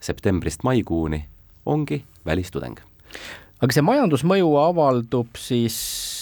septembrist 0.00 0.62
maikuuni 0.62 1.24
ongi 1.66 2.04
välistudeng. 2.26 2.78
aga 3.62 3.72
see 3.72 3.84
majandusmõju 3.86 4.50
avaldub 4.60 5.38
siis 5.40 5.76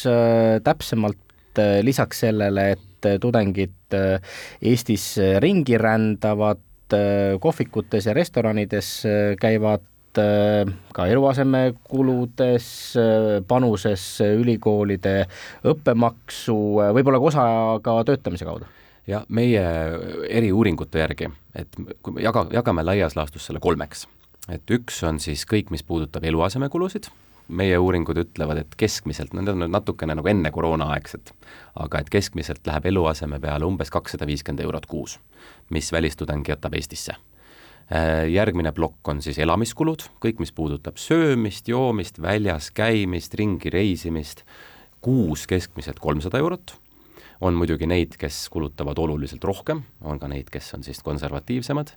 äh, 0.06 0.60
täpsemalt 0.64 1.58
äh, 1.58 1.80
lisaks 1.82 2.22
sellele, 2.22 2.72
et 2.76 3.08
äh, 3.08 3.18
tudengid 3.20 3.96
äh, 3.96 4.34
Eestis 4.62 5.16
ringi 5.42 5.78
rändavad 5.78 6.62
äh,, 6.94 7.38
kohvikutes 7.40 8.06
ja 8.06 8.14
restoranides 8.14 8.92
äh, 9.06 9.34
käivad 9.40 9.82
äh, 9.82 9.91
ka 10.16 11.06
eluasemekuludes, 11.08 12.68
äh, 13.00 13.40
panuses 13.48 14.04
ülikoolide 14.26 15.26
õppemaksu, 15.64 16.58
äh, 16.82 16.92
võib-olla 16.96 17.20
ka 17.22 17.30
osa 17.32 17.44
ka 17.84 17.98
töötamise 18.08 18.48
kaudu? 18.48 18.68
Ja 19.06 19.24
meie 19.28 19.62
eriuuringute 20.30 21.00
järgi, 21.02 21.30
et 21.58 21.80
kui 22.02 22.14
me 22.14 22.22
jaga, 22.22 22.46
jagame 22.54 22.84
laias 22.86 23.16
laastus 23.18 23.48
selle 23.48 23.58
kolmeks, 23.60 24.06
et 24.48 24.70
üks 24.70 25.02
on 25.08 25.18
siis 25.22 25.42
kõik, 25.48 25.72
mis 25.74 25.82
puudutab 25.82 26.24
eluasemekulusid, 26.24 27.08
meie 27.48 27.78
uuringud 27.78 28.20
ütlevad, 28.22 28.62
et 28.62 28.76
keskmiselt, 28.78 29.34
need 29.34 29.50
on 29.50 29.66
natukene 29.70 30.14
nagu 30.18 30.30
enne 30.30 30.52
koroonaaegset, 30.54 31.34
aga 31.82 32.02
et 32.02 32.12
keskmiselt 32.12 32.66
läheb 32.66 32.86
eluaseme 32.92 33.40
peale 33.42 33.66
umbes 33.66 33.90
kakssada 33.90 34.28
viiskümmend 34.28 34.62
eurot 34.64 34.86
kuus, 34.86 35.18
mis 35.70 35.92
välistudeng 35.92 36.46
jätab 36.48 36.78
Eestisse. 36.78 37.18
Järgmine 38.32 38.70
plokk 38.72 39.08
on 39.12 39.18
siis 39.20 39.36
elamiskulud, 39.42 40.06
kõik, 40.22 40.38
mis 40.40 40.52
puudutab 40.56 40.96
söömist, 40.96 41.66
joomist, 41.68 42.22
väljas 42.22 42.70
käimist, 42.72 43.34
ringi 43.36 43.68
reisimist, 43.74 44.46
kuus 45.04 45.44
keskmiselt 45.50 46.00
kolmsada 46.00 46.40
eurot. 46.40 46.76
On 47.42 47.56
muidugi 47.58 47.88
neid, 47.90 48.14
kes 48.20 48.46
kulutavad 48.54 48.98
oluliselt 49.02 49.44
rohkem, 49.44 49.82
on 50.06 50.20
ka 50.22 50.30
neid, 50.30 50.48
kes 50.52 50.70
on 50.76 50.86
siis 50.86 51.02
konservatiivsemad. 51.02 51.90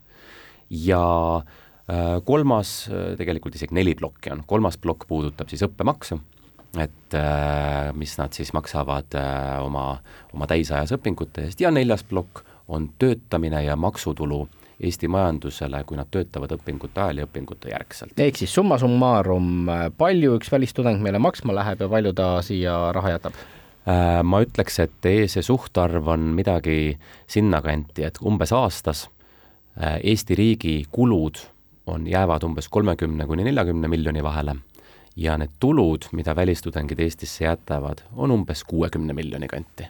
Ja 0.73 1.03
äh, 1.37 2.17
kolmas, 2.25 2.87
äh, 2.89 3.13
tegelikult 3.19 3.55
isegi 3.55 3.77
neli 3.77 3.93
plokki 3.95 4.33
on, 4.33 4.41
kolmas 4.49 4.79
plokk 4.81 5.05
puudutab 5.07 5.53
siis 5.53 5.61
õppemaksu, 5.67 6.17
et 6.81 7.15
äh, 7.15 7.93
mis 7.93 8.17
nad 8.17 8.33
siis 8.33 8.51
maksavad 8.57 9.15
oma, 9.61 9.85
oma 10.33 10.49
täisajas 10.49 10.95
õpingute 10.97 11.45
eest. 11.45 11.61
Ja 11.61 11.69
neljas 11.71 12.03
plokk 12.09 12.41
on 12.67 12.89
töötamine 12.99 13.61
ja 13.67 13.77
maksutulu 13.77 14.47
Eesti 14.83 15.07
majandusele, 15.07 15.83
kui 15.87 15.95
nad 15.95 16.09
töötavad 16.11 16.51
õpingute 16.57 16.99
ajal 16.99 17.21
ja 17.21 17.27
õpingute 17.29 17.71
järgselt. 17.71 18.19
ehk 18.19 18.39
siis 18.41 18.53
summa 18.53 18.77
summarum, 18.81 19.69
palju 19.97 20.35
üks 20.39 20.51
välistudeng 20.51 20.99
meile 21.03 21.21
maksma 21.23 21.55
läheb 21.55 21.85
ja 21.85 21.89
palju 21.89 22.13
ta 22.13 22.29
siia 22.43 22.75
raha 22.95 23.15
jätab? 23.15 23.39
Äh, 23.85 24.19
ma 24.23 24.41
ütleks, 24.43 24.79
et 24.83 25.09
see 25.31 25.43
suhtarv 25.45 26.07
on 26.11 26.31
midagi 26.35 26.97
sinnakanti, 27.27 28.03
et 28.03 28.19
umbes 28.21 28.51
aastas 28.51 29.05
äh, 29.79 29.99
Eesti 30.03 30.35
riigi 30.35 30.77
kulud 30.91 31.39
on, 31.87 32.07
jäävad 32.09 32.43
umbes 32.43 32.67
kolmekümne 32.67 33.27
kuni 33.29 33.45
neljakümne 33.45 33.87
miljoni 33.87 34.23
vahele 34.23 34.57
ja 35.15 35.37
need 35.37 35.55
tulud, 35.59 36.09
mida 36.11 36.35
välistudengid 36.35 36.99
Eestisse 36.99 37.45
jätavad, 37.45 38.03
on 38.15 38.31
umbes 38.31 38.63
kuuekümne 38.67 39.13
miljoni 39.13 39.47
kanti 39.47 39.87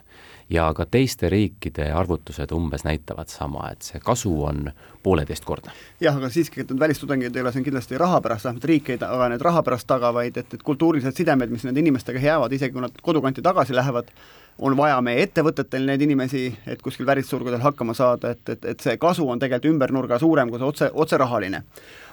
ja 0.50 0.66
ka 0.74 0.86
teiste 0.86 1.28
riikide 1.28 1.88
arvutused 1.92 2.52
umbes 2.54 2.84
näitavad 2.86 3.30
sama, 3.32 3.70
et 3.72 3.82
see 3.82 4.00
kasu 4.00 4.32
on 4.44 4.70
pooleteistkordne. 5.02 5.72
jah, 6.00 6.16
aga 6.16 6.30
siiski, 6.30 6.60
et 6.60 6.70
need 6.70 6.80
välistudengid 6.80 7.36
ei 7.36 7.42
ole 7.42 7.52
siin 7.52 7.64
kindlasti 7.66 7.98
raha 7.98 8.20
pärast, 8.20 8.44
vähemalt 8.44 8.64
riik 8.70 8.90
ei 8.94 8.98
taga 8.98 9.28
need 9.32 9.42
raha 9.42 9.62
pärast 9.66 9.86
taga, 9.86 10.12
vaid 10.14 10.36
et, 10.36 10.54
et 10.54 10.62
kultuurilised 10.62 11.18
sidemed, 11.18 11.50
mis 11.50 11.66
nende 11.66 11.82
inimestega 11.82 12.22
jäävad, 12.22 12.52
isegi 12.52 12.76
kui 12.76 12.84
nad 12.84 13.02
kodukanti 13.02 13.42
tagasi 13.42 13.74
lähevad, 13.74 14.12
on 14.58 14.76
vaja 14.76 14.96
meie 15.04 15.24
ettevõtetel 15.26 15.84
neid 15.84 16.02
inimesi, 16.02 16.46
et 16.66 16.80
kuskil 16.82 17.06
välisturgudel 17.06 17.60
hakkama 17.60 17.94
saada, 17.94 18.32
et, 18.32 18.48
et, 18.48 18.64
et 18.72 18.80
see 18.80 18.96
kasu 19.00 19.26
on 19.28 19.40
tegelikult 19.40 19.72
ümber 19.74 19.92
nurga 19.92 20.18
suurem 20.18 20.50
kui 20.50 20.60
see 20.60 20.68
otse, 20.68 20.90
otserahaline. 20.94 21.62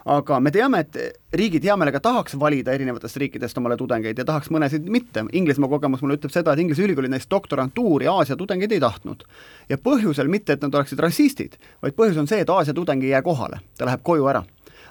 aga 0.05 0.39
me 0.43 0.51
teame, 0.51 0.79
et 0.83 1.19
riigid 1.31 1.63
hea 1.63 1.75
meelega 1.79 1.99
tahaks 2.03 2.35
valida 2.39 2.73
erinevatest 2.75 3.17
riikidest 3.23 3.57
omale 3.57 3.77
tudengeid 3.79 4.17
ja 4.19 4.25
tahaks 4.27 4.51
mõnesid 4.51 4.89
mitte, 4.91 5.23
Inglismaa 5.31 5.69
kogemus 5.71 6.01
mulle 6.03 6.17
ütleb 6.19 6.33
seda, 6.33 6.53
et 6.53 6.59
Inglise 6.59 6.83
ülikoolid 6.83 7.13
näiteks 7.13 7.29
doktorantuuri 7.31 8.07
Aasia 8.11 8.35
tudengeid 8.35 8.71
ei 8.71 8.83
tahtnud. 8.83 9.23
ja 9.69 9.77
põhjusel 9.77 10.27
mitte, 10.27 10.53
et 10.53 10.61
nad 10.61 10.75
oleksid 10.75 10.99
rassistid, 10.99 11.55
vaid 11.81 11.95
põhjus 11.95 12.19
on 12.19 12.27
see, 12.27 12.43
et 12.43 12.49
Aasia 12.49 12.73
tudeng 12.73 13.03
ei 13.03 13.15
jää 13.15 13.21
kohale, 13.21 13.63
ta 13.77 13.85
läheb 13.85 14.03
koju 14.03 14.27
ära 14.27 14.43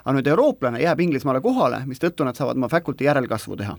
aga 0.03 0.17
nüüd 0.17 0.27
eurooplane 0.27 0.81
jääb 0.81 0.99
Inglismaale 0.99 1.39
kohale, 1.41 1.85
mistõttu 1.87 2.25
nad 2.27 2.35
saavad 2.35 2.57
oma 2.57 2.67
faculty 2.67 3.05
järelkasvu 3.05 3.55
teha 3.55 3.77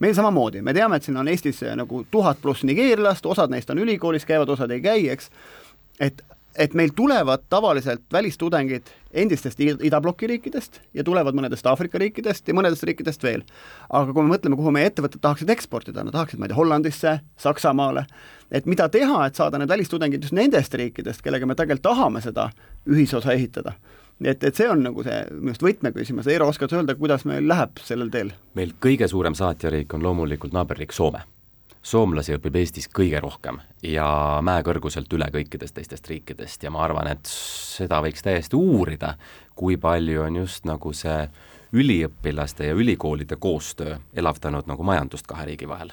meil 0.00 0.16
samamoodi, 0.16 0.62
me 0.64 0.74
teame, 0.76 0.96
et 0.96 1.06
siin 1.06 1.20
on 1.20 1.28
Eestis 1.28 1.62
eh, 1.62 1.76
nagu 1.78 2.04
tuhat 2.10 2.40
pluss 2.42 2.64
nigeerlast, 2.68 3.26
osad 3.26 3.52
neist 3.52 3.70
on 3.70 3.80
ülikoolis, 3.82 4.26
käivad, 4.28 4.52
osad 4.52 4.72
ei 4.74 4.82
käi, 4.84 5.08
eks, 5.12 5.30
et 6.00 6.24
et 6.58 6.74
meil 6.74 6.90
tulevad 6.96 7.44
tavaliselt 7.48 8.02
välistudengid 8.12 8.88
endistest 9.14 9.60
idabloki 9.60 10.26
riikidest 10.26 10.80
ja 10.94 11.04
tulevad 11.04 11.36
mõnedest 11.38 11.66
Aafrika 11.66 11.98
riikidest 11.98 12.48
ja 12.48 12.54
mõnedest 12.54 12.82
riikidest 12.86 13.22
veel. 13.22 13.44
aga 13.88 14.12
kui 14.12 14.22
me 14.26 14.34
mõtleme, 14.34 14.58
kuhu 14.58 14.72
meie 14.74 14.90
ettevõtted 14.90 15.22
tahaksid 15.22 15.50
eksportida, 15.50 16.04
nad 16.04 16.12
tahaksid, 16.12 16.38
ma 16.38 16.48
ei 16.48 16.52
tea, 16.52 16.58
Hollandisse, 16.58 17.14
Saksamaale, 17.38 18.04
et 18.50 18.66
mida 18.66 18.88
teha, 18.88 19.26
et 19.26 19.34
saada 19.34 19.58
need 19.58 19.70
välistudengid 19.70 20.26
just 20.26 20.34
nendest 20.34 20.74
riikidest, 20.74 21.22
kellega 21.22 21.46
me 21.46 21.54
tegelikult 21.54 21.86
tahame 21.86 22.20
seda 22.20 22.50
ühisosa 22.86 23.32
ehitada 23.32 23.78
et, 24.24 24.44
et 24.44 24.56
see 24.56 24.68
on 24.70 24.82
nagu 24.84 25.04
see 25.06 25.18
minu 25.32 25.52
arust 25.52 25.64
võtmeküsimus, 25.64 26.28
Eero, 26.30 26.48
oskad 26.50 26.72
sa 26.72 26.80
öelda, 26.80 26.96
kuidas 26.98 27.26
meil 27.28 27.46
läheb 27.48 27.80
sellel 27.84 28.10
teel? 28.12 28.32
meil 28.58 28.74
kõige 28.82 29.08
suurem 29.10 29.36
saatjariik 29.38 29.94
on 29.96 30.04
loomulikult 30.04 30.54
naaberriik 30.56 30.92
Soome. 30.92 31.22
soomlasi 31.82 32.36
õpib 32.36 32.56
Eestis 32.60 32.88
kõige 32.92 33.20
rohkem 33.24 33.60
ja 33.82 34.06
mäekõrguselt 34.44 35.12
üle 35.16 35.30
kõikidest 35.32 35.74
teistest 35.78 36.08
riikidest 36.08 36.62
ja 36.62 36.70
ma 36.70 36.84
arvan, 36.84 37.08
et 37.08 37.26
seda 37.26 38.02
võiks 38.04 38.22
täiesti 38.22 38.56
uurida, 38.56 39.14
kui 39.54 39.76
palju 39.76 40.26
on 40.26 40.42
just 40.42 40.68
nagu 40.68 40.92
see 40.92 41.28
üliõpilaste 41.72 42.66
ja 42.66 42.74
ülikoolide 42.74 43.36
koostöö 43.36 43.98
elavdanud 44.16 44.66
nagu 44.66 44.82
majandust 44.82 45.26
kahe 45.26 45.46
riigi 45.46 45.68
vahel. 45.68 45.92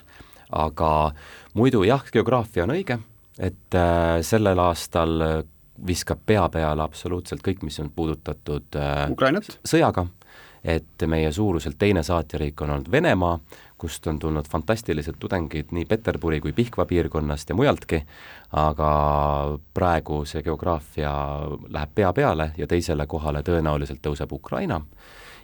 aga 0.52 1.12
muidu 1.54 1.84
jah, 1.84 2.04
geograafia 2.12 2.64
on 2.64 2.72
õige, 2.76 3.00
et 3.40 3.76
äh, 3.76 4.20
sellel 4.22 4.60
aastal 4.60 5.44
viskab 5.88 6.20
pea 6.26 6.48
peale 6.50 6.84
absoluutselt 6.84 7.44
kõik, 7.46 7.64
mis 7.68 7.80
on 7.80 7.90
puudutatud 7.96 8.78
äh, 8.80 9.42
sõjaga, 9.68 10.08
et 10.64 11.06
meie 11.08 11.32
suuruselt 11.32 11.78
teine 11.80 12.04
saatjariik 12.04 12.62
on 12.62 12.74
olnud 12.76 12.92
Venemaa, 12.92 13.38
kust 13.78 14.08
on 14.08 14.20
tulnud 14.20 14.48
fantastilised 14.50 15.20
tudengid 15.20 15.72
nii 15.72 15.86
Peterburi 15.86 16.42
kui 16.42 16.54
Pihkva 16.54 16.86
piirkonnast 16.90 17.50
ja 17.50 17.56
mujaltki, 17.56 18.02
aga 18.58 18.90
praegu 19.74 20.24
see 20.26 20.42
geograafia 20.44 21.14
läheb 21.70 21.96
pea 21.96 22.12
peale 22.14 22.52
ja 22.58 22.68
teisele 22.68 23.08
kohale 23.08 23.44
tõenäoliselt 23.46 24.02
tõuseb 24.02 24.34
Ukraina. 24.34 24.82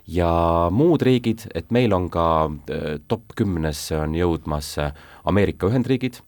Ja 0.08 0.68
muud 0.72 1.02
riigid, 1.06 1.46
et 1.56 1.70
meil 1.72 1.94
on 1.96 2.10
ka 2.12 2.28
äh, 2.50 2.96
top 3.08 3.38
kümnesse 3.38 4.02
on 4.02 4.18
jõudmas 4.18 4.76
Ameerika 5.24 5.70
Ühendriigid, 5.70 6.20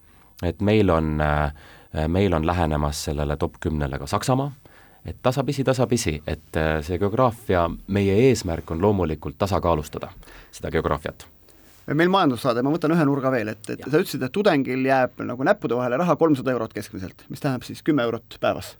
et 0.43 0.61
meil 0.63 0.91
on 0.91 1.17
äh, 1.23 1.49
Äh, 1.49 1.74
meil 2.07 2.33
on 2.33 2.47
lähenemas 2.47 3.03
sellele 3.07 3.37
top 3.37 3.59
kümnele 3.59 3.99
ka 3.99 4.07
Saksamaa, 4.07 4.51
et 5.05 5.17
tasapisi, 5.21 5.63
tasapisi, 5.63 6.21
et 6.27 6.57
äh, 6.57 6.79
see 6.85 6.97
geograafia, 6.99 7.69
meie 7.87 8.17
eesmärk 8.29 8.71
on 8.71 8.81
loomulikult 8.81 9.37
tasakaalustada 9.37 10.09
seda 10.51 10.71
geograafiat. 10.73 11.27
Meil 11.93 12.09
majandussaade, 12.09 12.63
ma 12.65 12.71
võtan 12.73 12.95
ühe 12.95 13.05
nurga 13.05 13.29
veel, 13.29 13.51
et, 13.53 13.61
et 13.69 13.83
ja. 13.83 13.91
sa 13.91 14.01
ütlesid, 14.01 14.23
et 14.25 14.33
tudengil 14.33 14.87
jääb 14.87 15.21
nagu 15.27 15.45
näppude 15.45 15.77
vahele 15.77 15.99
raha 16.01 16.15
kolmsada 16.17 16.55
eurot 16.55 16.73
keskmiselt, 16.73 17.27
mis 17.29 17.43
tähendab 17.43 17.67
siis 17.67 17.85
kümme 17.85 18.01
eurot 18.07 18.39
päevas 18.41 18.73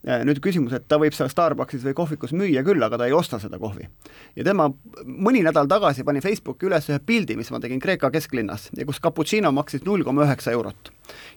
nüüd 0.00 0.38
küsimus, 0.40 0.72
et 0.72 0.86
ta 0.88 0.96
võib 1.00 1.12
seal 1.12 1.28
Starbuckis 1.28 1.82
või 1.84 1.94
kohvikus 1.96 2.32
müüa 2.36 2.62
küll, 2.64 2.80
aga 2.82 2.96
ta 2.96 3.08
ei 3.08 3.12
osta 3.12 3.38
seda 3.40 3.58
kohvi. 3.60 3.84
ja 4.36 4.44
tema 4.44 4.70
mõni 5.04 5.42
nädal 5.44 5.68
tagasi 5.68 6.04
pani 6.04 6.22
Facebooki 6.24 6.66
üles 6.66 6.88
ühe 6.88 6.98
pildi, 7.04 7.36
mis 7.36 7.50
ma 7.50 7.60
tegin 7.60 7.80
Kreeka 7.80 8.10
kesklinnas 8.10 8.70
ja 8.76 8.86
kus 8.88 9.00
cappuccino 9.00 9.52
maksis 9.52 9.84
null 9.84 10.04
koma 10.04 10.24
üheksa 10.24 10.52
eurot. 10.56 10.90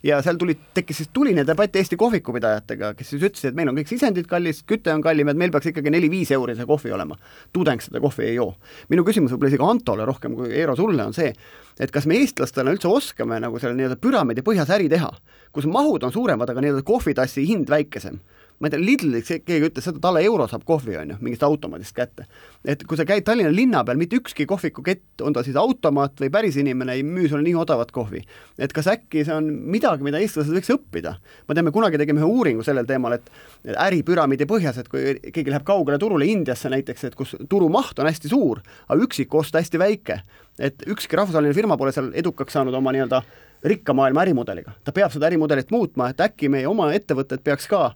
ja 0.03 0.21
seal 0.23 0.39
tuli, 0.39 0.55
tekkis 0.73 0.97
siis 0.97 1.09
tuline 1.13 1.43
debatt 1.47 1.75
Eesti 1.75 1.97
kohvikupidajatega, 1.99 2.93
kes 2.93 3.09
siis 3.09 3.23
ütlesid, 3.23 3.51
et 3.51 3.55
meil 3.55 3.69
on 3.69 3.75
kõik 3.75 3.91
sisendid 3.91 4.29
kallis, 4.31 4.63
küte 4.63 4.93
on 4.93 5.03
kallim, 5.03 5.27
et 5.27 5.37
meil 5.37 5.51
peaks 5.51 5.67
ikkagi 5.73 5.91
neli-viis 5.91 6.31
euri 6.31 6.55
see 6.55 6.65
kohvi 6.65 6.93
olema. 6.95 7.17
tudeng 7.53 7.81
seda 7.83 7.99
kohvi 7.99 8.29
ei 8.29 8.35
joo. 8.35 8.55
minu 8.89 9.03
küsimus 9.03 9.33
võib-olla 9.33 9.51
isegi 9.51 9.67
Antole 9.67 10.05
rohkem 10.05 10.35
kui 10.39 10.53
Eero 10.53 10.75
sulle 10.75 11.03
on 11.03 11.13
see, 11.13 11.33
et 11.79 11.91
kas 11.91 12.07
me 12.07 12.15
eestlastena 12.15 12.71
üldse 12.71 12.87
oskame 12.87 13.41
nagu 13.43 13.59
selle 13.59 13.75
nii-öelda 13.75 13.99
püramiidi 13.99 14.41
põhjas 14.45 14.71
äri 14.71 14.87
teha, 14.87 15.11
kus 15.51 15.67
mahud 15.67 16.03
on 16.03 16.15
suuremad, 16.15 16.49
aga 16.49 16.63
nii-öelda 16.63 16.85
kohvitassi 16.87 17.43
hind 17.49 17.67
väikesem 17.67 18.21
ma 18.63 18.69
ei 18.69 18.71
tea, 18.71 18.79
Lidlis 18.79 19.27
keegi 19.43 19.67
ütles 19.67 19.83
seda, 19.83 19.99
et 19.99 20.05
alla 20.07 20.21
euro 20.23 20.45
saab 20.47 20.63
kohvi, 20.67 20.95
on 20.95 21.09
ju, 21.11 21.17
mingist 21.25 21.43
automaadist 21.43 21.95
kätte. 21.97 22.23
et 22.63 22.85
kui 22.87 22.95
sa 22.95 23.03
käid 23.03 23.25
Tallinna 23.27 23.51
linna 23.51 23.81
peal, 23.83 23.99
mitte 23.99 24.15
ükski 24.15 24.45
kohvikukett, 24.47 25.19
on 25.21 25.35
ta 25.35 25.43
siis 25.43 25.57
automaat 25.59 26.23
või 26.23 26.31
päris 26.31 26.55
inimene, 26.61 26.95
ei 26.95 27.03
müü 27.03 27.27
sulle 27.27 27.43
nii 27.43 27.57
odavat 27.59 27.91
kohvi. 27.91 28.23
et 28.57 28.73
kas 28.73 28.87
äkki 28.93 29.25
see 29.27 29.35
on 29.35 29.49
midagi, 29.73 30.07
mida 30.07 30.21
eestlased 30.23 30.55
võiks 30.55 30.71
õppida. 30.71 31.17
me 31.49 31.57
teame, 31.59 31.75
kunagi 31.75 31.99
tegime 31.99 32.23
ühe 32.23 32.29
uuringu 32.29 32.63
sellel 32.63 32.87
teemal, 32.87 33.19
et 33.19 33.29
äripüramiidi 33.67 34.47
põhjas, 34.47 34.79
et 34.79 34.87
kui 34.87 35.19
keegi 35.27 35.51
läheb 35.51 35.67
kaugele 35.67 35.99
turule, 35.99 36.25
Indiasse 36.25 36.71
näiteks, 36.71 37.03
et 37.03 37.19
kus 37.19 37.35
turumaht 37.49 37.99
on 37.99 38.07
hästi 38.07 38.31
suur, 38.31 38.63
aga 38.87 39.03
üksikost 39.03 39.59
hästi 39.59 39.81
väike, 39.81 40.21
et 40.59 40.87
ükski 40.87 41.19
rahvusvaheline 41.19 41.53
firma 41.53 41.77
pole 41.77 41.91
seal 41.91 42.13
edukaks 42.15 42.55
saanud 42.55 42.79
oma 42.79 42.95
nii-öelda 42.95 43.25
rikka 43.63 43.93
maailma 43.93 44.23
ärimudeliga. 44.23 44.71
ta 44.83 44.91
peab 44.91 45.11
seda 45.11 45.27
ärimudelit 45.27 45.71
muutma, 45.71 46.09
et 46.09 46.21
äkki 46.21 46.49
meie 46.49 46.67
oma 46.67 46.93
ettevõtted 46.95 47.43
peaks 47.43 47.67
ka 47.67 47.89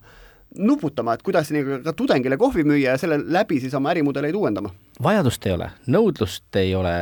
nuputama, 0.58 1.14
et 1.14 1.24
kuidas 1.26 1.52
nii 1.54 1.82
ka 1.86 1.94
tudengile 1.98 2.38
kohvi 2.40 2.64
müüa 2.68 2.94
ja 2.94 3.02
selle 3.02 3.20
läbi 3.24 3.60
siis 3.64 3.74
oma 3.78 3.92
ärimudeleid 3.94 4.36
uuendama. 4.36 4.72
vajadust 5.04 5.46
ei 5.46 5.56
ole, 5.56 5.72
nõudlust 5.88 6.62
ei 6.62 6.76
ole, 6.76 6.94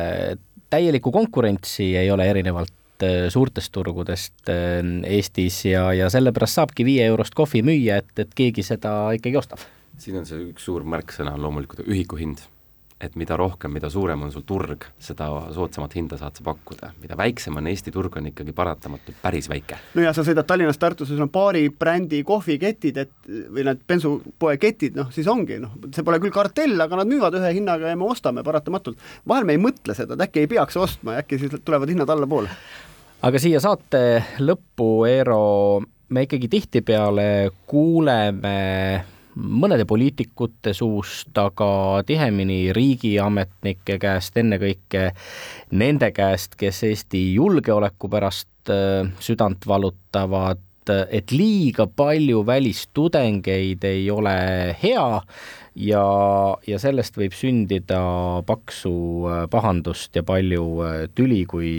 täielikku 0.70 1.12
konkurentsi 1.12 1.92
ei 1.96 2.10
ole 2.10 2.28
erinevalt 2.30 3.06
äh, 3.06 3.28
suurtest 3.32 3.72
turgudest 3.72 4.50
äh, 4.52 4.82
Eestis 5.04 5.64
ja, 5.64 5.92
ja 5.92 6.10
sellepärast 6.10 6.60
saabki 6.60 6.84
viie 6.84 7.06
eurost 7.06 7.34
kohvi 7.34 7.62
müüa, 7.66 8.02
et, 8.02 8.12
et 8.18 8.34
keegi 8.34 8.66
seda 8.66 8.98
ikkagi 9.16 9.40
ostab. 9.42 9.64
siin 9.98 10.18
on 10.20 10.28
see 10.28 10.50
üks 10.50 10.68
suur 10.68 10.84
märksõna 10.84 11.36
on 11.38 11.46
loomulikult 11.46 11.86
ühiku 11.86 12.20
hind 12.20 12.44
et 13.00 13.16
mida 13.16 13.36
rohkem, 13.36 13.74
mida 13.76 13.90
suurem 13.92 14.22
on 14.24 14.30
sul 14.32 14.44
turg, 14.48 14.86
seda 15.02 15.28
soodsamat 15.52 15.94
hinda 15.98 16.16
saad 16.16 16.38
sa 16.38 16.44
pakkuda. 16.46 16.92
mida 17.00 17.16
väiksem 17.16 17.56
on 17.56 17.66
Eesti 17.68 17.92
turg, 17.92 18.16
on 18.16 18.30
ikkagi 18.30 18.54
paratamatult 18.56 19.18
päris 19.22 19.48
väike. 19.52 19.76
no 19.94 20.02
ja 20.02 20.12
sa 20.16 20.24
sõidad 20.24 20.46
Tallinnast 20.48 20.80
Tartusse, 20.80 21.14
sul 21.14 21.26
on 21.26 21.32
paari 21.32 21.68
brändi 21.68 22.22
kohviketid, 22.24 22.96
et 22.96 23.12
või 23.28 23.66
need 23.68 23.82
bensupoe 23.88 24.56
ketid, 24.62 24.96
noh 24.96 25.10
siis 25.12 25.28
ongi, 25.28 25.58
noh, 25.60 25.74
see 25.92 26.06
pole 26.06 26.20
küll 26.22 26.32
kartell, 26.32 26.80
aga 26.80 27.02
nad 27.02 27.10
müüvad 27.10 27.36
ühe 27.36 27.52
hinnaga 27.58 27.92
ja 27.92 27.98
me 28.00 28.08
ostame 28.08 28.44
paratamatult. 28.46 28.96
vahel 29.28 29.44
me 29.44 29.56
ei 29.58 29.60
mõtle 29.60 29.94
seda, 29.94 30.16
et 30.16 30.28
äkki 30.28 30.46
ei 30.46 30.52
peaks 30.56 30.76
ostma 30.80 31.18
ja 31.18 31.24
äkki 31.24 31.38
siis 31.42 31.58
tulevad 31.64 31.92
hinnad 31.92 32.08
allapoole. 32.08 32.48
aga 33.22 33.42
siia 33.42 33.60
saate 33.60 34.00
lõppu, 34.40 34.88
Eero, 35.10 35.82
me 36.08 36.24
ikkagi 36.24 36.48
tihtipeale 36.48 37.28
kuuleme 37.68 38.56
mõnede 39.36 39.84
poliitikute 39.88 40.72
suust, 40.76 41.32
aga 41.38 42.02
tihemini 42.08 42.72
riigiametnike 42.76 43.98
käest, 44.00 44.36
ennekõike 44.40 45.10
nende 45.76 46.10
käest, 46.16 46.56
kes 46.58 46.82
Eesti 46.88 47.22
julgeoleku 47.36 48.10
pärast 48.12 48.72
äh, 48.72 49.04
südant 49.20 49.68
valutavad, 49.68 50.62
et 50.86 51.32
liiga 51.34 51.88
palju 51.90 52.44
välistudengeid 52.46 53.82
ei 53.88 54.04
ole 54.14 54.36
hea 54.78 55.06
ja, 55.82 56.02
ja 56.62 56.78
sellest 56.78 57.18
võib 57.18 57.34
sündida 57.34 57.98
paksu 58.46 58.92
äh, 59.26 59.40
pahandust 59.50 60.14
ja 60.14 60.22
palju 60.26 60.66
äh, 60.86 60.98
tüli, 61.14 61.42
kui 61.50 61.72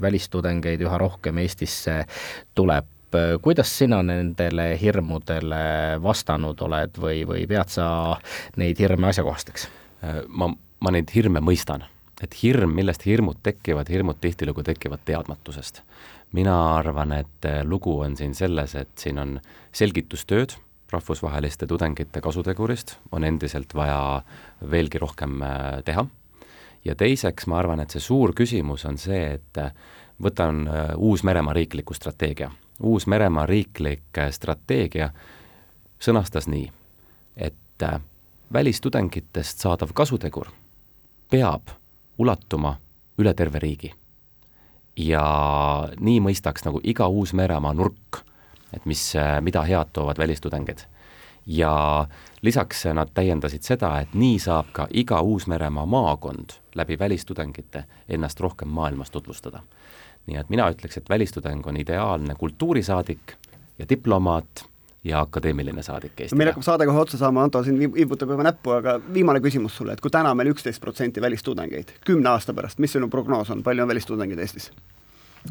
välistudengeid 0.00 0.80
üha 0.80 1.02
rohkem 1.04 1.44
Eestisse 1.44 2.00
tuleb 2.56 2.88
kuidas 3.42 3.70
sina 3.78 4.02
nendele 4.02 4.72
hirmudele 4.80 5.98
vastanud 6.02 6.60
oled 6.66 6.98
või, 7.00 7.22
või 7.28 7.46
pead 7.48 7.72
sa 7.72 7.88
neid 8.60 8.80
hirme 8.80 9.08
asjakohasteks? 9.10 9.68
Äh, 10.04 10.20
ma, 10.28 10.50
ma 10.52 10.92
neid 10.94 11.10
hirme 11.14 11.42
mõistan, 11.44 11.86
et 12.22 12.36
hirm, 12.42 12.74
millest 12.76 13.06
hirmud 13.06 13.40
tekivad, 13.42 13.88
hirmud 13.88 14.20
tihtilugu 14.20 14.62
tekivad 14.66 15.04
teadmatusest. 15.04 15.82
mina 16.32 16.76
arvan, 16.76 17.12
et 17.12 17.44
äh, 17.44 17.64
lugu 17.64 18.00
on 18.00 18.16
siin 18.16 18.34
selles, 18.34 18.74
et 18.74 18.92
siin 18.96 19.18
on 19.18 19.40
selgitustööd 19.72 20.58
rahvusvaheliste 20.92 21.66
tudengite 21.66 22.20
kasutegurist, 22.20 22.96
on 23.12 23.24
endiselt 23.24 23.74
vaja 23.74 24.22
veelgi 24.70 24.98
rohkem 24.98 25.42
teha 25.84 26.06
ja 26.84 26.94
teiseks 26.94 27.46
ma 27.46 27.58
arvan, 27.58 27.80
et 27.80 27.90
see 27.90 28.00
suur 28.00 28.32
küsimus 28.32 28.86
on 28.88 28.96
see, 28.98 29.36
et 29.36 29.60
võtan 30.22 30.64
Uus-Meremaa 30.96 31.52
riikliku 31.52 31.94
strateegia 31.94 32.48
Uus-Meremaa 32.82 33.46
riiklik 33.46 34.20
strateegia 34.30 35.10
sõnastas 35.98 36.46
nii, 36.46 36.68
et 37.36 37.82
äh, 37.82 38.00
välistudengitest 38.52 39.58
saadav 39.58 39.92
kasutegur 39.94 40.50
peab 41.30 41.74
ulatuma 42.18 42.76
üle 43.18 43.34
terve 43.34 43.58
riigi. 43.58 43.94
ja 44.98 45.22
nii 46.00 46.20
mõistaks 46.20 46.64
nagu 46.66 46.80
iga 46.82 47.06
Uus-Meremaa 47.06 47.74
nurk, 47.74 48.22
et 48.72 48.86
mis, 48.86 49.16
äh, 49.16 49.40
mida 49.40 49.62
head 49.62 49.90
toovad 49.92 50.18
välistudengid. 50.18 50.78
ja 51.46 52.06
lisaks 52.42 52.84
nad 52.94 53.10
täiendasid 53.14 53.62
seda, 53.62 54.00
et 54.00 54.14
nii 54.14 54.38
saab 54.38 54.66
ka 54.72 54.86
iga 54.90 55.20
Uus-Meremaa 55.20 55.86
maakond 55.86 56.60
läbi 56.74 56.98
välistudengite 56.98 57.84
ennast 58.08 58.40
rohkem 58.40 58.68
maailmas 58.68 59.10
tutvustada 59.10 59.62
nii 60.28 60.40
et 60.40 60.50
mina 60.52 60.68
ütleks, 60.72 61.00
et 61.00 61.08
välistudeng 61.08 61.66
on 61.66 61.76
ideaalne 61.80 62.36
kultuurisaadik 62.38 63.34
ja 63.78 63.86
diplomaat 63.88 64.64
ja 65.04 65.20
akadeemiline 65.20 65.82
saadik 65.82 66.20
Eestile. 66.20 66.38
meil 66.38 66.50
hakkab 66.50 66.66
saade 66.66 66.86
kohe 66.86 67.00
otsa 67.00 67.18
saama, 67.18 67.42
Anto 67.42 67.62
siin 67.64 67.78
viibutab 67.94 68.30
juba 68.34 68.44
näppu, 68.46 68.74
aga 68.76 68.98
viimane 69.14 69.40
küsimus 69.40 69.76
sulle, 69.76 69.94
et 69.94 70.02
kui 70.04 70.12
täna 70.12 70.34
meil 70.34 70.50
üksteist 70.52 70.82
protsenti 70.82 71.22
välistudengeid, 71.22 71.94
kümne 72.06 72.32
aasta 72.34 72.54
pärast, 72.54 72.82
mis 72.82 72.92
sinu 72.96 73.08
prognoos 73.08 73.50
on, 73.54 73.62
palju 73.62 73.86
on 73.86 73.92
välistudengeid 73.92 74.42
Eestis? 74.42 74.70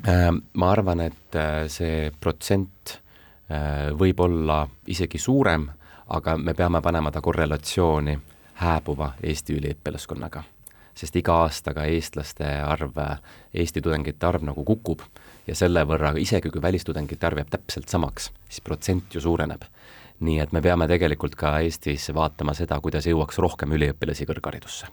Äh, 0.07 0.29
ma 0.53 0.71
arvan, 0.71 1.01
et 1.07 1.35
äh, 1.39 1.63
see 1.71 2.11
protsent 2.19 2.97
äh, 3.49 3.89
võib 3.97 4.19
olla 4.19 4.65
isegi 4.87 5.17
suurem, 5.17 5.69
aga 6.07 6.37
me 6.37 6.53
peame 6.53 6.81
panema 6.81 7.11
ta 7.11 7.23
korrelatsiooni 7.23 8.19
hääbuva 8.61 9.13
Eesti 9.23 9.57
üliõpilaskonnaga 9.57 10.43
sest 10.97 11.15
iga 11.15 11.35
aastaga 11.45 11.85
eestlaste 11.85 12.47
arv, 12.65 12.97
Eesti 13.53 13.81
tudengite 13.81 14.25
arv 14.27 14.43
nagu 14.45 14.63
kukub 14.65 15.03
ja 15.47 15.55
selle 15.55 15.83
võrra, 15.87 16.15
isegi 16.17 16.49
kui 16.49 16.61
välistudengite 16.61 17.27
arv 17.27 17.41
jääb 17.41 17.53
täpselt 17.53 17.89
samaks, 17.89 18.31
siis 18.49 18.61
protsent 18.65 19.15
ju 19.15 19.21
suureneb. 19.21 19.63
nii 20.19 20.39
et 20.41 20.51
me 20.51 20.61
peame 20.61 20.87
tegelikult 20.89 21.35
ka 21.37 21.59
Eestis 21.61 22.09
vaatama 22.13 22.53
seda, 22.57 22.79
kuidas 22.81 23.05
jõuaks 23.05 23.37
rohkem 23.37 23.71
üliõpilasi 23.77 24.25
kõrgharidusse 24.25 24.87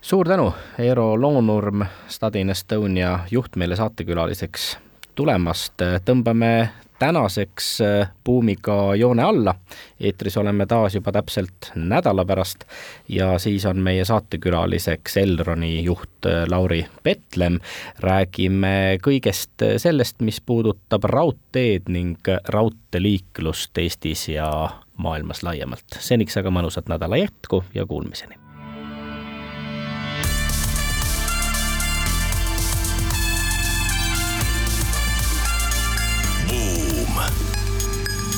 suur 0.00 0.28
tänu, 0.28 0.52
Eero 0.78 1.20
Loonurm, 1.20 1.84
Stadin 2.08 2.50
Estonia 2.50 3.18
juht 3.30 3.56
meile 3.56 3.76
saatekülaliseks 3.76 4.76
tulemast, 5.18 5.82
tõmbame 6.06 6.70
tänaseks 6.98 7.80
äh, 7.80 8.10
buumiga 8.24 8.94
joone 8.94 9.22
alla. 9.22 9.54
eetris 10.00 10.36
oleme 10.36 10.66
taas 10.66 10.94
juba 10.94 11.12
täpselt 11.12 11.70
nädala 11.74 12.24
pärast 12.24 12.64
ja 13.08 13.38
siis 13.38 13.66
on 13.66 13.78
meie 13.78 14.04
saatekülaliseks 14.04 15.16
Elroni 15.16 15.84
juht 15.84 16.26
äh, 16.26 16.46
Lauri 16.50 16.86
Petlem. 17.02 17.60
räägime 18.00 18.98
kõigest 19.02 19.66
sellest, 19.76 20.20
mis 20.20 20.40
puudutab 20.40 21.04
raudteed 21.04 21.88
ning 21.88 22.34
raudteeliiklust 22.48 23.78
Eestis 23.78 24.28
ja 24.28 24.50
maailmas 24.96 25.42
laiemalt. 25.42 26.00
seniks 26.00 26.36
aga 26.36 26.50
mõnusat 26.50 26.88
nädala 26.88 27.16
jätku 27.16 27.64
ja 27.74 27.86
kuulmiseni 27.86 28.47